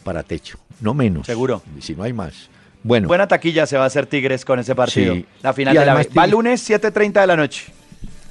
para 0.04 0.22
techo, 0.22 0.58
no 0.80 0.94
menos. 0.94 1.26
Seguro. 1.26 1.62
Si 1.80 1.94
no 1.94 2.02
hay 2.04 2.12
más. 2.12 2.48
Bueno, 2.82 3.08
Buena 3.08 3.26
taquilla 3.26 3.66
se 3.66 3.76
va 3.76 3.84
a 3.84 3.86
hacer 3.88 4.06
Tigres 4.06 4.44
con 4.44 4.58
ese 4.58 4.74
partido. 4.74 5.14
Sí. 5.14 5.26
La 5.42 5.52
final 5.52 5.74
Y 5.74 5.78
de 5.78 5.86
la 5.86 5.94
B. 5.94 6.08
Va 6.16 6.26
lunes 6.26 6.68
7.30 6.70 7.20
de 7.20 7.26
la 7.26 7.36
noche. 7.36 7.64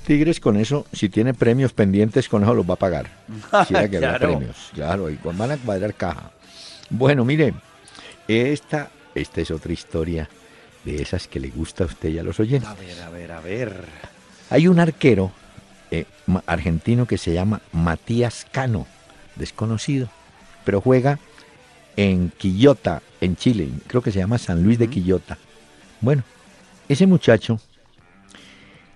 Tigres 0.05 0.39
con 0.39 0.55
eso, 0.55 0.85
si 0.93 1.09
tiene 1.09 1.33
premios 1.33 1.73
pendientes, 1.73 2.29
con 2.29 2.41
eso 2.43 2.53
los 2.53 2.67
va 2.67 2.75
a 2.75 2.77
pagar. 2.77 3.07
Quisiera 3.59 3.89
que 3.89 3.97
haya 3.97 4.09
Claro. 4.17 4.27
premios, 4.37 4.71
claro, 4.73 5.09
y 5.09 5.15
con- 5.17 5.37
van 5.37 5.51
a 5.51 5.57
cuadrar 5.57 5.93
caja. 5.95 6.31
Bueno, 6.89 7.25
mire, 7.25 7.53
esta, 8.27 8.89
esta 9.13 9.41
es 9.41 9.51
otra 9.51 9.73
historia 9.73 10.29
de 10.88 11.02
esas 11.02 11.28
que 11.28 11.39
le 11.41 11.50
gusta 11.50 11.84
a 11.84 11.88
usted 11.88 12.10
y 12.10 12.17
a 12.17 12.23
los 12.23 12.39
oyentes. 12.39 12.69
A 12.69 12.73
ver, 12.76 13.02
a 13.02 13.10
ver, 13.10 13.32
a 13.34 13.41
ver. 13.41 13.86
Hay 14.50 14.69
un 14.69 14.80
arquero 14.80 15.32
eh, 15.91 16.06
argentino 16.45 17.06
que 17.06 17.17
se 17.17 17.34
llama 17.34 17.62
Matías 17.73 18.45
Cano, 18.52 18.88
desconocido, 19.36 20.10
pero 20.63 20.80
juega 20.80 21.19
en 21.97 22.32
Quillota, 22.38 23.02
en 23.19 23.36
Chile, 23.36 23.69
creo 23.88 24.02
que 24.02 24.12
se 24.13 24.19
llama 24.19 24.38
San 24.38 24.63
Luis 24.63 24.80
de 24.80 24.88
Quillota. 24.89 25.38
Bueno, 26.00 26.23
ese 26.88 27.06
muchacho 27.06 27.60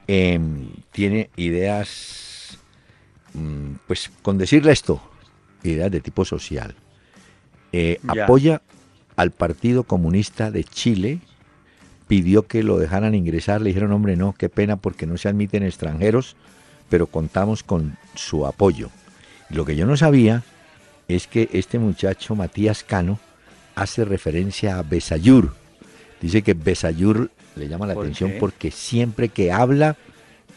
em, 0.08 0.70
tiene 0.92 1.30
ideas, 1.36 2.58
mm, 3.34 3.74
pues 3.86 4.10
con 4.22 4.38
decirle 4.38 4.72
esto, 4.72 5.02
ideas 5.64 5.92
de 5.92 6.00
tipo 6.00 6.24
social. 6.24 6.74
Eh, 7.74 8.00
Ya. 8.14 8.24
apoya 8.24 8.62
al 9.18 9.32
Partido 9.32 9.84
Comunista 9.84 10.52
de 10.52 10.64
Chile, 10.64 11.20
pidió 12.12 12.46
que 12.46 12.62
lo 12.62 12.78
dejaran 12.78 13.16
ingresar, 13.16 13.62
le 13.62 13.70
dijeron, 13.70 13.94
hombre, 13.94 14.18
no, 14.18 14.36
qué 14.38 14.50
pena 14.50 14.76
porque 14.76 15.08
no 15.08 15.18
se 15.18 15.30
admiten 15.30 15.64
extranjeros, 15.64 16.36
pero 16.90 17.08
contamos 17.08 17.64
con 17.64 17.96
su 18.16 18.46
apoyo. 18.46 18.90
Lo 19.50 19.64
que 19.64 19.78
yo 19.78 19.86
no 19.86 19.96
sabía 19.96 20.44
es 21.08 21.26
que 21.26 21.48
este 21.54 21.80
muchacho, 21.80 22.36
Matías 22.36 22.84
Cano, 22.84 23.18
hace 23.76 24.04
referencia 24.04 24.78
a 24.78 24.84
Besayur. 24.84 25.56
Dice 26.20 26.42
que 26.42 26.54
Besayur 26.54 27.32
le 27.56 27.70
llama 27.70 27.88
la 27.88 27.94
¿Por 27.94 28.04
atención 28.04 28.32
qué? 28.32 28.40
porque 28.42 28.72
siempre 28.72 29.30
que 29.30 29.54
habla 29.54 29.96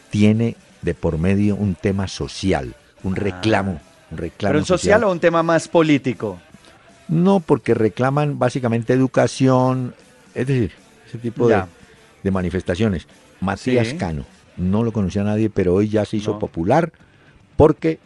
tiene 0.09 0.57
de 0.81 0.93
por 0.93 1.17
medio 1.17 1.55
un 1.55 1.75
tema 1.75 2.09
social, 2.09 2.75
un 3.01 3.15
reclamo, 3.15 3.79
un 4.11 4.17
reclamo 4.17 4.49
Ah. 4.49 4.51
¿Pero 4.51 4.59
un 4.59 4.65
social 4.65 5.05
o 5.05 5.11
un 5.13 5.21
tema 5.21 5.41
más 5.41 5.69
político? 5.69 6.37
no, 7.07 7.39
porque 7.39 7.73
reclaman 7.73 8.39
básicamente 8.39 8.91
educación, 8.91 9.95
es 10.33 10.47
decir, 10.47 10.71
ese 11.15 11.21
tipo 11.31 11.47
de, 11.47 12.31
manifestaciones. 12.31 13.07
Matías 13.41 13.87
Sí. 13.89 13.97
Cano, 13.97 14.25
no 14.57 14.83
lo 14.83 14.91
conocía 14.91 15.23
nadie, 15.23 15.49
pero 15.49 15.73
hoy 15.75 15.89
ya 15.89 16.05
se 16.05 16.17
hizo 16.17 16.33
No. 16.33 16.39
popular 16.39 16.91
porque 17.55 17.99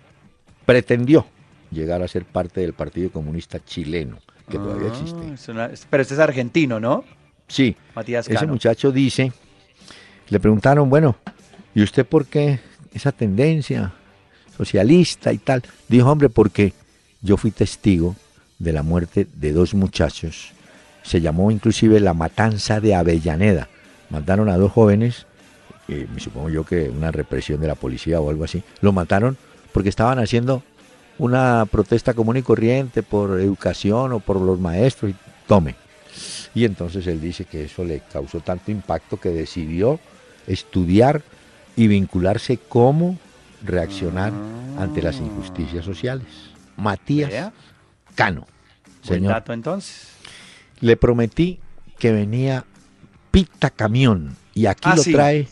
pretendió 0.66 1.26
llegar 1.72 2.02
a 2.02 2.08
ser 2.08 2.26
parte 2.26 2.62
del 2.62 2.74
Partido 2.74 3.12
Comunista 3.12 3.64
chileno, 3.64 4.18
que 4.50 4.58
todavía 4.58 4.88
Ah, 4.88 4.92
existe. 4.92 5.34
es 5.34 5.48
una- 5.48 5.70
pero 5.90 6.02
este 6.02 6.16
es 6.16 6.20
argentino, 6.20 6.80
¿no? 6.80 7.04
Sí, 7.48 7.76
Matías 7.96 8.28
ese 8.28 8.36
Cano. 8.40 8.54
muchacho 8.54 8.92
dice, 8.92 9.32
le 10.30 10.40
preguntaron, 10.40 10.90
bueno, 10.90 11.16
¿y 11.74 11.82
usted 11.82 12.06
por 12.06 12.26
qué 12.26 12.60
esa 12.94 13.12
tendencia 13.12 13.94
socialista 14.58 15.32
y 15.32 15.38
tal? 15.38 15.64
Dijo, 15.88 16.12
hombre, 16.12 16.30
porque 16.30 16.74
yo 17.22 17.38
fui 17.38 17.52
testigo 17.52 18.16
de 18.60 18.74
la 18.74 18.84
muerte 18.84 19.28
de 19.34 19.54
dos 19.54 19.74
muchachos. 19.74 20.52
Se 21.10 21.22
llamó 21.22 21.50
inclusive 21.50 22.00
la 22.00 22.14
matanza 22.14 22.80
de 22.80 22.94
Avellaneda. 22.94 23.68
Mataron 24.12 24.48
a 24.48 24.58
dos 24.58 24.72
jóvenes, 24.72 25.26
eh, 25.88 26.06
me 26.14 26.20
supongo 26.20 26.52
yo 26.52 26.64
que 26.64 26.88
una 26.88 27.10
represión 27.10 27.60
de 27.60 27.68
la 27.68 27.74
policía 27.74 28.22
o 28.22 28.30
algo 28.30 28.44
así. 28.44 28.62
Lo 28.82 28.92
mataron 28.92 29.36
porque 29.74 29.90
estaban 29.90 30.20
haciendo 30.20 30.62
una 31.18 31.66
protesta 31.66 32.14
común 32.14 32.38
y 32.38 32.44
corriente 32.44 33.02
por 33.02 33.40
educación 33.40 34.14
o 34.14 34.20
por 34.20 34.40
los 34.40 34.60
maestros. 34.60 35.10
Y 35.10 35.16
tome. 35.48 35.74
Y 36.54 36.64
entonces 36.64 37.08
él 37.08 37.20
dice 37.20 37.46
que 37.46 37.64
eso 37.64 37.84
le 37.84 38.02
causó 38.14 38.42
tanto 38.42 38.70
impacto 38.70 39.20
que 39.20 39.30
decidió 39.30 40.00
estudiar 40.46 41.24
y 41.76 41.88
vincularse 41.88 42.58
cómo 42.58 43.18
reaccionar 43.66 44.32
ante 44.78 45.02
las 45.02 45.16
injusticias 45.16 45.84
sociales. 45.84 46.28
Matías 46.78 47.52
Cano. 48.14 48.46
buen 49.08 49.22
Señor, 49.22 49.34
dato 49.34 49.54
entonces. 49.54 50.19
Le 50.82 50.98
prometí 50.98 51.60
que 51.98 52.12
venía 52.12 52.66
Pita 53.32 53.70
Camión 53.70 54.36
y 54.54 54.66
aquí 54.66 54.90
Ah, 54.92 54.96
lo 54.96 55.04
sí. 55.04 55.12
trae 55.12 55.48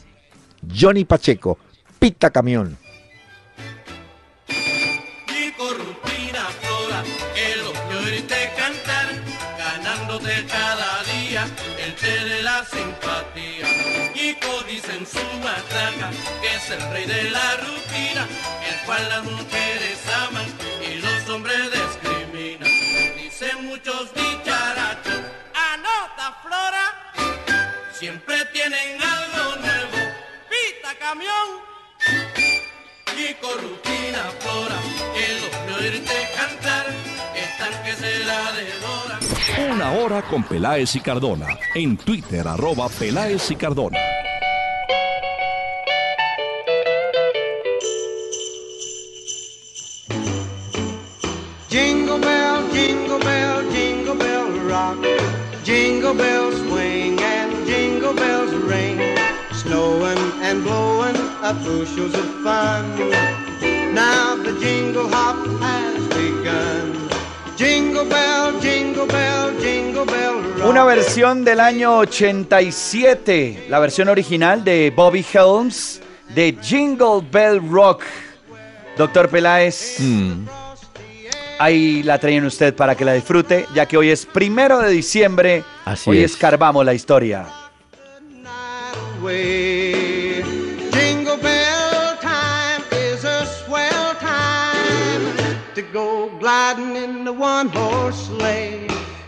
Johnny 0.76 1.06
Pacheco. 1.06 1.58
Pita 2.00 2.30
Camión. 2.30 2.78
y 4.48 5.52
corruptina 5.52 6.46
flora, 6.62 7.04
que 7.36 7.56
lo 7.58 7.72
que 7.74 7.96
oírte 8.12 8.50
cantar, 8.58 9.08
ganándote 9.58 10.46
cada 10.48 11.04
día 11.04 11.46
el 11.86 11.94
té 11.96 12.24
de 12.26 12.44
la 12.44 12.64
simpatía. 12.66 13.68
Kiko 14.14 14.64
dice 14.70 14.94
en 14.98 15.06
su 15.06 15.24
matraca 15.44 16.10
que 16.42 16.56
es 16.56 16.70
el 16.72 16.92
rey 16.92 17.06
de 17.06 17.30
la 17.32 17.58
rutina, 17.58 18.28
el 18.70 18.86
cual 18.86 19.10
las 19.10 19.24
mujeres 19.26 20.00
aman 20.28 20.46
y 20.90 20.96
los 21.02 21.30
hombres 21.30 21.60
discriminan. 21.72 22.70
Dicen 23.22 23.66
muchos 23.68 24.12
anota 24.16 24.47
flora, 26.48 27.94
siempre 27.94 28.46
tienen 28.54 29.02
algo 29.02 29.56
nuevo 29.58 29.98
camión 31.00 31.48
y 33.18 33.34
con 33.36 33.54
rutina 33.54 34.32
flora, 34.40 34.76
de 35.68 35.74
oírte 35.74 36.14
cantar, 36.36 36.86
están 37.36 37.84
que 37.84 37.94
se 37.94 38.20
la 38.26 38.52
devora. 38.52 39.74
Una 39.74 39.92
hora 39.92 40.22
con 40.24 40.44
Peláez 40.44 40.96
y 40.96 41.00
Cardona. 41.00 41.58
En 41.76 41.98
Twitter, 41.98 42.48
arroba 42.48 42.90
Peláez 42.90 43.50
y 43.52 43.56
Cardona. 43.56 43.98
Jingle 56.08 56.24
bells 56.24 56.56
swing 56.62 57.20
and 57.20 57.68
jingle 57.68 58.14
bells 58.14 58.54
ring. 58.64 58.98
Snowing 59.52 60.18
and 60.42 60.64
blowing 60.64 61.18
up 61.44 61.58
bushels 61.66 62.14
of 62.14 62.26
fun. 62.46 62.98
Now 63.94 64.38
the 64.38 64.58
jingle 64.58 65.10
hop 65.10 65.36
has 65.60 66.08
begun. 66.08 67.10
Jingle 67.58 68.06
bell, 68.06 68.58
jingle 68.62 69.06
bell, 69.06 69.52
jingle 69.60 70.06
bell 70.06 70.42
rock. 70.56 70.70
Una 70.70 70.86
versión 70.86 71.44
del 71.44 71.60
año 71.60 71.98
87, 71.98 73.66
la 73.68 73.80
versión 73.80 74.08
original 74.08 74.64
de 74.64 74.94
Bobby 74.96 75.26
Helms 75.34 76.00
de 76.34 76.58
Jingle 76.62 77.22
Bell 77.30 77.60
Rock. 77.70 78.04
Doctor 78.96 79.28
Peláez, 79.28 79.98
ahí 81.60 82.02
la 82.04 82.18
traen 82.18 82.46
usted 82.46 82.74
para 82.74 82.96
que 82.96 83.04
la 83.04 83.12
disfrute, 83.12 83.66
ya 83.76 83.86
que 83.86 83.98
hoy 83.98 84.10
es 84.10 84.26
primero 84.26 84.80
de 84.80 84.90
diciembre. 84.90 85.66
Así 85.88 86.10
hoy 86.10 86.18
es. 86.20 86.32
escarbamos 86.34 86.84
la 86.86 86.94
historia. 86.94 87.48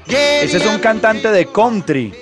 Ese 0.07 0.57
es 0.57 0.65
un 0.65 0.79
cantante 0.79 1.29
de 1.31 1.45
country 1.47 2.13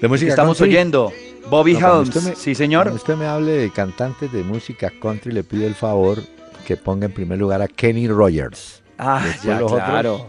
De 0.00 0.08
música 0.08 0.30
estamos 0.30 0.58
country. 0.58 0.74
oyendo. 0.76 1.12
Bobby 1.48 1.74
No, 1.74 2.00
Helms. 2.02 2.22
me- 2.22 2.34
sí, 2.36 2.54
señor. 2.54 2.84
Cuando 2.84 2.96
usted 3.00 3.16
me 3.16 3.26
hable 3.26 3.52
de 3.52 3.70
cantantes 3.70 4.30
de 4.32 4.42
música 4.42 4.92
country, 5.00 5.32
le 5.32 5.42
pido 5.44 5.66
el 5.66 5.74
favor 5.74 6.22
que 6.66 6.76
ponga 6.76 7.06
en 7.06 7.12
primer 7.12 7.38
lugar 7.38 7.62
a 7.62 7.68
Kenny 7.68 8.06
Rogers. 8.06 8.82
Ah, 8.98 9.22
Después 9.24 9.44
ya, 9.44 9.60
los 9.60 9.72
otros- 9.72 9.88
claro. 9.88 10.10
los 10.12 10.20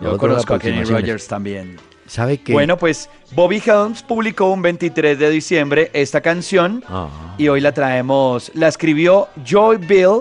Yo 0.00 0.06
otros 0.14 0.18
conozco 0.18 0.54
a 0.54 0.58
Kenny. 0.58 0.84
Rogers 0.84 1.26
también. 1.28 1.76
¿Sabe 2.12 2.36
qué? 2.36 2.52
Bueno, 2.52 2.76
pues 2.76 3.08
Bobby 3.34 3.62
Helms 3.64 4.02
publicó 4.02 4.50
un 4.52 4.60
23 4.60 5.18
de 5.18 5.30
diciembre 5.30 5.90
esta 5.94 6.20
canción 6.20 6.84
Ah. 6.86 7.08
y 7.38 7.48
hoy 7.48 7.62
la 7.62 7.72
traemos. 7.72 8.50
La 8.54 8.68
escribió 8.68 9.28
Joy 9.46 9.78
Bill 9.78 10.20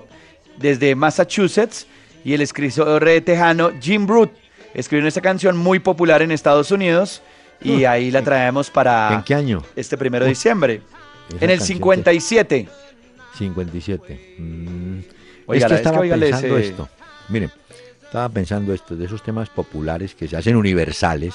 desde 0.58 0.96
Massachusetts 0.96 1.86
y 2.24 2.34
el 2.34 2.39
escritor 2.42 3.04
tejano 3.26 3.72
Jim 3.82 4.08
Root 4.08 4.32
escribió 4.74 5.06
esta 5.06 5.20
canción 5.20 5.58
muy 5.58 5.80
popular 5.80 6.22
en 6.22 6.32
Estados 6.32 6.72
Unidos 6.72 7.22
y 7.62 7.84
Uh, 7.84 7.89
ahí 7.89 8.10
la 8.10 8.22
traemos 8.22 8.70
para 8.70 9.14
¿En 9.16 9.24
qué 9.24 9.36
año? 9.36 9.62
este 9.76 9.98
primero 9.98 10.24
de 10.24 10.30
diciembre. 10.30 10.82
En 11.42 11.50
el 11.50 11.58
canción 11.58 11.78
57. 11.78 12.70
57. 13.38 14.36
Mm. 14.39 15.00
Oiga, 15.46 15.66
es 15.68 15.70
que 15.72 15.76
es 15.76 15.82
que 15.82 15.88
estaba 15.89 16.02
pensando 16.02 16.58
ese- 16.58 16.70
esto. 16.70 16.89
Mire, 17.28 17.50
estaba 18.02 18.30
pensando 18.30 18.74
esto, 18.74 18.96
de 18.96 19.06
esos 19.06 19.22
temas 19.22 19.50
populares 19.50 20.16
que 20.16 20.26
se 20.30 20.38
hacen 20.38 20.56
universales. 20.56 21.34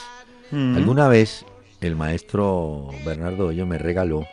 Mm. 0.51 0.77
Alguna 0.77 1.09
vez 1.09 1.45
el 1.81 1.97
maestro 1.97 2.91
Bernardo 3.05 3.49
Hoyo 3.49 3.67
me 3.67 3.79
regaló 3.79 4.27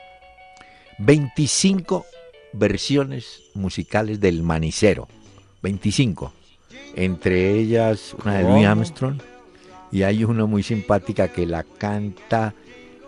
25 1.00 2.06
versiones 2.54 3.42
musicales 3.54 4.20
del 4.20 4.44
Manicero. 4.44 5.08
25. 5.62 6.34
Entre 6.96 7.52
ellas 7.54 8.16
una 8.24 8.36
de 8.36 8.44
Louis 8.44 8.56
¿Cómo? 8.56 8.68
Armstrong. 8.68 9.22
Y 9.92 10.04
hay 10.04 10.24
una 10.24 10.46
muy 10.46 10.64
simpática 10.64 11.28
que 11.28 11.46
la 11.46 11.64
canta 11.64 12.54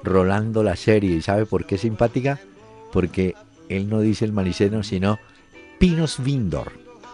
Rolando 0.04 0.62
la 0.62 0.76
serie. 0.76 1.16
¿Y 1.16 1.22
sabe 1.22 1.46
por 1.46 1.66
qué 1.66 1.76
es 1.76 1.82
simpática? 1.82 2.40
Porque 2.92 3.34
él 3.70 3.90
no 3.90 4.02
dice 4.02 4.24
el 4.24 4.34
manicero, 4.34 4.84
sino 4.84 5.18
Pinos 5.80 6.24
Vindor. 6.24 6.74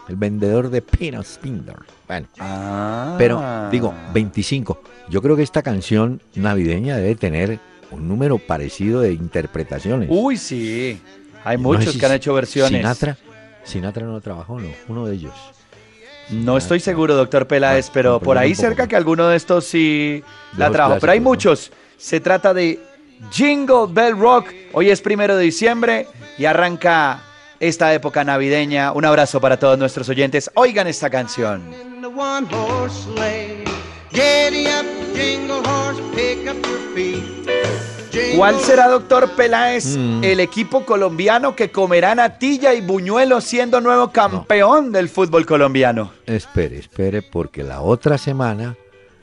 El 0.10 0.18
vendedor 0.18 0.70
de 0.70 0.82
Pinos 0.82 1.40
Vindor. 1.42 1.86
Bueno. 2.08 2.28
Ah. 2.40 3.16
Pero 3.18 3.70
digo, 3.72 3.94
25. 4.14 4.82
Yo 5.10 5.22
creo 5.22 5.36
que 5.36 5.44
esta 5.44 5.62
canción 5.62 6.22
navideña 6.36 6.98
debe 6.98 7.16
tener 7.16 7.60
un 7.92 8.08
número 8.08 8.38
parecido 8.38 9.02
de 9.02 9.14
interpretaciones. 9.14 10.10
Uy, 10.12 10.38
sí. 10.38 11.02
Hay 11.44 11.58
No 11.58 11.64
muchos 11.64 11.94
si 11.94 12.00
que 12.00 12.06
han 12.06 12.14
hecho 12.14 12.34
versiones. 12.34 12.80
Sinatra, 12.80 13.18
Sinatra 13.64 14.06
no 14.06 14.22
trabajó, 14.22 14.60
no, 14.60 14.70
uno 14.88 15.06
de 15.08 15.16
ellos. 15.16 15.34
No 16.30 16.58
estoy 16.58 16.80
seguro, 16.80 17.16
doctor 17.16 17.48
Peláez, 17.48 17.88
Bueno, 17.88 17.94
pero 17.94 18.20
por 18.20 18.38
ahí 18.38 18.56
cerca 18.56 18.84
¿no? 18.84 18.90
que 18.90 18.96
alguno 18.96 19.28
de 19.28 19.36
estos 19.36 19.66
sí 19.66 20.24
De 20.54 20.60
la 20.60 20.72
trajo. 20.72 20.98
Pero 21.00 21.12
hay 21.12 21.20
muchos. 21.20 21.72
Se 21.98 22.20
trata 22.22 22.54
de 22.54 22.80
Jingle 23.32 23.88
Bell 23.90 24.18
Rock. 24.18 24.48
Hoy 24.72 24.90
es 24.90 25.02
primero 25.02 25.36
de 25.36 25.44
diciembre 25.44 26.08
y 26.38 26.46
arranca 26.46 27.22
esta 27.60 27.94
época 27.94 28.24
navideña. 28.24 28.94
Un 28.94 29.06
abrazo 29.06 29.42
para 29.42 29.58
todos 29.58 29.78
nuestros 29.78 30.08
oyentes. 30.10 30.50
Oigan 30.56 30.88
esta 30.88 31.10
canción. 31.10 31.62
¿Cuál 38.36 38.60
será, 38.60 38.88
doctor 38.88 39.32
Peláez, 39.36 39.98
Mm. 39.98 40.24
el 40.24 40.40
equipo 40.40 40.86
colombiano 40.86 41.56
que 41.56 41.72
comerá 41.72 42.16
natilla 42.16 42.74
y 42.74 42.82
buñuelo 42.82 43.40
siendo 43.42 43.80
nuevo 43.82 44.12
campeón 44.12 44.92
del 44.92 45.10
fútbol 45.10 45.46
colombiano? 45.46 46.12
Espere, 46.26 46.78
espere, 46.78 47.22
porque 47.22 47.64
la 47.64 47.82
otra 47.82 48.18
semana 48.18 48.76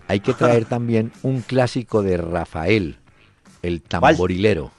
hay 0.06 0.20
que 0.20 0.34
traer 0.34 0.64
también 0.68 1.12
un 1.22 1.40
clásico 1.40 2.02
de 2.02 2.16
Rafael, 2.16 2.96
el 3.62 3.82
tamborilero. 3.82 4.70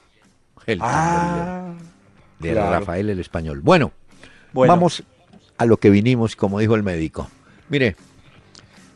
El 0.66 0.80
tamborilero. 0.80 1.76
de 2.40 2.52
Ah, 2.52 2.54
claro. 2.54 2.72
Rafael 2.80 3.10
el 3.10 3.20
español. 3.20 3.60
Bueno, 3.62 3.92
Bueno. 4.54 4.72
vamos 4.74 5.04
a 5.58 5.66
lo 5.66 5.78
que 5.78 5.90
vinimos, 5.90 6.36
como 6.36 6.60
dijo 6.60 6.76
el 6.76 6.84
médico. 6.84 7.30
Mire, 7.68 7.96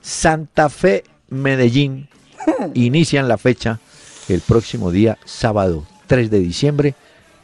Santa 0.03 0.69
Fe, 0.69 1.05
Medellín, 1.29 2.09
inician 2.75 3.27
la 3.27 3.37
fecha 3.37 3.79
el 4.27 4.41
próximo 4.41 4.91
día, 4.91 5.17
sábado 5.23 5.85
3 6.07 6.29
de 6.29 6.39
diciembre, 6.39 6.93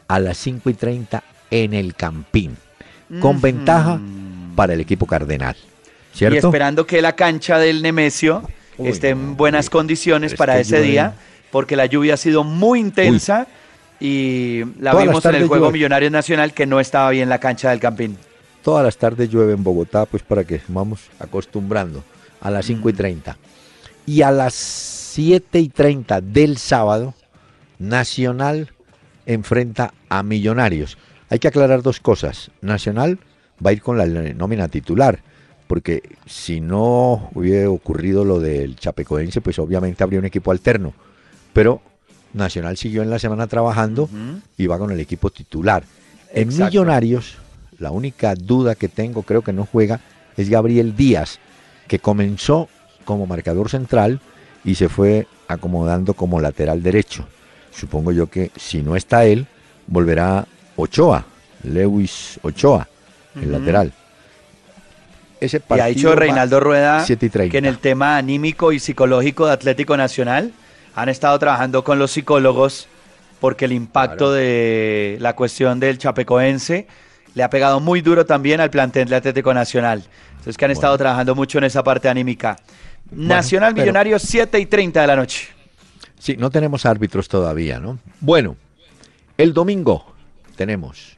a 0.06 0.20
las 0.20 0.36
5 0.38 0.68
y 0.70 0.74
30 0.74 1.24
en 1.50 1.74
el 1.74 1.94
Campín, 1.94 2.56
con 3.20 3.40
ventaja 3.40 3.98
para 4.54 4.74
el 4.74 4.80
equipo 4.80 5.06
cardenal. 5.06 5.56
Y 6.14 6.18
¿Cierto? 6.18 6.48
esperando 6.48 6.86
que 6.86 7.00
la 7.00 7.16
cancha 7.16 7.58
del 7.58 7.82
Nemesio 7.82 8.42
Uy, 8.76 8.88
esté 8.88 9.10
en 9.10 9.36
buenas 9.36 9.66
uy. 9.66 9.70
condiciones 9.70 10.34
para 10.34 10.58
ese 10.58 10.82
día, 10.82 11.14
porque 11.50 11.76
la 11.76 11.86
lluvia 11.86 12.14
ha 12.14 12.18
sido 12.18 12.44
muy 12.44 12.78
intensa 12.80 13.46
y 13.98 14.64
la 14.78 14.92
Todas 14.92 15.06
vimos 15.06 15.24
en 15.24 15.34
el 15.34 15.46
Juego 15.46 15.66
llueve. 15.66 15.72
Millonario 15.78 16.10
Nacional 16.10 16.52
que 16.52 16.66
no 16.66 16.78
estaba 16.78 17.10
bien 17.10 17.28
la 17.28 17.38
cancha 17.38 17.70
del 17.70 17.80
Campín. 17.80 18.18
Todas 18.62 18.84
las 18.84 18.98
tardes 18.98 19.30
llueve 19.30 19.54
en 19.54 19.64
Bogotá, 19.64 20.04
pues 20.04 20.22
para 20.22 20.44
que 20.44 20.60
vamos 20.68 21.00
acostumbrando 21.18 22.04
a 22.40 22.50
las 22.50 22.66
5 22.66 22.88
y 22.88 22.92
30. 22.92 23.36
Y 24.06 24.22
a 24.22 24.30
las 24.30 24.54
7 24.54 25.58
y 25.60 25.68
30 25.68 26.20
del 26.20 26.56
sábado, 26.58 27.14
Nacional 27.78 28.70
enfrenta 29.26 29.94
a 30.08 30.22
Millonarios. 30.22 30.98
Hay 31.28 31.38
que 31.38 31.48
aclarar 31.48 31.82
dos 31.82 32.00
cosas. 32.00 32.50
Nacional 32.60 33.18
va 33.64 33.70
a 33.70 33.72
ir 33.72 33.82
con 33.82 33.96
la 33.96 34.06
nómina 34.06 34.68
titular, 34.68 35.20
porque 35.66 36.02
si 36.26 36.60
no 36.60 37.30
hubiera 37.34 37.70
ocurrido 37.70 38.24
lo 38.24 38.40
del 38.40 38.76
Chapecoense, 38.76 39.40
pues 39.40 39.58
obviamente 39.58 40.02
habría 40.02 40.18
un 40.18 40.26
equipo 40.26 40.50
alterno. 40.50 40.92
Pero 41.52 41.80
Nacional 42.32 42.76
siguió 42.76 43.02
en 43.02 43.10
la 43.10 43.18
semana 43.18 43.46
trabajando 43.46 44.08
y 44.56 44.66
va 44.66 44.78
con 44.78 44.90
el 44.90 45.00
equipo 45.00 45.30
titular. 45.30 45.84
En. 46.32 46.48
Millonarios, 46.48 47.38
la 47.78 47.90
única 47.90 48.34
duda 48.34 48.74
que 48.74 48.88
tengo, 48.88 49.22
creo 49.22 49.42
que 49.42 49.52
no 49.52 49.66
juega, 49.66 50.00
es 50.36 50.48
Gabriel 50.48 50.96
Díaz, 50.96 51.38
que 51.90 51.98
comenzó 51.98 52.68
como 53.04 53.26
marcador 53.26 53.68
central 53.68 54.20
y 54.64 54.76
se 54.76 54.88
fue 54.88 55.26
acomodando 55.48 56.14
como 56.14 56.40
lateral 56.40 56.84
derecho. 56.84 57.26
Supongo 57.72 58.12
yo 58.12 58.28
que 58.28 58.52
si 58.56 58.80
no 58.80 58.94
está 58.94 59.24
él, 59.24 59.48
volverá 59.88 60.46
Ochoa, 60.76 61.24
Lewis 61.64 62.38
Ochoa, 62.42 62.86
el 63.34 63.50
lateral. 63.50 63.92
Ese 65.40 65.60
Y 65.68 65.80
ha 65.80 65.86
dicho 65.86 66.14
Reinaldo 66.14 66.60
Rueda 66.60 67.04
7 67.04 67.26
y 67.26 67.28
30. 67.28 67.50
que 67.50 67.58
en 67.58 67.64
el 67.64 67.78
tema 67.78 68.16
anímico 68.16 68.70
y 68.70 68.78
psicológico 68.78 69.46
de 69.46 69.52
Atlético 69.54 69.96
Nacional 69.96 70.52
han 70.94 71.08
estado 71.08 71.36
trabajando 71.40 71.82
con 71.82 71.98
los 71.98 72.12
psicólogos 72.12 72.86
porque 73.40 73.64
el 73.64 73.72
impacto 73.72 74.26
Claro. 74.26 74.30
de 74.34 75.16
la 75.18 75.34
cuestión 75.34 75.80
del 75.80 75.98
chapecoense 75.98 76.86
le 77.34 77.42
ha 77.42 77.50
pegado 77.50 77.80
muy 77.80 78.00
duro 78.00 78.26
también 78.26 78.60
al 78.60 78.70
plantel 78.70 79.08
de 79.08 79.16
Atlético 79.16 79.52
Nacional. 79.54 80.04
Entonces 80.40 80.56
que 80.56 80.64
han 80.64 80.70
estado 80.70 80.96
trabajando 80.96 81.34
mucho 81.34 81.58
en 81.58 81.64
esa 81.64 81.84
parte 81.84 82.08
anímica. 82.08 82.56
Nacional 83.10 83.74
Millonarios 83.74 84.22
7 84.22 84.58
y 84.58 84.64
30 84.64 85.02
de 85.02 85.06
la 85.06 85.16
noche. 85.16 85.48
Sí, 86.18 86.36
no 86.38 86.48
tenemos 86.48 86.86
árbitros 86.86 87.28
todavía, 87.28 87.78
¿no? 87.78 87.98
Bueno, 88.20 88.56
el 89.36 89.52
domingo 89.52 90.14
tenemos 90.56 91.16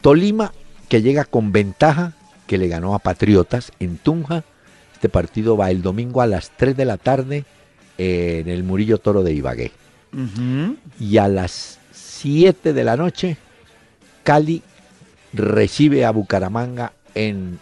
Tolima, 0.00 0.52
que 0.88 1.02
llega 1.02 1.24
con 1.24 1.50
ventaja, 1.50 2.12
que 2.46 2.58
le 2.58 2.68
ganó 2.68 2.94
a 2.94 3.00
Patriotas 3.00 3.72
en 3.80 3.98
Tunja. 3.98 4.44
Este 4.94 5.08
partido 5.08 5.56
va 5.56 5.72
el 5.72 5.82
domingo 5.82 6.22
a 6.22 6.28
las 6.28 6.50
3 6.56 6.76
de 6.76 6.84
la 6.84 6.96
tarde 6.96 7.44
en 7.98 8.48
el 8.48 8.62
Murillo 8.62 8.98
Toro 8.98 9.24
de 9.24 9.32
Ibagué. 9.32 9.72
Y 11.00 11.18
a 11.18 11.26
las 11.26 11.80
7 11.92 12.72
de 12.72 12.84
la 12.84 12.96
noche, 12.96 13.36
Cali 14.22 14.62
recibe 15.32 16.04
a 16.04 16.12
Bucaramanga 16.12 16.92
en 17.16 17.58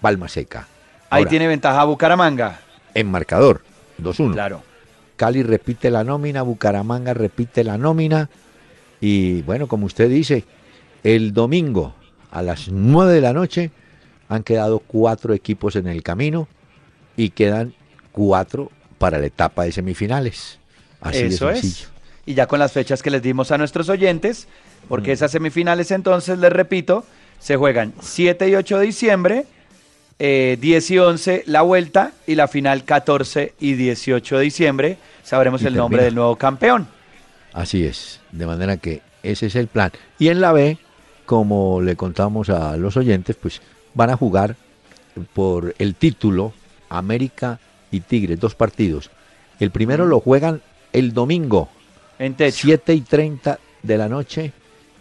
Palma 0.00 0.28
Seca. 0.28 0.66
Ahí 1.10 1.20
Ahora, 1.22 1.30
tiene 1.30 1.46
ventaja 1.48 1.84
Bucaramanga. 1.84 2.60
En 2.94 3.10
marcador, 3.10 3.62
2-1. 4.02 4.32
Claro. 4.32 4.62
Cali 5.16 5.42
repite 5.42 5.90
la 5.90 6.04
nómina, 6.04 6.42
Bucaramanga 6.42 7.14
repite 7.14 7.64
la 7.64 7.76
nómina. 7.78 8.30
Y 9.00 9.42
bueno, 9.42 9.66
como 9.66 9.86
usted 9.86 10.08
dice, 10.08 10.44
el 11.02 11.32
domingo 11.32 11.94
a 12.30 12.42
las 12.42 12.68
9 12.68 13.12
de 13.12 13.20
la 13.20 13.32
noche 13.32 13.70
han 14.28 14.42
quedado 14.42 14.78
cuatro 14.78 15.34
equipos 15.34 15.76
en 15.76 15.88
el 15.88 16.02
camino 16.02 16.48
y 17.16 17.30
quedan 17.30 17.74
cuatro 18.12 18.70
para 18.98 19.18
la 19.18 19.26
etapa 19.26 19.64
de 19.64 19.72
semifinales. 19.72 20.58
Así 21.00 21.18
Eso 21.24 21.46
de 21.48 21.54
es. 21.54 21.60
sencillo. 21.60 21.88
Y 22.26 22.34
ya 22.34 22.46
con 22.46 22.58
las 22.60 22.72
fechas 22.72 23.02
que 23.02 23.10
les 23.10 23.22
dimos 23.22 23.50
a 23.50 23.58
nuestros 23.58 23.88
oyentes, 23.88 24.46
Mm. 24.84 24.88
porque 24.88 25.12
esas 25.12 25.30
semifinales 25.32 25.90
entonces, 25.90 26.38
les 26.38 26.52
repito, 26.52 27.04
se 27.38 27.56
juegan 27.56 27.92
7 28.00 28.48
y 28.48 28.54
8 28.54 28.78
de 28.78 28.86
diciembre, 28.86 29.46
eh, 30.22 30.58
10 30.60 30.90
y 30.90 30.98
11 30.98 31.42
la 31.46 31.62
vuelta 31.62 32.12
y 32.26 32.34
la 32.34 32.46
final 32.46 32.84
14 32.84 33.54
y 33.58 33.72
18 33.72 34.36
de 34.36 34.44
diciembre. 34.44 34.98
Sabremos 35.24 35.62
Y 35.62 35.66
el 35.66 35.74
nombre 35.74 36.04
del 36.04 36.14
nuevo 36.14 36.36
campeón. 36.36 36.86
Así 37.54 37.84
es. 37.84 38.20
De 38.30 38.46
manera 38.46 38.76
que 38.76 39.00
ese 39.22 39.46
es 39.46 39.56
el 39.56 39.66
plan. 39.66 39.90
Y 40.18 40.28
en 40.28 40.42
la 40.42 40.52
B, 40.52 40.76
como 41.24 41.80
le 41.80 41.96
contamos 41.96 42.50
a 42.50 42.76
los 42.76 42.98
oyentes, 42.98 43.34
pues 43.34 43.62
van 43.94 44.10
a 44.10 44.16
jugar 44.16 44.56
por 45.32 45.74
el 45.78 45.94
título 45.94 46.52
América 46.90 47.58
y 47.90 48.00
Tigres, 48.00 48.38
dos 48.38 48.54
partidos. 48.54 49.10
El 49.58 49.70
primero 49.70 50.04
lo 50.04 50.20
juegan 50.20 50.60
el 50.92 51.14
domingo, 51.14 51.70
En 52.18 52.34
techo. 52.34 52.58
7 52.62 52.92
y 52.94 53.00
30 53.00 53.58
de 53.82 53.98
la 53.98 54.08
noche, 54.08 54.52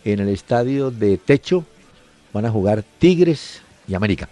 en 0.06 0.20
el 0.22 0.30
estadio 0.30 0.92
de 0.92 1.18
Techo. 1.18 1.66
Van 2.32 2.46
a 2.46 2.52
jugar 2.52 2.84
Tigres 3.00 3.62
y 3.88 3.96
América. 3.96 4.30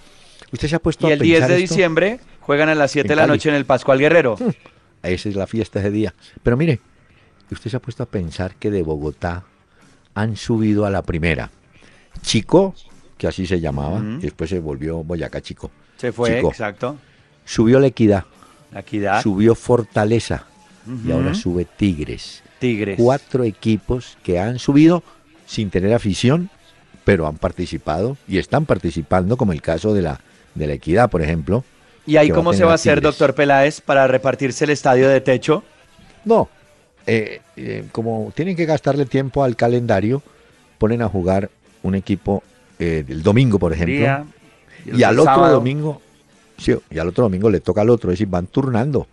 ¿Usted 0.51 0.67
se 0.67 0.75
ha 0.75 0.79
puesto 0.79 1.07
Y 1.07 1.11
a 1.11 1.13
el 1.15 1.19
10 1.19 1.39
pensar 1.39 1.49
de 1.57 1.63
esto? 1.63 1.73
diciembre 1.75 2.19
juegan 2.41 2.69
a 2.69 2.75
las 2.75 2.91
7 2.91 3.05
En 3.05 3.09
de 3.09 3.15
la 3.15 3.21
Cali. 3.23 3.31
noche 3.33 3.49
en 3.49 3.55
el 3.55 3.65
Pascual 3.65 3.99
Guerrero. 3.99 4.35
Esa 5.03 5.29
es 5.29 5.35
la 5.35 5.47
fiesta 5.47 5.79
ese 5.79 5.91
día. 5.91 6.13
Pero 6.43 6.57
mire, 6.57 6.79
usted 7.51 7.69
se 7.71 7.77
ha 7.77 7.81
puesto 7.81 8.03
a 8.03 8.05
pensar 8.07 8.55
que 8.55 8.71
de 8.71 8.81
Bogotá 8.83 9.43
han 10.15 10.35
subido 10.35 10.85
a 10.85 10.89
la 10.89 11.01
primera. 11.03 11.51
Chico, 12.21 12.73
que 13.17 13.27
así 13.27 13.45
se 13.45 13.59
llamaba, 13.59 13.99
y 13.99 14.21
después 14.23 14.49
se 14.49 14.59
volvió 14.59 15.03
Boyacá 15.03 15.41
Chico. 15.41 15.69
Se 15.97 16.11
fue, 16.11 16.37
Chico. 16.37 16.49
exacto. 16.49 16.97
Subió 17.45 17.79
la 17.79 17.87
Equidad, 17.87 18.25
La 18.71 18.79
Equidad, 18.81 19.21
subió 19.21 19.55
Fortaleza 19.55 20.45
y 21.05 21.11
ahora 21.11 21.33
sube 21.33 21.65
Tigres. 21.65 22.43
Tigres. 22.59 22.97
Cuatro 22.97 23.43
equipos 23.43 24.17
que 24.23 24.39
han 24.39 24.57
subido 24.59 25.03
sin 25.45 25.69
tener 25.69 25.93
afición, 25.93 26.49
pero 27.05 27.27
han 27.27 27.37
participado 27.37 28.17
y 28.27 28.39
están 28.39 28.65
participando, 28.65 29.37
como 29.37 29.53
el 29.53 29.61
caso 29.61 29.93
de 29.93 30.01
la, 30.01 30.19
de 30.57 30.67
la 30.67 30.73
Equidad, 30.73 31.09
por 31.09 31.21
ejemplo. 31.21 31.63
¿Y 32.05 32.17
ahí 32.17 32.29
cómo 32.29 32.53
se 32.53 32.63
va 32.63 32.71
a 32.71 32.75
hacer, 32.75 32.95
Tigres. 32.99 33.03
doctor 33.17 33.35
Peláez, 33.35 33.81
para 33.81 34.07
repartirse 34.07 34.63
el 34.63 34.69
estadio 34.71 35.09
de 35.09 35.19
techo? 35.21 35.63
No, 36.23 36.49
eh, 37.05 37.41
eh, 37.55 37.85
como 37.91 38.31
tienen 38.35 38.55
que 38.55 38.65
gastarle 38.65 39.05
tiempo 39.05 39.43
al 39.43 39.55
calendario, 39.55 40.21
ponen 40.77 41.01
a 41.01 41.09
jugar 41.09 41.49
un 41.83 41.95
equipo 41.95 42.43
eh, 42.79 43.03
el 43.07 43.23
domingo, 43.23 43.59
por 43.59 43.73
ejemplo, 43.73 43.95
Día, 43.95 44.25
y 44.85 45.03
al 45.03 45.19
otro 45.19 45.33
sábado. 45.33 45.53
domingo, 45.55 46.01
sí, 46.57 46.73
y 46.89 46.97
al 46.99 47.07
otro 47.09 47.23
domingo 47.25 47.49
le 47.49 47.59
toca 47.59 47.81
al 47.81 47.89
otro, 47.89 48.09
es 48.11 48.15
decir, 48.19 48.27
van 48.27 48.47
turnando, 48.47 49.07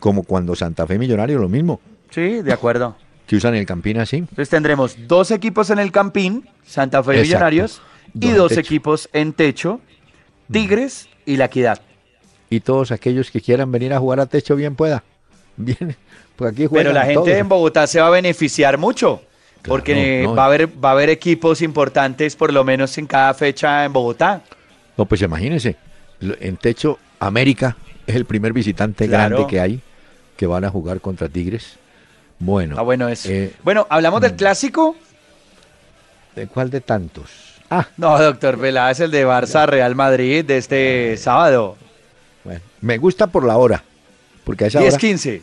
como 0.00 0.22
cuando 0.24 0.54
Santa 0.56 0.86
Fe 0.86 0.98
Millonario, 0.98 1.38
lo 1.38 1.48
mismo, 1.48 1.80
Sí, 2.10 2.42
de 2.42 2.52
acuerdo. 2.52 2.96
que 3.26 3.36
usan 3.36 3.54
el 3.54 3.66
Campín 3.66 3.98
así. 3.98 4.16
Entonces 4.16 4.48
tendremos 4.48 4.96
dos 5.06 5.30
equipos 5.30 5.70
en 5.70 5.78
el 5.78 5.92
Campín, 5.92 6.48
Santa 6.66 7.02
Fe 7.02 7.12
Exacto. 7.12 7.26
Millonarios, 7.28 7.82
y 8.14 8.28
Dos 8.30 8.56
equipos 8.58 9.08
en 9.12 9.32
techo, 9.32 9.80
Tigres 10.50 11.08
y 11.26 11.36
La 11.36 11.46
Equidad. 11.46 11.80
Y 12.50 12.60
todos 12.60 12.90
aquellos 12.92 13.30
que 13.30 13.40
quieran 13.40 13.70
venir 13.72 13.92
a 13.94 13.98
jugar 13.98 14.20
a 14.20 14.26
techo, 14.26 14.56
bien 14.56 14.74
pueda. 14.76 15.02
Bien, 15.56 15.96
pues 16.36 16.52
aquí 16.52 16.66
juegan 16.66 16.84
Pero 16.86 16.94
la 16.94 17.02
gente 17.04 17.14
todos. 17.14 17.28
en 17.28 17.48
Bogotá 17.48 17.86
se 17.86 18.00
va 18.00 18.06
a 18.06 18.10
beneficiar 18.10 18.78
mucho, 18.78 19.22
Claro, 19.62 19.68
porque 19.78 20.22
no. 20.24 20.34
va, 20.34 20.44
a 20.44 20.46
haber, 20.46 20.84
va 20.84 20.88
a 20.88 20.92
haber 20.92 21.10
equipos 21.10 21.60
importantes 21.62 22.34
por 22.36 22.52
lo 22.52 22.64
menos 22.64 22.96
en 22.98 23.06
cada 23.06 23.32
fecha 23.34 23.84
en 23.84 23.92
Bogotá. 23.92 24.42
No, 24.96 25.04
pues 25.04 25.20
imagínense, 25.22 25.76
en 26.20 26.56
techo 26.56 26.98
América 27.20 27.76
es 28.06 28.16
el 28.16 28.24
primer 28.24 28.52
visitante 28.52 29.06
Claro. 29.06 29.36
grande 29.36 29.50
que 29.50 29.60
hay 29.60 29.80
que 30.36 30.46
van 30.46 30.64
a 30.64 30.70
jugar 30.70 31.00
contra 31.00 31.28
Tigres. 31.28 31.76
Bueno, 32.38 32.74
Ah, 32.78 32.82
bueno, 32.82 33.08
eso. 33.08 33.28
eh, 33.30 33.52
bueno, 33.62 33.86
¿hablamos 33.88 34.20
mm. 34.20 34.24
del 34.24 34.34
clásico? 34.34 34.96
¿de 36.34 36.46
cuál 36.48 36.70
de 36.70 36.80
tantos? 36.80 37.51
Ah, 37.74 37.86
No, 37.96 38.18
doctor 38.20 38.58
Peláez, 38.58 39.00
el 39.00 39.10
de 39.10 39.26
Barça 39.26 39.66
Real 39.66 39.94
Madrid 39.94 40.44
de 40.44 40.58
este 40.58 41.16
sábado. 41.16 41.76
bueno, 42.44 42.60
me 42.80 42.98
gusta 42.98 43.26
por 43.28 43.44
la 43.44 43.56
hora, 43.56 43.82
porque 44.44 44.64
a 44.64 44.66
esa 44.68 44.80
hora 44.80 44.88
10-15. 44.90 45.42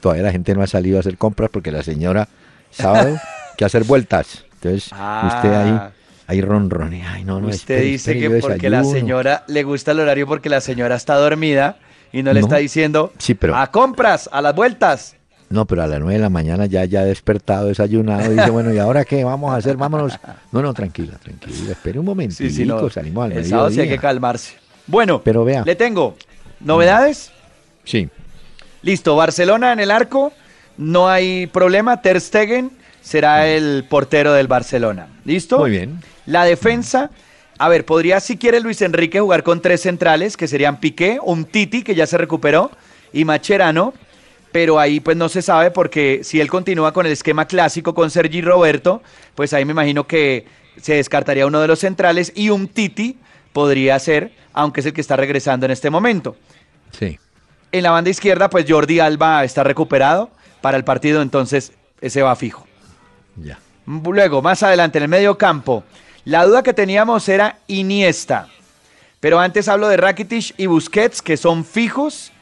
todavía 0.00 0.22
la 0.24 0.32
gente 0.32 0.54
no 0.54 0.62
ha 0.62 0.66
salido 0.66 0.96
a 0.96 1.00
hacer 1.00 1.18
compras 1.18 1.50
porque 1.52 1.70
la 1.72 1.82
señora 1.82 2.28
sábado 2.70 3.16
que 3.56 3.64
hacer 3.64 3.84
vueltas. 3.84 4.44
Entonces, 4.54 4.90
Ah. 4.92 5.32
usted 5.36 5.52
ahí 5.54 5.80
ahí 6.28 6.40
ronronea, 6.40 7.12
ay 7.12 7.24
no, 7.24 7.40
no, 7.40 7.48
Usted 7.48 7.74
espere, 7.76 7.80
dice 7.82 8.10
espere, 8.12 8.20
que 8.34 8.40
porque 8.40 8.70
la 8.70 8.78
desayuno". 8.78 8.98
señora 9.00 9.44
le 9.46 9.62
gusta 9.62 9.92
el 9.92 10.00
horario 10.00 10.26
porque 10.26 10.48
la 10.48 10.60
señora 10.60 10.96
está 10.96 11.14
dormida 11.14 11.76
y 12.12 12.22
no 12.22 12.32
le 12.32 12.40
está 12.40 12.56
diciendo 12.56 13.12
Sí, 13.18 13.34
pero 13.34 13.54
a 13.56 13.70
compras, 13.70 14.28
a 14.32 14.40
las 14.40 14.54
vueltas. 14.54 15.15
No, 15.48 15.64
pero 15.64 15.82
a 15.82 15.86
las 15.86 16.00
9 16.00 16.14
de 16.14 16.20
la 16.20 16.28
mañana 16.28 16.66
ya 16.66 16.84
ya 16.84 17.04
despertado, 17.04 17.68
desayunado, 17.68 18.30
dice, 18.30 18.50
bueno, 18.50 18.72
¿y 18.72 18.78
ahora 18.78 19.04
qué 19.04 19.22
vamos 19.22 19.52
a 19.54 19.56
hacer? 19.56 19.76
Vámonos. 19.76 20.18
No, 20.50 20.60
no, 20.60 20.74
tranquila, 20.74 21.18
tranquila, 21.22 21.70
espere 21.70 21.98
un 22.00 22.04
momentito, 22.06 22.38
Sí, 22.38 22.50
sí, 22.50 22.64
no. 22.64 22.90
salimos 22.90 23.26
al 23.26 23.32
El 23.32 23.44
sábado 23.44 23.70
sí 23.70 23.80
hay 23.80 23.88
que 23.88 23.98
calmarse. 23.98 24.54
Bueno, 24.88 25.22
Pero 25.22 25.44
vea. 25.44 25.62
le 25.64 25.76
tengo 25.76 26.16
novedades. 26.60 27.30
Sí, 27.84 28.08
Listo, 28.82 29.16
Barcelona 29.16 29.72
en 29.72 29.80
el 29.80 29.90
arco, 29.90 30.32
no 30.76 31.08
hay 31.08 31.46
problema. 31.48 32.02
Ter 32.02 32.20
Stegen 32.20 32.70
será 33.00 33.46
el 33.48 33.84
portero 33.88 34.32
del 34.32 34.46
Barcelona. 34.48 35.08
¿Listo? 35.24 35.58
muy 35.58 35.70
bien. 35.70 36.00
La 36.26 36.44
defensa, 36.44 37.10
a 37.58 37.68
ver, 37.68 37.84
podría 37.84 38.20
si 38.20 38.36
quiere 38.36 38.60
Luis 38.60 38.82
Enrique 38.82 39.18
jugar 39.20 39.42
con 39.42 39.60
tres 39.62 39.80
centrales, 39.82 40.36
que 40.36 40.46
serían 40.48 40.78
Piqué, 40.80 41.18
un 41.22 41.44
Titi, 41.46 41.82
que 41.82 41.94
ya 41.94 42.06
se 42.06 42.18
recuperó, 42.18 42.70
y 43.12 43.24
Macherano, 43.24 43.92
pero 44.52 44.78
ahí 44.78 45.00
pues 45.00 45.16
no 45.16 45.28
se 45.28 45.42
sabe 45.42 45.70
porque 45.70 46.20
si 46.22 46.40
él 46.40 46.48
continúa 46.48 46.92
con 46.92 47.06
el 47.06 47.12
esquema 47.12 47.46
clásico 47.46 47.94
con 47.94 48.10
Sergi 48.10 48.40
Roberto, 48.40 49.02
pues 49.34 49.52
ahí 49.52 49.64
me 49.64 49.72
imagino 49.72 50.06
que 50.06 50.46
se 50.80 50.94
descartaría 50.94 51.46
uno 51.46 51.60
de 51.60 51.68
los 51.68 51.80
centrales 51.80 52.32
y 52.34 52.50
un 52.50 52.68
Titi 52.68 53.18
podría 53.52 53.98
ser, 53.98 54.32
aunque 54.52 54.80
es 54.80 54.86
el 54.86 54.92
que 54.92 55.00
está 55.00 55.16
regresando 55.16 55.66
en 55.66 55.72
este 55.72 55.90
momento. 55.90 56.36
Sí. 56.92 57.18
En 57.72 57.82
la 57.82 57.90
banda 57.90 58.10
izquierda, 58.10 58.50
pues 58.50 58.66
Jordi 58.68 59.00
Alba 59.00 59.44
está 59.44 59.64
recuperado 59.64 60.30
para 60.60 60.76
el 60.76 60.84
partido, 60.84 61.22
entonces 61.22 61.72
ese 62.00 62.22
va 62.22 62.36
fijo. 62.36 62.66
Ya. 63.36 63.58
Luego, 63.86 64.42
más 64.42 64.62
adelante, 64.62 64.98
en 64.98 65.04
el 65.04 65.08
medio 65.08 65.38
campo, 65.38 65.84
la 66.24 66.44
duda 66.44 66.62
que 66.62 66.72
teníamos 66.72 67.28
era 67.28 67.58
Iniesta. 67.66 68.48
Pero 69.20 69.38
antes 69.38 69.68
hablo 69.68 69.88
de 69.88 69.96
Rakitic 69.96 70.54
y 70.56 70.66
Busquets, 70.66 71.22
que 71.22 71.36
son 71.36 71.64
fijos. 71.64 72.32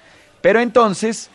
Pero 0.40 0.60
entonces, 0.60 1.30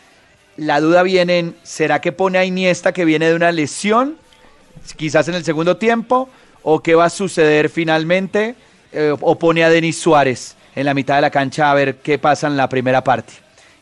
la 0.60 0.78
duda 0.78 1.02
viene 1.02 1.38
en, 1.38 1.56
¿será 1.62 2.02
que 2.02 2.12
pone 2.12 2.36
a 2.36 2.44
Iniesta 2.44 2.92
que 2.92 3.06
viene 3.06 3.28
de 3.30 3.34
una 3.34 3.50
lesión? 3.50 4.16
Quizás 4.96 5.26
en 5.28 5.34
el 5.34 5.42
segundo 5.42 5.78
tiempo. 5.78 6.28
¿O 6.62 6.82
qué 6.82 6.94
va 6.94 7.06
a 7.06 7.10
suceder 7.10 7.70
finalmente? 7.70 8.54
Eh, 8.92 9.16
¿O 9.22 9.38
pone 9.38 9.64
a 9.64 9.70
Denis 9.70 9.98
Suárez 9.98 10.56
en 10.76 10.84
la 10.84 10.92
mitad 10.92 11.14
de 11.14 11.22
la 11.22 11.30
cancha 11.30 11.70
a 11.70 11.74
ver 11.74 11.96
qué 11.96 12.18
pasa 12.18 12.46
en 12.46 12.58
la 12.58 12.68
primera 12.68 13.02
parte? 13.02 13.32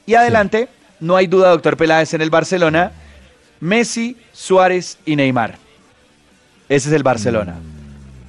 Y 0.06 0.14
adelante, 0.14 0.68
no 1.00 1.16
hay 1.16 1.26
duda, 1.26 1.50
doctor 1.50 1.76
Peláez, 1.76 2.14
en 2.14 2.20
el 2.20 2.30
Barcelona. 2.30 2.92
Messi, 3.58 4.16
Suárez 4.32 4.98
y 5.04 5.16
Neymar. 5.16 5.58
Ese 6.68 6.90
es 6.90 6.94
el 6.94 7.02
Barcelona. 7.02 7.56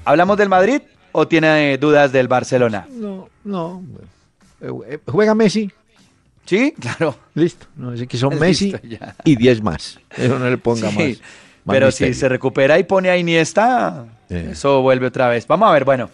¿Hablamos 0.06 0.38
del 0.38 0.50
Madrid 0.50 0.82
o 1.12 1.28
tiene 1.28 1.78
dudas 1.78 2.12
del 2.12 2.28
Barcelona? 2.28 2.88
No, 2.90 3.30
no. 3.44 3.84
Eh, 4.60 4.72
eh, 4.88 5.00
Juega 5.06 5.36
Messi, 5.36 5.72
¿Sí? 6.50 6.74
Claro. 6.80 7.16
listo. 7.36 7.68
No, 7.76 7.94
es 7.94 8.08
que 8.08 8.18
son 8.18 8.30
Listo, 8.40 8.44
Messi 8.46 8.76
ya. 8.90 9.16
y 9.24 9.36
10 9.36 9.62
más. 9.62 10.00
Eso 10.18 10.40
no 10.40 10.50
le 10.50 10.58
ponga 10.58 10.90
Sí, 10.90 10.96
más. 10.98 11.06
más 11.66 11.74
Pero 11.76 11.86
misterio. 11.86 12.14
si 12.14 12.20
se 12.20 12.28
recupera 12.30 12.80
y 12.80 12.84
pone 12.86 13.10
a 13.12 13.18
Iniesta, 13.18 14.06
Eh. 14.30 14.50
eso 14.54 14.82
vuelve 14.82 15.06
otra 15.06 15.28
vez. 15.28 15.46
Vamos 15.46 15.70
a 15.70 15.72
ver, 15.74 15.86
bueno. 15.86 16.10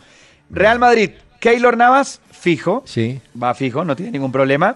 Real 0.50 0.78
Madrid, 0.78 1.12
Keylor 1.40 1.78
Navas, 1.78 2.20
fijo. 2.32 2.84
Sí, 2.86 3.22
Va 3.42 3.54
fijo, 3.54 3.86
no 3.86 3.96
tiene 3.96 4.12
ningún 4.12 4.32
problema. 4.34 4.76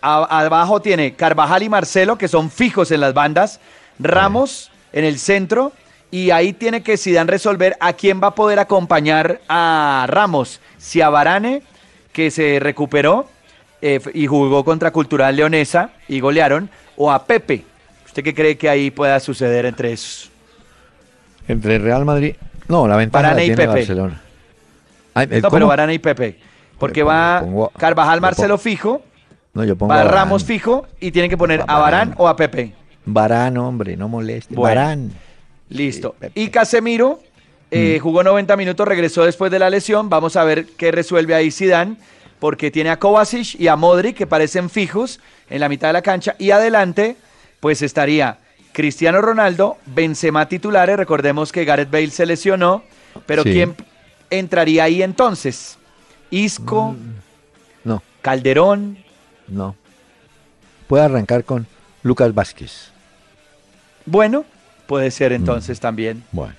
A- 0.00 0.40
abajo 0.44 0.80
tiene 0.80 1.14
Carvajal 1.14 1.64
y 1.64 1.68
Marcelo, 1.68 2.16
que 2.16 2.28
son 2.28 2.48
fijos 2.50 2.92
en 2.92 3.00
las 3.00 3.12
bandas. 3.12 3.58
Ramos 3.98 4.70
en 4.92 5.04
el 5.04 5.18
centro. 5.18 5.72
Y 6.12 6.30
ahí 6.30 6.52
tiene 6.52 6.82
que 6.82 6.96
Zidane 6.96 7.28
resolver 7.30 7.76
a 7.80 7.94
quién 7.94 8.20
va 8.22 8.28
a 8.28 8.34
poder 8.36 8.58
acompañar 8.60 9.40
a 9.48 10.04
Ramos. 10.08 10.60
Si 10.78 11.00
a 11.00 11.08
Varane, 11.08 11.62
que 12.12 12.30
se 12.30 12.60
recuperó 12.60 13.28
eh, 13.82 14.00
y 14.14 14.26
jugó 14.26 14.64
contra 14.64 14.90
Cultural 14.92 15.34
Leonesa 15.36 15.90
y 16.08 16.20
golearon, 16.20 16.70
o 16.96 17.10
a 17.12 17.24
Pepe. 17.26 17.64
¿Usted 18.06 18.22
qué 18.22 18.34
cree 18.34 18.56
que 18.56 18.68
ahí 18.68 18.90
pueda 18.90 19.18
suceder 19.20 19.66
entre 19.66 19.92
esos? 19.92 20.30
Entre 21.48 21.78
Real 21.78 22.04
Madrid. 22.04 22.36
No, 22.68 22.86
la 22.86 22.96
ventaja 22.96 23.22
Varane 23.22 23.40
la 23.40 23.44
y 23.44 23.46
tiene 23.48 23.62
Pepe. 23.62 23.78
Barcelona. 23.80 24.20
Ay, 25.14 25.26
eh, 25.30 25.36
No, 25.36 25.48
¿cómo? 25.48 25.50
pero 25.56 25.66
Varane 25.66 25.94
y 25.94 25.98
Pepe. 25.98 26.38
Porque 26.78 27.02
pongo- 27.02 27.08
va 27.12 27.40
pongo- 27.42 27.72
Carvajal, 27.76 28.20
Marcelo 28.20 28.58
fijo, 28.58 29.02
No, 29.54 29.64
yo 29.64 29.76
pongo 29.76 29.92
va. 29.92 30.04
Ramos 30.04 30.44
fijo 30.44 30.86
y 31.00 31.10
tienen 31.10 31.30
que 31.30 31.36
poner 31.36 31.62
A 31.66 31.78
Varane. 31.78 32.14
o 32.16 32.28
a 32.28 32.36
Pepe. 32.36 32.72
Varane, 33.04 33.58
hombre, 33.58 33.96
no 33.96 34.08
moleste. 34.08 34.54
Bueno. 34.54 34.80
Varane. 34.80 35.10
Listo. 35.68 36.14
Sí. 36.20 36.26
Mm. 36.28 36.30
Y 36.34 36.48
Casemiro 36.48 37.20
eh, 37.70 37.98
jugó 38.00 38.22
90 38.22 38.56
minutos, 38.56 38.86
regresó 38.86 39.24
después 39.24 39.50
de 39.50 39.58
la 39.58 39.68
lesión. 39.70 40.08
Vamos 40.10 40.36
a 40.36 40.44
ver 40.44 40.66
qué 40.76 40.92
resuelve 40.92 41.34
ahí 41.34 41.50
Zidane, 41.50 41.96
porque 42.42 42.72
tiene 42.72 42.90
a 42.90 42.98
Kovacic 42.98 43.54
y 43.60 43.68
a 43.68 43.76
Modric 43.76 44.16
que 44.16 44.26
parecen 44.26 44.68
fijos 44.68 45.20
en 45.48 45.60
la 45.60 45.68
mitad 45.68 45.86
de 45.90 45.92
la 45.92 46.02
cancha 46.02 46.34
y 46.40 46.50
adelante 46.50 47.14
pues 47.60 47.82
estaría 47.82 48.38
Cristiano 48.72 49.20
Ronaldo, 49.22 49.78
Benzema 49.86 50.48
titulares, 50.48 50.96
recordemos 50.96 51.52
que 51.52 51.64
Gareth 51.64 51.88
Bale 51.92 52.10
se 52.10 52.26
lesionó, 52.26 52.82
pero 53.26 53.44
Sí. 53.44 53.52
¿quién 53.52 53.76
entraría 54.28 54.82
ahí 54.82 55.04
entonces? 55.04 55.78
Isco, 56.32 56.96
No, 57.84 58.02
Calderón, 58.22 58.98
no. 59.46 59.76
Puede 60.88 61.04
arrancar 61.04 61.44
con 61.44 61.68
Lucas 62.02 62.34
Vázquez. 62.34 62.90
bueno, 64.04 64.44
puede 64.88 65.12
ser 65.12 65.32
entonces 65.32 65.78
también. 65.78 66.24
Bueno. 66.32 66.54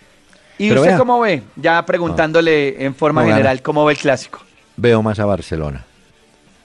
¿Y 0.57 0.67
Mm. 0.67 0.69
Pero 0.69 0.79
usted 0.81 0.91
vea. 0.91 0.97
cómo 0.97 1.19
ve? 1.19 1.43
Ya 1.57 1.85
preguntándole 1.85 2.85
en 2.85 2.95
forma 2.95 3.21
No, 3.23 3.27
general, 3.27 3.61
¿cómo 3.61 3.83
ve 3.83 3.91
el 3.93 3.99
clásico? 3.99 4.39
Veo 4.77 5.01
más 5.01 5.19
a 5.19 5.25
Barcelona. 5.25 5.85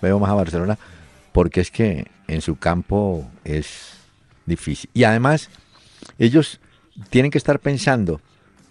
Veo 0.00 0.18
más 0.18 0.30
a 0.30 0.34
Barcelona 0.34 0.78
porque 1.32 1.60
es 1.60 1.70
que 1.70 2.06
en 2.26 2.40
su 2.40 2.56
campo 2.56 3.28
es 3.44 3.92
difícil. 4.46 4.90
Y 4.94 5.04
además, 5.04 5.50
ellos 6.18 6.60
tienen 7.10 7.30
que 7.30 7.38
estar 7.38 7.60
pensando, 7.60 8.20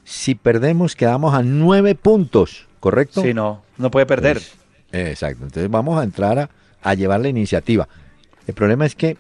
si 0.04 0.36
perdemos 0.36 0.96
quedamos 0.96 1.34
a 1.34 1.44
nueve 1.44 1.96
puntos, 1.96 2.68
¿correcto? 2.80 3.22
Sí, 3.22 3.34
no, 3.34 3.64
no 3.78 3.92
puede 3.92 4.06
perder. 4.06 4.38
Pues, 4.38 4.56
exacto. 4.92 5.44
Entonces 5.44 5.70
vamos 5.70 6.00
a 6.00 6.04
entrar 6.04 6.40
a, 6.40 6.50
a 6.82 6.94
llevar 6.94 7.22
la 7.22 7.30
iniciativa. 7.30 7.88
El 8.48 8.54
problema 8.54 8.86
es 8.86 8.96
que 8.96 9.18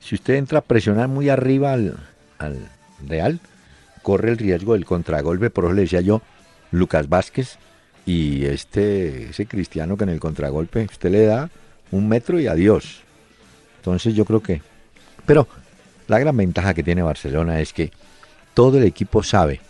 si 0.00 0.14
usted 0.14 0.34
entra 0.34 0.60
a 0.60 0.62
presionar 0.62 1.08
muy 1.08 1.28
arriba 1.28 1.72
al, 1.72 1.96
al 2.38 2.68
Real, 3.06 3.40
corre 4.02 4.30
el 4.30 4.38
riesgo 4.38 4.72
del 4.74 4.84
contragolpe. 4.84 5.50
Por 5.50 5.64
eso 5.64 5.74
le 5.74 5.82
decía 5.82 6.00
yo, 6.00 6.22
Lucas 6.70 7.08
Vázquez 7.08 7.58
y 8.08 8.46
este 8.46 9.28
ese 9.28 9.44
cristiano 9.44 9.98
que 9.98 10.04
en 10.04 10.08
el 10.08 10.18
contragolpe 10.18 10.86
usted 10.90 11.10
le 11.10 11.26
da 11.26 11.50
un 11.90 12.08
metro 12.08 12.40
y 12.40 12.46
adiós. 12.46 13.02
Entonces 13.76 14.14
yo 14.14 14.24
creo 14.24 14.42
que... 14.42 14.62
Pero 15.26 15.46
la 16.06 16.18
gran 16.18 16.34
ventaja 16.34 16.72
que 16.72 16.82
tiene 16.82 17.02
Barcelona 17.02 17.60
es 17.60 17.74
que 17.74 17.92
todo 18.54 18.78
el 18.78 18.84
equipo 18.84 19.22
sabe 19.22 19.60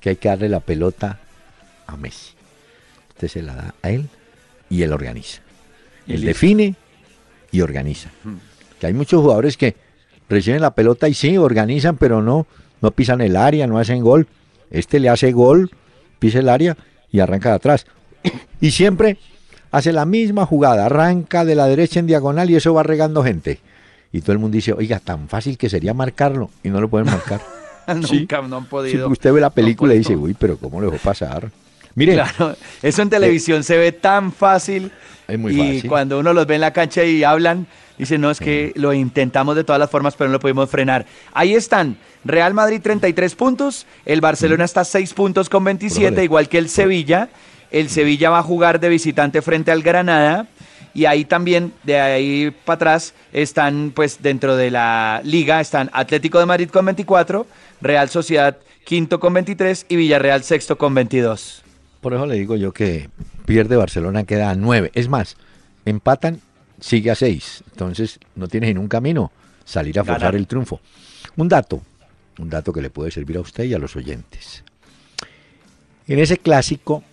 que 0.00 0.08
hay 0.08 0.16
que 0.16 0.28
darle 0.28 0.48
la 0.48 0.58
pelota 0.58 1.20
a 1.86 1.96
Messi. 1.96 2.32
Usted 3.10 3.28
se 3.28 3.42
la 3.42 3.54
da 3.54 3.74
a 3.80 3.90
él 3.90 4.08
y 4.68 4.82
él 4.82 4.92
organiza. 4.92 5.40
Y 6.04 6.14
Él 6.14 6.22
listo. 6.22 6.26
define 6.26 6.74
y 7.52 7.60
organiza. 7.60 8.10
Que 8.80 8.88
hay 8.88 8.92
muchos 8.92 9.22
jugadores 9.22 9.56
que 9.56 9.76
reciben 10.28 10.62
la 10.62 10.74
pelota 10.74 11.08
y 11.08 11.14
sí, 11.14 11.38
organizan, 11.38 11.96
pero 11.96 12.22
no, 12.22 12.48
no 12.80 12.90
pisan 12.90 13.20
el 13.20 13.36
área, 13.36 13.68
no 13.68 13.78
hacen 13.78 14.02
gol. 14.02 14.26
Este 14.68 14.98
le 14.98 15.10
hace 15.10 15.30
gol, 15.30 15.70
pisa 16.18 16.40
el 16.40 16.48
área 16.48 16.76
y 17.12 17.20
arranca 17.20 17.50
de 17.50 17.54
atrás. 17.56 17.86
Y 18.60 18.72
siempre 18.72 19.18
hace 19.70 19.92
la 19.92 20.04
misma 20.04 20.44
jugada, 20.46 20.86
arranca 20.86 21.44
de 21.44 21.54
la 21.54 21.66
derecha 21.66 22.00
en 22.00 22.06
diagonal 22.08 22.50
y 22.50 22.56
eso 22.56 22.74
va 22.74 22.82
regando 22.82 23.22
gente. 23.22 23.60
Y 24.12 24.20
todo 24.22 24.32
el 24.32 24.38
mundo 24.38 24.54
dice, 24.56 24.72
oiga, 24.72 24.98
tan 24.98 25.28
fácil 25.28 25.56
que 25.58 25.68
sería 25.68 25.94
marcarlo 25.94 26.50
y 26.64 26.70
no 26.70 26.80
lo 26.80 26.88
pueden 26.88 27.06
marcar. 27.06 27.40
Sí. 28.06 28.18
Nunca 28.20 28.42
no 28.42 28.56
han 28.58 28.62
Sí, 28.64 28.68
podido. 28.68 29.08
usted 29.08 29.32
ve 29.32 29.40
la 29.40 29.48
película 29.48 29.94
y 29.94 29.98
dice, 29.98 30.14
uy, 30.14 30.34
pero 30.38 30.58
¿cómo 30.58 30.78
le 30.78 30.90
dejó 30.90 30.98
pasar? 31.02 31.50
Mire, 31.94 32.12
Claro, 32.12 32.54
eso 32.82 33.00
en 33.00 33.08
televisión 33.08 33.64
se 33.64 33.78
ve 33.78 33.92
tan 33.92 34.30
fácil. 34.30 34.92
Es 35.26 35.38
muy 35.38 35.54
y 35.54 35.56
fácil. 35.76 35.88
cuando 35.88 36.18
uno 36.18 36.34
los 36.34 36.46
ve 36.46 36.56
en 36.56 36.60
la 36.60 36.72
cancha 36.74 37.02
y 37.04 37.24
hablan, 37.24 37.66
dicen, 37.98 38.20
no, 38.20 38.30
es 38.30 38.40
que 38.40 38.72
lo 38.76 38.92
intentamos 38.92 39.56
de 39.56 39.64
todas 39.64 39.78
las 39.78 39.90
formas, 39.90 40.14
pero 40.16 40.28
no 40.28 40.34
lo 40.34 40.40
pudimos 40.40 40.70
frenar. 40.70 41.06
Ahí 41.32 41.54
están, 41.54 41.96
Real 42.24 42.54
Madrid 42.54 42.80
33 42.82 43.34
puntos, 43.34 43.86
el 44.04 44.20
Barcelona 44.20 44.64
está 44.64 44.82
a 44.82 44.84
6 44.84 45.14
puntos 45.14 45.48
con 45.48 45.64
27, 45.64 46.06
Prójole. 46.06 46.24
igual 46.24 46.48
que 46.48 46.58
el 46.58 46.68
Sevilla. 46.68 47.28
El 47.70 47.90
Sevilla 47.90 48.30
va 48.30 48.38
a 48.38 48.42
jugar 48.42 48.80
de 48.80 48.88
visitante 48.88 49.42
frente 49.42 49.70
al 49.70 49.82
Granada. 49.82 50.46
Y 50.94 51.04
ahí 51.04 51.24
también, 51.24 51.72
de 51.84 52.00
ahí 52.00 52.50
para 52.64 52.74
atrás, 52.76 53.14
están 53.32 53.92
pues 53.94 54.22
dentro 54.22 54.56
de 54.56 54.70
la 54.70 55.20
liga, 55.22 55.60
están 55.60 55.90
Atlético 55.92 56.38
de 56.40 56.46
Madrid 56.46 56.70
con 56.70 56.86
24, 56.86 57.46
Real 57.80 58.08
Sociedad 58.08 58.56
quinto 58.84 59.20
con 59.20 59.34
23 59.34 59.84
y 59.90 59.96
Villarreal 59.96 60.42
sexto 60.44 60.78
con 60.78 60.94
22. 60.94 61.62
Por 62.00 62.14
eso 62.14 62.24
le 62.24 62.36
digo 62.36 62.56
yo 62.56 62.72
que 62.72 63.10
pierde 63.44 63.76
Barcelona, 63.76 64.24
queda 64.24 64.48
a 64.48 64.54
9. 64.54 64.92
Es 64.94 65.08
más, 65.08 65.36
empatan, 65.84 66.40
sigue 66.80 67.10
a 67.10 67.14
6. 67.14 67.64
Entonces 67.72 68.18
no 68.34 68.48
tiene 68.48 68.68
en 68.70 68.78
un 68.78 68.88
camino 68.88 69.32
salir 69.64 69.98
a 69.98 70.04
forzar 70.04 70.20
Ganar. 70.20 70.36
el 70.36 70.46
triunfo. 70.46 70.80
Un 71.36 71.48
dato, 71.48 71.82
un 72.38 72.48
dato 72.48 72.72
que 72.72 72.82
le 72.82 72.90
puede 72.90 73.10
servir 73.10 73.36
a 73.36 73.40
usted 73.40 73.64
y 73.64 73.74
a 73.74 73.78
los 73.78 73.96
oyentes. 73.96 74.64
En 76.06 76.18
ese 76.18 76.38
clásico, 76.38 77.04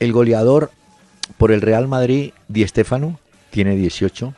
el 0.00 0.12
goleador 0.12 0.70
por 1.38 1.52
el 1.52 1.60
Real 1.60 1.86
Madrid, 1.86 2.32
Di 2.48 2.66
Stéfano, 2.66 3.20
tiene 3.50 3.76
18. 3.76 4.34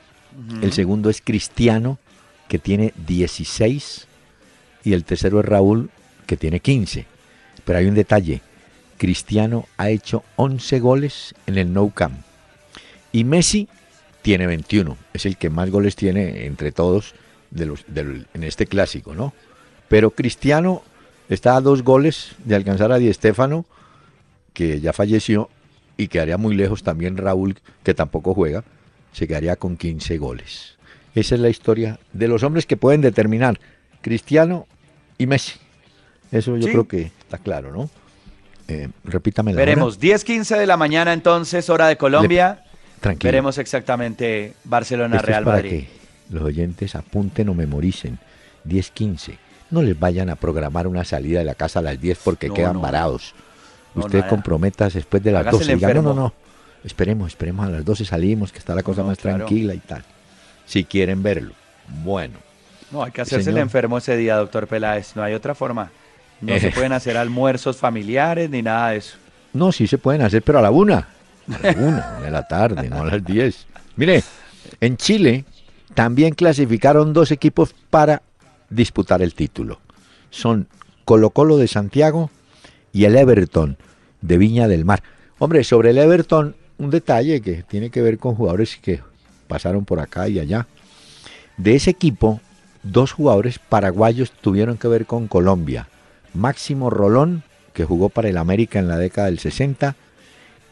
El 0.60 0.72
segundo 0.72 1.08
es 1.08 1.22
Cristiano, 1.22 1.98
que 2.48 2.58
tiene 2.58 2.92
16. 3.06 4.06
Y 4.84 4.92
el 4.92 5.04
tercero 5.04 5.40
es 5.40 5.46
Raúl, 5.46 5.90
que 6.26 6.36
tiene 6.36 6.60
15. 6.60 7.06
Pero 7.64 7.78
hay 7.78 7.86
un 7.86 7.94
detalle. 7.94 8.42
Cristiano 8.98 9.66
ha 9.78 9.88
hecho 9.88 10.24
11 10.36 10.80
goles 10.80 11.34
en 11.46 11.56
el 11.58 11.72
Nou 11.72 11.90
Camp. 11.90 12.20
Y 13.12 13.24
Messi 13.24 13.68
tiene 14.26 14.48
21. 14.48 14.96
Es 15.14 15.24
el 15.24 15.36
que 15.36 15.50
más 15.50 15.70
goles 15.70 15.94
tiene 15.94 16.46
entre 16.46 16.72
todos 16.72 17.14
de 17.52 17.64
los, 17.64 17.84
en 17.94 18.42
este 18.42 18.66
clásico, 18.66 19.14
¿no? 19.14 19.32
Pero 19.86 20.10
Cristiano 20.10 20.82
está 21.28 21.54
a 21.54 21.60
dos 21.60 21.84
goles 21.84 22.32
de 22.44 22.56
alcanzar 22.56 22.90
a 22.90 22.98
Di 22.98 23.12
Stéfano, 23.14 23.66
que 24.52 24.80
ya 24.80 24.92
falleció, 24.92 25.48
y 25.96 26.08
quedaría 26.08 26.38
muy 26.38 26.56
lejos 26.56 26.82
también 26.82 27.16
Raúl, 27.16 27.56
que 27.84 27.94
tampoco 27.94 28.34
juega, 28.34 28.64
se 29.12 29.28
quedaría 29.28 29.54
con 29.54 29.76
15 29.76 30.18
goles. 30.18 30.74
Esa 31.14 31.36
es 31.36 31.40
la 31.40 31.48
historia 31.48 32.00
de 32.12 32.26
los 32.26 32.42
hombres 32.42 32.66
que 32.66 32.76
pueden 32.76 33.02
determinar 33.02 33.60
Cristiano 34.00 34.66
y 35.18 35.28
Messi. 35.28 35.60
Eso 36.32 36.56
yo 36.56 36.66
Sí. 36.66 36.72
creo 36.72 36.88
que 36.88 37.12
está 37.20 37.38
claro, 37.38 37.70
¿no? 37.70 37.88
Eh, 38.66 38.88
repítame 39.04 39.52
la. 39.52 39.58
Veremos, 39.58 40.00
10-15 40.00 40.58
de 40.58 40.66
la 40.66 40.76
mañana 40.76 41.12
entonces, 41.12 41.70
hora 41.70 41.86
de 41.86 41.96
Colombia. 41.96 42.64
Tranquilo. 43.00 43.28
Veremos 43.28 43.58
exactamente 43.58 44.54
Barcelona, 44.64 45.16
Esto 45.16 45.30
es 45.32 45.44
Madrid. 45.44 45.70
que 45.70 45.88
los 46.30 46.42
oyentes 46.42 46.94
apunten 46.94 47.48
o 47.48 47.54
memoricen. 47.54 48.18
10-15. 48.66 49.36
No 49.70 49.82
les 49.82 49.98
vayan 49.98 50.28
a 50.30 50.36
programar 50.36 50.86
una 50.86 51.04
salida 51.04 51.38
de 51.40 51.44
la 51.44 51.54
casa 51.54 51.78
a 51.80 51.82
las 51.82 52.00
10 52.00 52.18
porque 52.24 52.48
No, 52.48 52.54
quedan 52.54 52.74
no. 52.74 52.80
varados. 52.80 53.34
No, 53.94 54.04
Usted 54.04 54.18
nada. 54.18 54.30
comprometas 54.30 54.94
después 54.94 55.22
de 55.22 55.32
las 55.32 55.42
Hágase 55.42 55.58
12. 55.58 55.72
el 55.72 55.78
Diga, 55.78 55.94
no, 55.94 56.02
no, 56.02 56.14
no. 56.14 56.34
Esperemos, 56.84 57.28
esperemos 57.28 57.66
a 57.66 57.70
las 57.70 57.84
12 57.84 58.04
salimos, 58.04 58.52
que 58.52 58.58
está 58.58 58.74
la 58.74 58.82
cosa 58.82 59.02
más 59.02 59.18
claro. 59.18 59.38
tranquila 59.38 59.74
y 59.74 59.78
tal. 59.78 60.04
Si 60.66 60.84
quieren 60.84 61.22
verlo. 61.22 61.52
Bueno. 62.04 62.38
No, 62.92 63.02
hay 63.02 63.10
que 63.10 63.20
hacerse 63.22 63.36
el 63.50 63.54
Señor. 63.54 63.60
enfermo 63.60 63.98
ese 63.98 64.16
día, 64.16 64.36
doctor 64.36 64.66
Peláez. 64.68 65.16
No 65.16 65.22
hay 65.22 65.34
otra 65.34 65.54
forma. 65.54 65.90
No 66.40 66.58
se 66.58 66.68
Eh. 66.68 66.72
pueden 66.74 66.92
hacer 66.92 67.16
almuerzos 67.16 67.76
familiares 67.76 68.50
ni 68.50 68.62
nada 68.62 68.90
de 68.90 68.98
eso. 68.98 69.16
No, 69.52 69.72
sí 69.72 69.86
se 69.86 69.98
pueden 69.98 70.22
hacer, 70.22 70.42
pero 70.42 70.58
a 70.58 70.62
la 70.62 70.70
una. 70.70 71.08
Una 71.48 72.20
de 72.20 72.30
la 72.30 72.46
tarde, 72.46 72.88
no 72.88 73.02
a 73.02 73.06
las 73.06 73.24
10. 73.24 73.66
Mire, 73.96 74.22
en 74.80 74.96
Chile 74.96 75.44
también 75.94 76.34
clasificaron 76.34 77.12
dos 77.12 77.30
equipos 77.30 77.74
para 77.90 78.22
disputar 78.68 79.22
el 79.22 79.34
título. 79.34 79.80
Son 80.30 80.68
Colo 81.04 81.30
Colo 81.30 81.56
de 81.56 81.68
Santiago 81.68 82.30
y 82.92 83.04
el 83.04 83.16
Everton 83.16 83.76
de 84.20 84.38
Viña 84.38 84.68
del 84.68 84.84
Mar. 84.84 85.02
Hombre, 85.38 85.64
sobre 85.64 85.90
el 85.90 85.98
Everton, 85.98 86.56
un 86.78 86.90
detalle 86.90 87.40
que 87.40 87.62
tiene 87.62 87.90
que 87.90 88.02
ver 88.02 88.18
con 88.18 88.34
jugadores 88.34 88.76
que 88.76 89.00
pasaron 89.46 89.84
por 89.84 90.00
acá 90.00 90.28
y 90.28 90.38
allá. 90.38 90.66
De 91.56 91.74
ese 91.74 91.90
equipo, 91.90 92.40
dos 92.82 93.12
jugadores 93.12 93.58
paraguayos 93.58 94.32
tuvieron 94.32 94.76
que 94.76 94.88
ver 94.88 95.06
con 95.06 95.28
Colombia. 95.28 95.88
Máximo 96.34 96.90
Rolón, 96.90 97.42
que 97.72 97.84
jugó 97.84 98.08
para 98.08 98.28
el 98.28 98.36
América 98.36 98.78
en 98.78 98.88
la 98.88 98.98
década 98.98 99.26
del 99.26 99.38
60, 99.38 99.96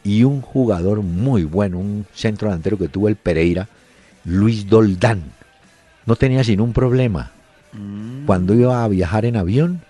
y 0.05 0.23
un 0.23 0.39
jugador 0.41 1.01
muy 1.01 1.43
bueno, 1.43 1.79
un 1.79 2.05
centro 2.13 2.47
delantero 2.47 2.77
que 2.77 2.87
tuvo 2.87 3.09
el 3.09 3.17
Pereira, 3.17 3.67
Luis 4.23 4.67
Doldán. 4.69 5.23
No 6.05 6.15
tenía 6.15 6.43
sin 6.43 6.61
un 6.61 6.71
problema. 6.71 7.31
Cuando 8.25 8.53
iba 8.53 8.83
a 8.83 8.87
viajar 8.87 9.25
en 9.25 9.35
avión, 9.35 9.81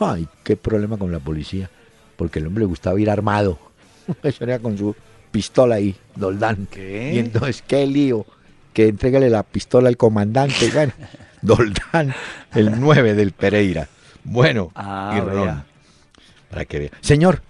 Ay, 0.00 0.28
qué 0.44 0.56
problema 0.56 0.96
con 0.96 1.10
la 1.12 1.18
policía. 1.18 1.70
Porque 2.16 2.38
el 2.38 2.46
hombre 2.46 2.62
le 2.62 2.66
gustaba 2.66 2.98
ir 3.00 3.10
armado. 3.10 3.58
Eso 4.22 4.44
era 4.44 4.58
con 4.60 4.78
su 4.78 4.94
pistola 5.30 5.76
ahí, 5.76 5.94
Doldán. 6.14 6.66
¿Qué? 6.70 7.12
Y 7.14 7.18
entonces, 7.18 7.62
qué 7.66 7.86
lío. 7.86 8.24
Que 8.72 8.88
entrégale 8.88 9.28
la 9.28 9.42
pistola 9.42 9.88
al 9.88 9.96
comandante. 9.96 10.70
Bueno, 10.72 10.92
Doldán, 11.42 12.14
el 12.54 12.80
9 12.80 13.14
del 13.14 13.30
Pereira. 13.32 13.88
Bueno, 14.24 14.72
Ah, 14.74 15.14
y 15.16 15.20
ron. 15.20 15.62
Para 16.50 16.64
que 16.64 16.78
vea. 16.80 16.90
Señor, 17.00 17.42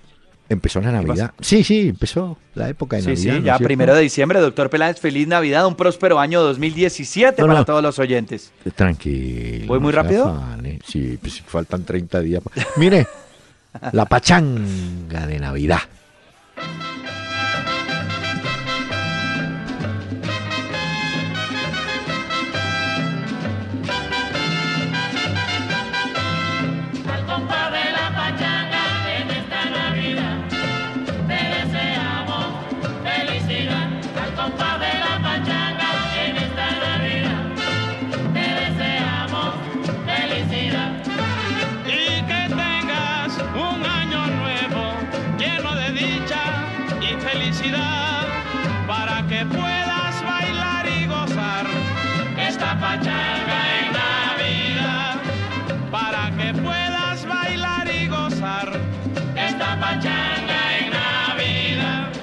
¿empezó 0.48 0.80
la 0.80 0.92
Navidad? 0.92 1.32
Sí, 1.40 1.62
sí, 1.64 1.88
empezó 1.88 2.38
la 2.54 2.68
época 2.68 2.96
de 2.96 3.02
Sí, 3.02 3.08
Navidad. 3.08 3.34
sí, 3.34 3.40
¿no 3.40 3.46
ya 3.46 3.58
primero 3.58 3.94
de 3.94 4.00
diciembre, 4.02 4.40
doctor 4.40 4.70
Peláez, 4.70 4.98
feliz 5.00 5.26
Navidad, 5.28 5.66
un 5.66 5.74
próspero 5.76 6.18
año 6.18 6.40
2017 6.42 7.42
No, 7.42 7.48
para 7.48 7.58
no. 7.60 7.64
todos 7.64 7.82
los 7.82 7.98
oyentes. 7.98 8.52
Tranquilo. 8.74 9.66
¿Voy 9.66 9.80
muy 9.80 9.92
rápido? 9.92 10.26
afane. 10.28 10.78
Sí, 10.86 11.18
pues 11.20 11.40
faltan 11.42 11.84
30 11.84 12.20
días. 12.20 12.42
Mire, 12.76 13.06
la 13.92 14.04
pachanga 14.06 15.26
de 15.26 15.38
Navidad. 15.38 15.80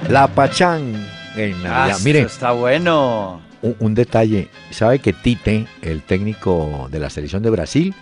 La 0.09 0.27
pachanga 0.27 0.99
en 1.35 1.51
Navidad. 1.63 1.91
Ah, 1.95 1.97
Mire, 2.03 2.21
está 2.21 2.51
bueno. 2.51 3.41
un, 3.61 3.75
un 3.79 3.95
detalle. 3.95 4.49
¿Sabe 4.69 4.99
que 4.99 5.13
Tite, 5.13 5.65
el 5.81 6.01
técnico 6.03 6.87
de 6.91 6.99
la 6.99 7.09
selección 7.09 7.41
de 7.43 7.49
Brasil, 7.49 7.93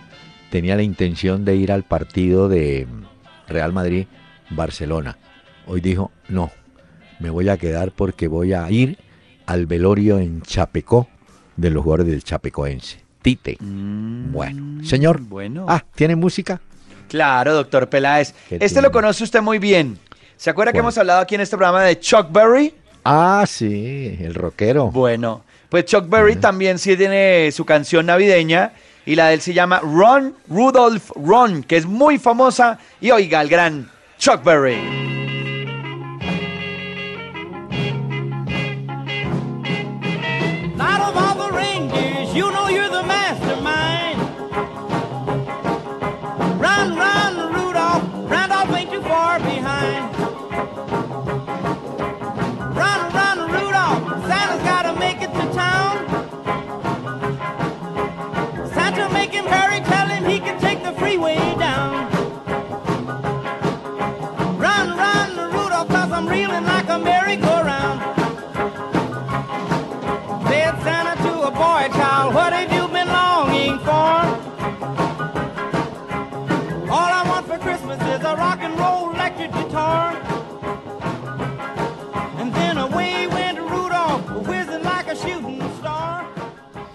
tenía 0.50 0.76
la 0.76 0.82
intención 0.82 1.44
de 1.44 1.56
ir 1.56 1.72
al 1.72 1.82
partido 1.84 2.48
de 2.48 2.86
Real 3.48 3.72
Madrid-Barcelona? 3.72 5.16
Hoy 5.66 5.80
dijo, 5.80 6.12
no, 6.28 6.50
me 7.20 7.30
voy 7.30 7.48
a 7.48 7.56
quedar 7.56 7.90
porque 7.92 8.28
voy 8.28 8.52
a 8.52 8.70
ir 8.70 8.98
al 9.46 9.66
velorio 9.66 10.18
en 10.18 10.42
Chapecó 10.42 11.08
de 11.56 11.70
los 11.70 11.82
jugadores 11.82 12.06
del 12.06 12.22
Chapecoense. 12.22 13.02
Tite. 13.22 13.56
Bueno, 13.60 14.84
señor. 14.84 15.20
Mm, 15.22 15.28
Bueno. 15.30 15.66
Ah, 15.68 15.82
¿tiene 15.94 16.14
música? 16.14 16.60
Claro, 17.08 17.54
doctor 17.54 17.88
Peláez. 17.88 18.34
¿Qué 18.48 18.56
Este 18.56 18.68
tiene? 18.68 18.82
lo 18.82 18.92
conoce 18.92 19.24
usted 19.24 19.40
muy 19.40 19.58
bien. 19.58 19.98
¿Se 20.44 20.50
acuerda 20.50 20.74
que 20.74 20.80
hemos 20.80 20.98
hablado 20.98 21.20
aquí 21.20 21.36
en 21.36 21.40
este 21.40 21.56
programa 21.56 21.84
de 21.84 21.98
Chuck 21.98 22.30
Berry? 22.30 22.74
Ah, 23.02 23.44
sí, 23.46 24.18
el 24.20 24.34
rockero. 24.34 24.90
Bueno, 24.90 25.42
pues 25.70 25.86
Chuck 25.86 26.06
Berry 26.06 26.36
también 26.36 26.78
sí 26.78 26.98
tiene 26.98 27.50
su 27.50 27.64
canción 27.64 28.04
navideña 28.04 28.72
y 29.06 29.14
la 29.14 29.28
de 29.28 29.34
él 29.36 29.40
se 29.40 29.54
llama 29.54 29.80
Ron 29.80 30.34
Rudolph 30.50 31.12
Ron, 31.16 31.62
que 31.62 31.78
es 31.78 31.86
muy 31.86 32.18
famosa. 32.18 32.78
Y 33.00 33.10
oiga, 33.10 33.40
el 33.40 33.48
gran 33.48 33.90
Chuck 34.18 34.44
Berry. 34.44 35.23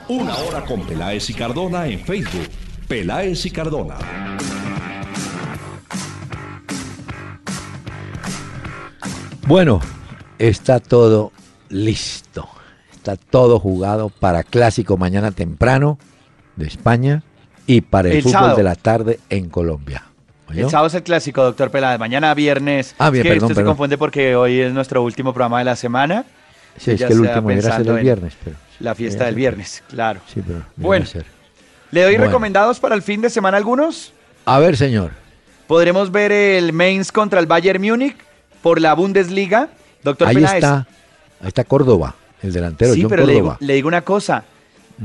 Una 0.09 0.35
hora 0.37 0.65
con 0.65 0.81
Peláez 0.87 1.29
y 1.29 1.33
Cardona 1.33 1.85
en 1.87 1.99
Facebook. 1.99 2.47
Peláez 2.87 3.45
y 3.45 3.51
Cardona. 3.51 3.95
Bueno, 9.47 9.81
está 10.37 10.79
todo 10.79 11.31
listo. 11.69 12.47
Está 12.91 13.15
todo 13.15 13.59
jugado 13.59 14.09
para 14.09 14.43
clásico 14.43 14.97
mañana 14.97 15.31
temprano 15.31 15.97
de 16.55 16.67
España 16.67 17.23
y 17.65 17.81
para 17.81 18.09
el, 18.09 18.15
El 18.17 18.23
fútbol 18.23 18.33
sábado. 18.33 18.57
de 18.57 18.63
la 18.63 18.75
tarde 18.75 19.19
en 19.29 19.49
Colombia. 19.49 20.03
¿Oyó? 20.49 20.65
El 20.65 20.69
sábado 20.71 20.87
es 20.87 20.95
el 20.95 21.03
clásico, 21.03 21.43
doctor 21.43 21.71
Peláez. 21.71 21.99
Mañana 21.99 22.33
viernes. 22.33 22.95
Ah, 22.97 23.09
bien, 23.09 23.21
Es 23.21 23.23
que 23.27 23.33
perdón, 23.35 23.51
usted 23.51 23.61
se 23.61 23.65
confunde 23.65 23.97
porque 23.97 24.35
hoy 24.35 24.59
es 24.59 24.73
nuestro 24.73 25.03
último 25.03 25.33
programa 25.33 25.59
de 25.59 25.65
la 25.65 25.75
semana. 25.75 26.25
Sí, 26.77 26.91
es 26.91 27.03
que 27.03 27.13
el 27.13 27.19
último 27.19 27.51
era 27.51 27.77
el 27.77 27.99
viernes. 27.99 28.33
Pero, 28.43 28.55
La 28.79 28.95
fiesta 28.95 29.25
del 29.25 29.33
ser- 29.33 29.37
viernes, 29.37 29.83
claro. 29.89 30.21
Sí, 30.33 30.41
pero. 30.45 30.63
Bueno. 30.75 31.05
¿Le 31.91 32.03
doy 32.03 32.13
Bueno. 32.13 32.25
recomendados 32.25 32.79
para 32.79 32.95
el 32.95 33.01
fin 33.01 33.21
de 33.21 33.29
semana 33.29 33.57
algunos? 33.57 34.13
A 34.45 34.59
ver, 34.59 34.77
señor. 34.77 35.11
Podremos 35.67 36.11
ver 36.11 36.31
el 36.31 36.71
Mainz 36.73 37.11
contra 37.11 37.39
el 37.39 37.45
Bayern 37.45 37.81
Múnich 37.81 38.15
por 38.61 38.79
la 38.81 38.93
Bundesliga. 38.93 39.69
Doctor 40.03 40.27
Ahí 40.29 40.35
Peláez. 40.35 40.55
está. 40.55 40.87
Ahí 41.41 41.47
está 41.47 41.63
Córdoba, 41.63 42.15
el 42.41 42.51
delantero, 42.53 42.93
sí, 42.93 43.01
John 43.01 43.09
pero 43.09 43.25
le 43.25 43.33
digo, 43.33 43.45
Córdoba. 43.45 43.57
Mm. 43.61 43.65
le 43.65 43.73
digo 43.73 43.87
una 43.87 44.01
cosa. 44.01 44.43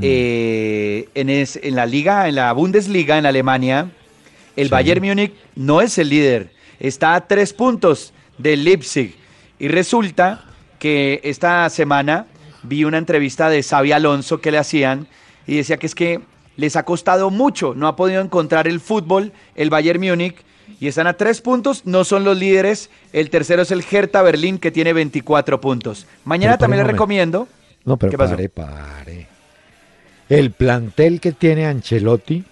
Eh, 0.01 1.09
en, 1.15 1.29
es- 1.29 1.59
en 1.61 1.75
la 1.75 1.85
liga, 1.85 2.27
en 2.27 2.35
la 2.35 2.51
Bundesliga 2.53 3.17
en 3.17 3.25
Alemania, 3.25 3.87
el 4.55 4.67
Sí. 4.67 4.71
Bayern 4.71 5.03
Múnich 5.05 5.33
no 5.55 5.81
es 5.81 5.97
el 5.97 6.09
líder. 6.09 6.51
Está 6.79 7.15
a 7.15 7.27
tres 7.27 7.53
puntos 7.53 8.13
del 8.37 8.63
Leipzig. 8.63 9.15
Y 9.59 9.67
resulta 9.69 10.43
que 10.79 11.21
esta 11.23 11.69
semana 11.69 12.25
vi 12.67 12.83
una 12.83 12.97
entrevista 12.97 13.49
de 13.49 13.63
Xavi 13.63 13.91
Alonso 13.91 14.41
que 14.41 14.51
le 14.51 14.57
hacían 14.57 15.07
y 15.47 15.57
decía 15.57 15.77
que 15.77 15.87
es 15.87 15.95
que 15.95 16.21
les 16.57 16.75
ha 16.75 16.83
costado 16.83 17.29
mucho, 17.29 17.73
no 17.75 17.87
ha 17.87 17.95
podido 17.95 18.21
encontrar 18.21 18.67
el 18.67 18.79
fútbol, 18.79 19.33
el 19.55 19.69
Bayern 19.69 19.99
Múnich, 19.99 20.37
y 20.79 20.87
están 20.87 21.07
a 21.07 21.13
tres 21.13 21.41
puntos, 21.41 21.85
no 21.85 22.03
son 22.03 22.23
los 22.23 22.37
líderes, 22.37 22.89
el 23.13 23.29
tercero 23.29 23.61
es 23.61 23.71
el 23.71 23.83
Hertha 23.89 24.21
Berlín 24.21 24.57
que 24.57 24.71
tiene 24.71 24.93
24 24.93 25.61
puntos. 25.61 26.07
Mañana 26.23 26.57
también 26.57 26.79
le 26.79 26.83
pero 26.83 26.93
un 26.93 26.97
recomiendo. 26.97 27.47
No, 27.83 27.97
pero 27.97 28.17
pare, 28.17 28.49
pare. 28.49 29.27
El 30.27 30.51
plantel 30.51 31.19
que 31.19 31.33
tiene 31.33 31.67
Ancelotti 31.67 32.43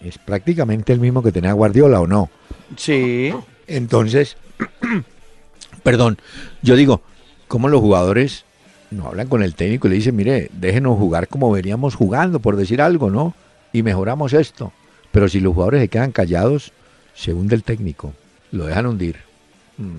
es 0.00 0.18
prácticamente 0.18 0.92
el 0.92 1.00
mismo 1.00 1.22
que 1.22 1.30
tenía 1.30 1.52
Guardiola, 1.52 2.00
¿o 2.00 2.06
no? 2.06 2.30
Sí, 2.76 3.32
Entonces, 3.68 4.36
perdón, 5.82 6.18
yo 6.62 6.74
digo, 6.74 7.02
¿cómo 7.46 7.68
los 7.68 7.80
jugadores 7.80 8.44
no 8.92 9.08
hablan 9.08 9.28
con 9.28 9.42
el 9.42 9.54
técnico 9.54 9.86
y 9.86 9.90
le 9.90 9.96
dicen, 9.96 10.14
mire, 10.16 10.48
déjenos 10.52 10.98
jugar 10.98 11.28
como 11.28 11.50
veníamos 11.50 11.94
jugando, 11.94 12.40
por 12.40 12.56
decir 12.56 12.80
algo, 12.82 13.10
¿no? 13.10 13.34
Y 13.72 13.82
mejoramos 13.82 14.32
esto. 14.32 14.72
Pero 15.10 15.28
si 15.28 15.40
los 15.40 15.54
jugadores 15.54 15.80
se 15.82 15.88
quedan 15.88 16.12
callados, 16.12 16.72
se 17.14 17.32
hunde 17.34 17.54
el 17.54 17.62
técnico, 17.64 18.12
lo 18.50 18.66
dejan 18.66 18.86
hundir. 18.86 19.16
Mm, 19.78 19.96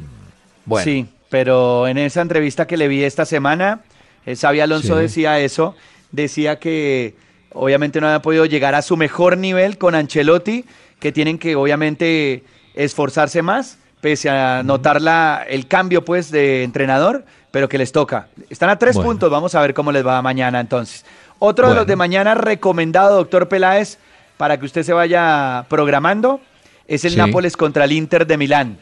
Bueno, 0.65 0.83
sí, 0.83 1.07
pero 1.29 1.87
en 1.87 1.97
esa 1.97 2.21
entrevista 2.21 2.67
que 2.67 2.77
le 2.77 2.87
vi 2.87 3.03
esta 3.03 3.25
semana, 3.25 3.81
eh, 4.25 4.35
Xavi 4.35 4.59
Alonso 4.59 4.95
Sí. 4.95 5.01
decía 5.01 5.39
eso, 5.39 5.75
decía 6.11 6.57
que 6.59 7.15
obviamente 7.51 7.99
no 8.01 8.07
había 8.07 8.21
podido 8.21 8.45
llegar 8.45 8.73
a 8.75 8.81
su 8.81 8.97
mejor 8.97 9.37
nivel 9.37 9.77
con 9.77 9.93
Ancelotti, 9.95 10.65
que 10.99 11.11
tienen 11.11 11.37
que 11.37 11.55
obviamente 11.55 12.43
esforzarse 12.75 13.41
más, 13.41 13.77
pese 14.01 14.29
a 14.29 14.63
notar 14.63 15.01
la, 15.01 15.45
el 15.47 15.67
cambio 15.67 16.03
pues 16.05 16.31
de 16.31 16.63
entrenador, 16.63 17.25
pero 17.53 17.69
que 17.69 17.77
les 17.77 17.91
toca. 17.91 18.29
Están 18.49 18.71
a 18.71 18.79
tres 18.79 18.95
Bueno. 18.95 19.11
puntos, 19.11 19.29
vamos 19.29 19.53
a 19.53 19.61
ver 19.61 19.75
cómo 19.75 19.91
les 19.91 20.03
va 20.03 20.19
mañana 20.23 20.59
entonces. 20.59 21.05
Otro 21.37 21.69
de 21.69 21.75
los 21.75 21.85
de 21.85 21.95
mañana 21.95 22.33
recomendado, 22.33 23.17
doctor 23.17 23.47
Peláez, 23.47 23.99
para 24.37 24.57
que 24.59 24.65
usted 24.65 24.81
se 24.81 24.91
vaya 24.91 25.63
programando, 25.69 26.41
es 26.87 27.05
el 27.05 27.11
Sí. 27.11 27.17
Nápoles 27.17 27.55
contra 27.55 27.83
el 27.83 27.91
Inter 27.91 28.25
de 28.25 28.37
Milán. 28.37 28.79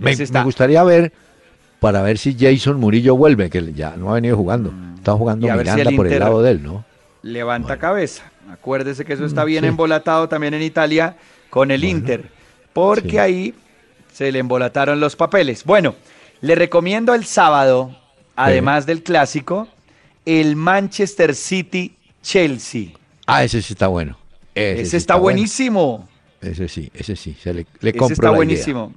Me, 0.00 0.10
está. 0.10 0.40
me 0.40 0.44
gustaría 0.46 0.82
ver, 0.82 1.12
para 1.78 2.02
ver 2.02 2.18
si 2.18 2.36
Jason 2.36 2.80
Murillo 2.80 3.14
vuelve, 3.16 3.50
que 3.50 3.72
ya 3.72 3.94
no 3.96 4.10
ha 4.10 4.14
venido 4.14 4.36
jugando. 4.36 4.72
Está 4.96 5.12
jugando 5.12 5.46
Mm. 5.46 5.50
Ver 5.50 5.58
si 5.66 5.72
Miranda 5.72 5.90
el 5.90 5.96
por 5.96 6.06
el 6.08 6.18
lado 6.18 6.42
de 6.42 6.50
él, 6.50 6.62
¿no? 6.64 6.84
Levanta 7.22 7.76
cabeza. 7.76 8.24
Acuérdese 8.50 9.04
que 9.04 9.12
eso 9.12 9.24
está 9.24 9.44
Mm, 9.44 9.46
bien 9.46 9.62
sí. 9.64 9.68
embolatado 9.68 10.28
también 10.28 10.54
en 10.54 10.62
Italia 10.62 11.16
con 11.50 11.70
el 11.70 11.84
Inter, 11.84 12.24
porque 12.72 13.10
Sí. 13.10 13.18
ahí 13.18 13.54
se 14.12 14.32
le 14.32 14.40
embolataron 14.40 14.98
los 14.98 15.14
papeles. 15.14 15.62
Bueno, 15.64 15.94
le 16.40 16.54
recomiendo 16.54 17.14
el 17.14 17.24
sábado, 17.24 17.96
además 18.34 18.86
del 18.86 19.02
clásico, 19.02 19.68
el 20.24 20.56
Manchester 20.56 21.34
City 21.34 21.94
Chelsea. 22.22 22.88
Ah, 23.26 23.44
ese 23.44 23.62
sí 23.62 23.72
está 23.72 23.86
bueno. 23.88 24.16
Ese, 24.54 24.82
Ese, 24.82 24.90
sí 24.90 24.96
está, 24.96 25.14
bueno. 25.14 25.22
buenísimo. 25.36 26.08
Ese 26.40 26.68
sí, 26.68 26.90
ese 26.94 27.16
sí. 27.16 27.36
Se 27.42 27.52
le, 27.52 27.66
le 27.80 27.90
Ese 27.90 28.12
está 28.12 28.22
la 28.22 28.28
idea. 28.30 28.36
buenísimo. 28.36 28.92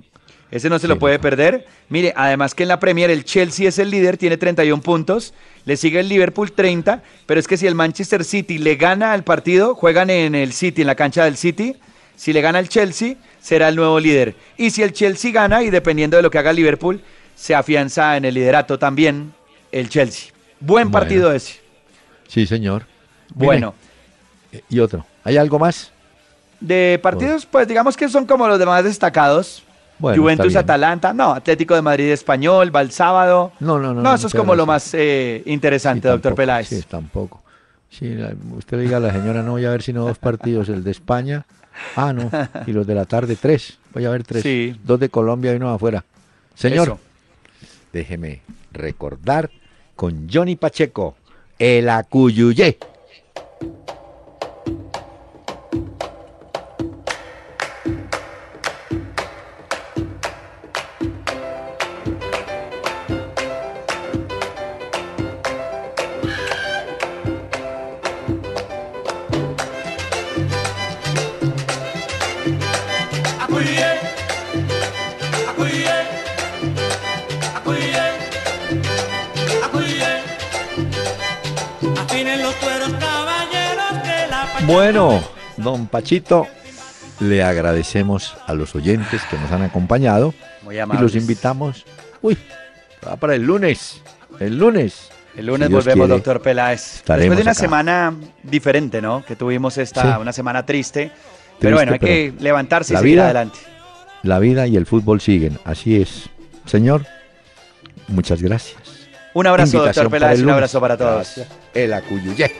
Ese 0.51 0.69
no 0.69 0.79
se 0.79 0.87
lo 0.87 0.97
puede 0.97 1.19
perder. 1.19 1.67
Mire, 1.89 2.11
además 2.15 2.55
que 2.55 2.63
en 2.63 2.69
la 2.69 2.79
Premier 2.79 3.11
el 3.11 3.23
Chelsea 3.23 3.69
es 3.69 3.77
el 3.77 3.91
líder, 3.91 4.17
tiene 4.17 4.37
31 4.37 4.81
puntos. 4.81 5.33
Le 5.65 5.77
sigue 5.77 5.99
el 5.99 6.09
Liverpool 6.09 6.51
30. 6.51 7.03
Pero 7.27 7.39
es 7.39 7.47
que 7.47 7.55
si 7.57 7.67
el 7.67 7.75
Manchester 7.75 8.23
City 8.23 8.57
le 8.57 8.75
gana 8.75 9.13
al 9.13 9.23
partido, 9.23 9.75
juegan 9.75 10.09
en 10.09 10.33
el 10.33 10.53
City, 10.53 10.81
en 10.81 10.87
la 10.87 10.95
cancha 10.95 11.23
del 11.25 11.37
City. 11.37 11.75
Si 12.15 12.33
le 12.33 12.41
gana 12.41 12.59
el 12.59 12.67
Chelsea, 12.67 13.15
será 13.39 13.69
el 13.69 13.75
nuevo 13.75 13.99
líder. 13.99 14.35
Y 14.57 14.71
si 14.71 14.81
el 14.81 14.91
Chelsea 14.91 15.31
gana, 15.31 15.61
y 15.61 15.69
dependiendo 15.69 16.17
de 16.17 16.23
lo 16.23 16.31
que 16.31 16.39
haga 16.39 16.49
el 16.49 16.55
Liverpool, 16.55 17.01
se 17.39 17.55
afianza 17.55 18.17
en 18.17 18.25
el 18.25 18.33
liderato 18.33 18.77
también 18.77 19.33
el 19.71 19.87
Chelsea. 19.89 20.31
Buen 20.59 20.89
Bueno. 20.89 20.91
partido 20.91 21.31
ese. 21.31 21.59
Sí, 22.27 22.45
señor. 22.45 22.85
Bueno. 23.33 23.73
eh, 24.51 24.61
Y 24.69 24.79
otro. 24.79 25.05
¿Hay 25.23 25.37
algo 25.37 25.57
más? 25.57 25.91
De 26.59 26.99
partidos, 27.01 27.45
pues 27.45 27.65
digamos 27.67 27.95
que 27.95 28.09
son 28.09 28.25
como 28.25 28.45
los 28.47 28.59
demás 28.59 28.83
destacados. 28.83 29.63
Bueno, 29.99 30.21
Juventus. 30.21 30.55
Atalanta, 30.55 31.13
no, 31.13 31.31
Atlético 31.33 31.75
de 31.75 31.81
Madrid 31.81 32.09
Español, 32.11 32.73
va 32.75 32.81
el 32.81 32.91
sábado. 32.91 33.51
No, 33.59 33.79
no, 33.79 33.93
no. 33.93 34.01
No, 34.01 34.13
eso 34.15 34.27
es 34.27 34.33
como 34.33 34.55
lo 34.55 34.65
más 34.65 34.93
eh, 34.93 35.41
interesante, 35.45 36.07
Sí, 36.07 36.11
doctor 36.11 36.21
tampoco, 36.31 36.35
Peláez. 36.37 36.67
Sí, 36.67 36.81
tampoco. 36.87 37.43
Sí, 37.89 38.09
la- 38.15 38.33
usted 38.57 38.77
le 38.77 38.83
diga 38.83 38.97
a 38.97 38.99
la 39.01 39.11
señora, 39.11 39.41
no 39.43 39.51
voy 39.51 39.65
a 39.65 39.69
ver 39.71 39.81
sino 39.81 40.05
dos 40.05 40.17
partidos, 40.17 40.69
el 40.69 40.83
de 40.83 40.91
España, 40.91 41.45
ah, 41.95 42.11
no, 42.13 42.29
y 42.67 42.71
los 42.73 42.85
de 42.87 42.95
la 42.95 43.05
tarde, 43.05 43.35
tres. 43.39 43.77
Voy 43.93 44.05
a 44.05 44.09
ver 44.09 44.23
tres. 44.23 44.43
Sí. 44.43 44.77
Dos 44.83 44.99
de 44.99 45.09
Colombia 45.09 45.53
y 45.53 45.55
uno 45.57 45.69
afuera. 45.73 46.03
Señor, 46.55 46.87
Eso. 46.89 46.99
Déjeme 47.91 48.41
recordar 48.71 49.49
con 49.95 50.27
Johnny 50.31 50.55
Pacheco, 50.55 51.15
el 51.57 51.89
acuyuyé. 51.89 52.77
Bueno, 84.73 85.23
don 85.57 85.87
Pachito, 85.87 86.45
le 87.19 87.41
agradecemos 87.43 88.35
a 88.45 88.53
los 88.53 88.75
oyentes 88.75 89.21
que 89.29 89.35
nos 89.39 89.51
han 89.51 89.63
acompañado 89.63 90.33
Muy 90.61 90.77
y 90.77 90.97
los 90.99 91.15
invitamos, 91.15 91.85
uy, 92.21 92.37
va 93.05 93.15
para 93.15 93.33
el 93.33 93.41
lunes, 93.41 93.99
el 94.39 94.59
lunes. 94.59 95.09
El 95.35 95.47
lunes 95.47 95.67
Si 95.69 95.73
volvemos, 95.73 95.93
quiere, 96.05 96.13
doctor 96.13 96.41
Peláez. 96.41 97.01
Después 97.05 97.19
de 97.37 97.41
una 97.41 97.51
acá. 97.51 97.53
semana 97.59 98.13
diferente, 98.43 99.01
¿no? 99.01 99.23
Que 99.25 99.35
tuvimos 99.35 99.77
esta, 99.79 100.01
Sí. 100.15 100.21
una 100.21 100.33
semana 100.33 100.65
triste. 100.65 101.11
Pero 101.59 101.75
bueno, 101.77 101.93
hay 101.93 101.99
pero 101.99 102.11
que 102.11 102.33
levantarse 102.43 102.93
y 102.93 102.97
seguir 102.97 103.13
vida- 103.15 103.25
adelante. 103.25 103.57
La 104.21 104.37
vida 104.39 104.67
y 104.67 104.75
el 104.75 104.85
fútbol 104.85 105.19
siguen, 105.21 105.57
así 105.65 105.99
es. 106.01 106.29
Señor, 106.65 107.05
muchas 108.07 108.41
gracias. 108.41 108.77
Un 109.33 109.47
abrazo, 109.47 109.77
Invitación 109.77 110.05
doctor 110.05 110.11
Peláez, 110.19 110.39
el 110.39 110.45
un 110.45 110.51
abrazo 110.51 110.79
para 110.81 110.95
todos. 110.97 111.15
Gracias. 111.35 111.47
El 111.73 111.93
acuyuyé. 111.93 112.51